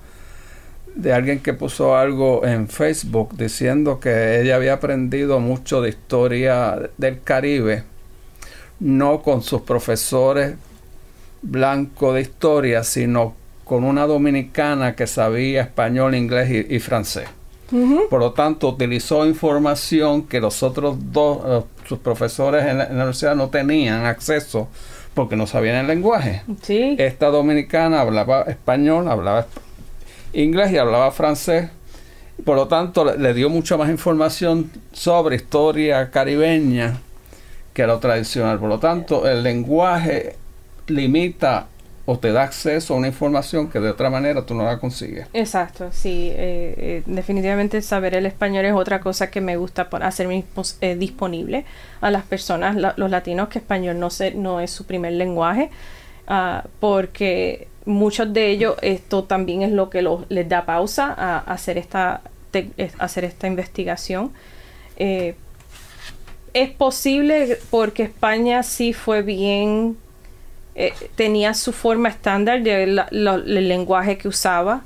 de 0.94 1.12
alguien 1.12 1.40
que 1.40 1.54
puso 1.54 1.96
algo 1.96 2.44
en 2.46 2.68
Facebook 2.68 3.36
diciendo 3.36 4.00
que 4.00 4.40
ella 4.40 4.56
había 4.56 4.74
aprendido 4.74 5.40
mucho 5.40 5.80
de 5.80 5.90
historia 5.90 6.90
del 6.96 7.20
Caribe, 7.22 7.84
no 8.80 9.22
con 9.22 9.42
sus 9.42 9.62
profesores 9.62 10.54
blancos 11.42 12.14
de 12.14 12.20
historia, 12.22 12.84
sino 12.84 13.34
con 13.64 13.84
una 13.84 14.06
dominicana 14.06 14.94
que 14.94 15.06
sabía 15.06 15.62
español, 15.62 16.14
inglés 16.14 16.66
y 16.68 16.78
francés. 16.80 17.28
Por 18.10 18.20
lo 18.20 18.32
tanto, 18.32 18.68
utilizó 18.68 19.26
información 19.26 20.28
que 20.28 20.40
los 20.40 20.62
otros 20.62 20.96
dos, 21.12 21.40
eh, 21.44 21.66
sus 21.88 21.98
profesores 21.98 22.64
en 22.66 22.78
la, 22.78 22.86
universidad 22.86 23.34
no 23.34 23.48
tenían 23.48 24.04
acceso 24.04 24.68
porque 25.14 25.34
no 25.34 25.46
sabían 25.46 25.76
el 25.76 25.86
lenguaje. 25.86 26.42
Esta 26.98 27.28
dominicana 27.28 28.00
hablaba 28.00 28.42
español, 28.42 29.08
hablaba 29.08 29.46
inglés 30.34 30.72
y 30.72 30.78
hablaba 30.78 31.10
francés. 31.10 31.70
Por 32.44 32.56
lo 32.56 32.66
tanto, 32.66 33.04
le, 33.04 33.34
dio 33.34 33.48
mucha 33.48 33.76
más 33.76 33.88
información 33.88 34.70
sobre 34.92 35.36
historia 35.36 36.10
caribeña 36.10 36.98
que 37.72 37.86
lo 37.86 37.98
tradicional. 37.98 38.58
Por 38.58 38.68
lo 38.68 38.78
tanto, 38.78 39.28
el 39.28 39.42
lenguaje 39.42 40.36
limita 40.88 41.68
o 42.06 42.18
te 42.18 42.32
da 42.32 42.42
acceso 42.42 42.94
a 42.94 42.96
una 42.98 43.06
información 43.06 43.70
que 43.70 43.80
de 43.80 43.90
otra 43.90 44.10
manera 44.10 44.44
tú 44.44 44.54
no 44.54 44.64
la 44.64 44.78
consigues. 44.78 45.26
Exacto, 45.32 45.88
sí. 45.90 46.30
Eh, 46.32 46.74
eh, 46.76 47.02
definitivamente 47.06 47.80
saber 47.80 48.14
el 48.14 48.26
español 48.26 48.64
es 48.66 48.74
otra 48.74 49.00
cosa 49.00 49.30
que 49.30 49.40
me 49.40 49.56
gusta 49.56 49.88
hacer 50.02 50.28
eh, 50.80 50.96
disponible 50.96 51.64
a 52.00 52.10
las 52.10 52.24
personas, 52.24 52.76
los 52.76 53.10
latinos, 53.10 53.48
que 53.48 53.58
español 53.58 53.98
no, 53.98 54.10
se, 54.10 54.34
no 54.34 54.60
es 54.60 54.70
su 54.70 54.84
primer 54.84 55.14
lenguaje, 55.14 55.70
ah, 56.26 56.64
porque 56.78 57.68
muchos 57.84 58.32
de 58.32 58.50
ellos 58.50 58.76
esto 58.82 59.24
también 59.24 59.62
es 59.62 59.72
lo 59.72 59.90
que 59.90 60.06
les 60.28 60.48
da 60.48 60.64
pausa 60.64 61.14
a, 61.16 61.38
hacer, 61.38 61.78
esta, 61.78 62.22
hacer 62.98 63.24
esta 63.24 63.46
investigación. 63.46 64.32
es 64.96 66.70
posible 66.78 67.58
porque 67.70 68.04
España 68.04 68.62
sí 68.62 68.92
fue 68.92 69.22
bien 69.22 69.96
eh, 70.76 70.92
tenía 71.14 71.54
su 71.54 71.72
forma 71.72 72.08
estándar 72.08 72.60
del 72.64 73.00
lenguaje 73.68 74.18
que 74.18 74.26
usaba 74.26 74.82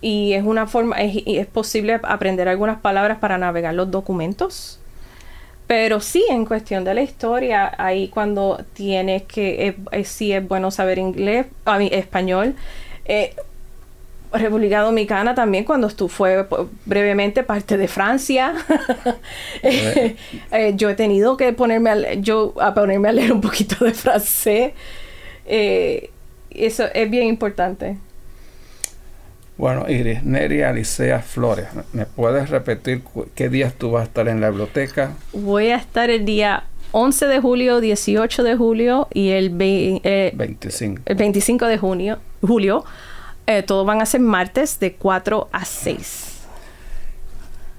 y 0.00 0.32
es 0.32 0.42
una 0.42 0.66
forma 0.66 1.00
es, 1.00 1.22
es, 1.26 1.46
posible 1.46 2.00
aprender 2.02 2.48
algunas 2.48 2.80
palabras 2.80 3.18
para 3.18 3.38
navegar 3.38 3.72
los 3.74 3.88
documentos 3.88 4.80
pero 5.72 6.00
sí 6.00 6.22
en 6.28 6.44
cuestión 6.44 6.84
de 6.84 6.92
la 6.92 7.00
historia 7.00 7.72
ahí 7.78 8.08
cuando 8.08 8.62
tienes 8.74 9.22
que 9.22 9.74
eh, 9.90 10.04
sí 10.04 10.30
es 10.30 10.46
bueno 10.46 10.70
saber 10.70 10.98
inglés 10.98 11.46
a 11.64 11.78
mí, 11.78 11.88
español 11.90 12.56
eh, 13.06 13.34
República 14.34 14.82
Dominicana 14.82 15.34
también 15.34 15.64
cuando 15.64 15.86
estuvo 15.86 16.10
fue 16.10 16.46
brevemente 16.84 17.42
parte 17.42 17.78
de 17.78 17.88
Francia. 17.88 18.52
Yo 20.74 20.90
he 20.90 20.94
tenido 20.94 21.38
que 21.38 21.54
ponerme 21.54 21.88
a, 21.88 22.14
yo 22.14 22.52
a 22.60 22.74
ponerme 22.74 23.08
a 23.08 23.12
leer 23.12 23.32
un 23.32 23.40
poquito 23.40 23.82
de 23.82 23.94
francés. 23.94 24.72
Eh, 25.46 26.10
eso 26.50 26.84
es 26.92 27.10
bien 27.10 27.28
importante. 27.28 27.96
Bueno, 29.58 29.88
Iris, 29.88 30.24
Neria 30.24 30.70
Alicea 30.70 31.20
Flores, 31.20 31.66
¿me 31.92 32.06
puedes 32.06 32.48
repetir 32.48 33.02
qué 33.34 33.48
días 33.48 33.74
tú 33.74 33.90
vas 33.92 34.02
a 34.02 34.04
estar 34.04 34.28
en 34.28 34.40
la 34.40 34.48
biblioteca? 34.48 35.12
Voy 35.32 35.68
a 35.68 35.76
estar 35.76 36.08
el 36.10 36.24
día 36.24 36.64
11 36.92 37.26
de 37.26 37.40
julio, 37.40 37.80
18 37.80 38.42
de 38.42 38.56
julio 38.56 39.08
y 39.12 39.30
el, 39.30 39.50
25. 39.50 40.02
Eh, 40.04 41.02
el 41.06 41.16
25 41.16 41.66
de 41.66 41.78
junio, 41.78 42.18
julio 42.40 42.84
Eh, 43.46 43.62
todos 43.64 43.84
van 43.84 44.00
a 44.00 44.06
ser 44.06 44.20
martes 44.20 44.78
de 44.78 44.94
4 44.94 45.48
a 45.50 45.64
6. 45.64 46.42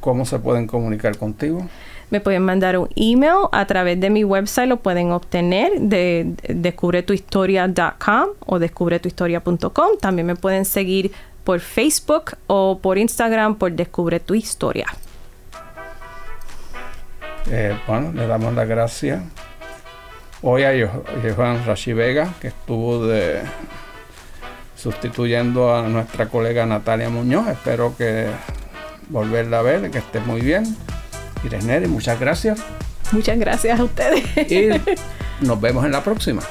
¿Cómo 0.01 0.25
se 0.25 0.37
pueden 0.37 0.67
comunicar 0.67 1.17
contigo? 1.17 1.65
Me 2.09 2.19
pueden 2.19 2.43
mandar 2.43 2.77
un 2.77 2.89
email 2.95 3.47
a 3.51 3.65
través 3.65 3.99
de 3.99 4.09
mi 4.09 4.25
website, 4.25 4.67
lo 4.67 4.77
pueden 4.77 5.11
obtener 5.11 5.71
de 5.79 6.35
descubretuhistoria.com 6.49 8.27
o 8.45 8.59
descubretuhistoria.com. 8.59 9.97
También 10.01 10.27
me 10.27 10.35
pueden 10.35 10.65
seguir 10.65 11.11
por 11.43 11.59
Facebook 11.59 12.37
o 12.47 12.79
por 12.81 12.97
Instagram 12.97 13.55
por 13.55 13.71
Descubre 13.71 14.19
tu 14.19 14.35
Historia. 14.35 14.87
Eh, 17.49 17.77
bueno, 17.87 18.11
le 18.13 18.25
damos 18.25 18.53
las 18.53 18.67
gracias 18.67 19.21
hoy 20.43 20.63
a 20.63 20.71
Johan 21.21 21.65
Rashi 21.65 21.93
Vega, 21.93 22.33
que 22.39 22.49
estuvo 22.49 23.05
de, 23.07 23.41
sustituyendo 24.75 25.75
a 25.75 25.83
nuestra 25.83 26.27
colega 26.27 26.65
Natalia 26.65 27.09
Muñoz. 27.09 27.47
Espero 27.47 27.95
que 27.97 28.27
volverla 29.09 29.59
a 29.59 29.61
ver, 29.61 29.89
que 29.89 29.99
esté 29.99 30.19
muy 30.19 30.41
bien. 30.41 30.77
Ireneri, 31.43 31.87
muchas 31.87 32.19
gracias. 32.19 32.59
Muchas 33.11 33.39
gracias 33.39 33.79
a 33.79 33.83
ustedes. 33.83 34.23
Y 34.51 34.69
nos 35.45 35.59
vemos 35.59 35.85
en 35.85 35.91
la 35.91 36.03
próxima. 36.03 36.41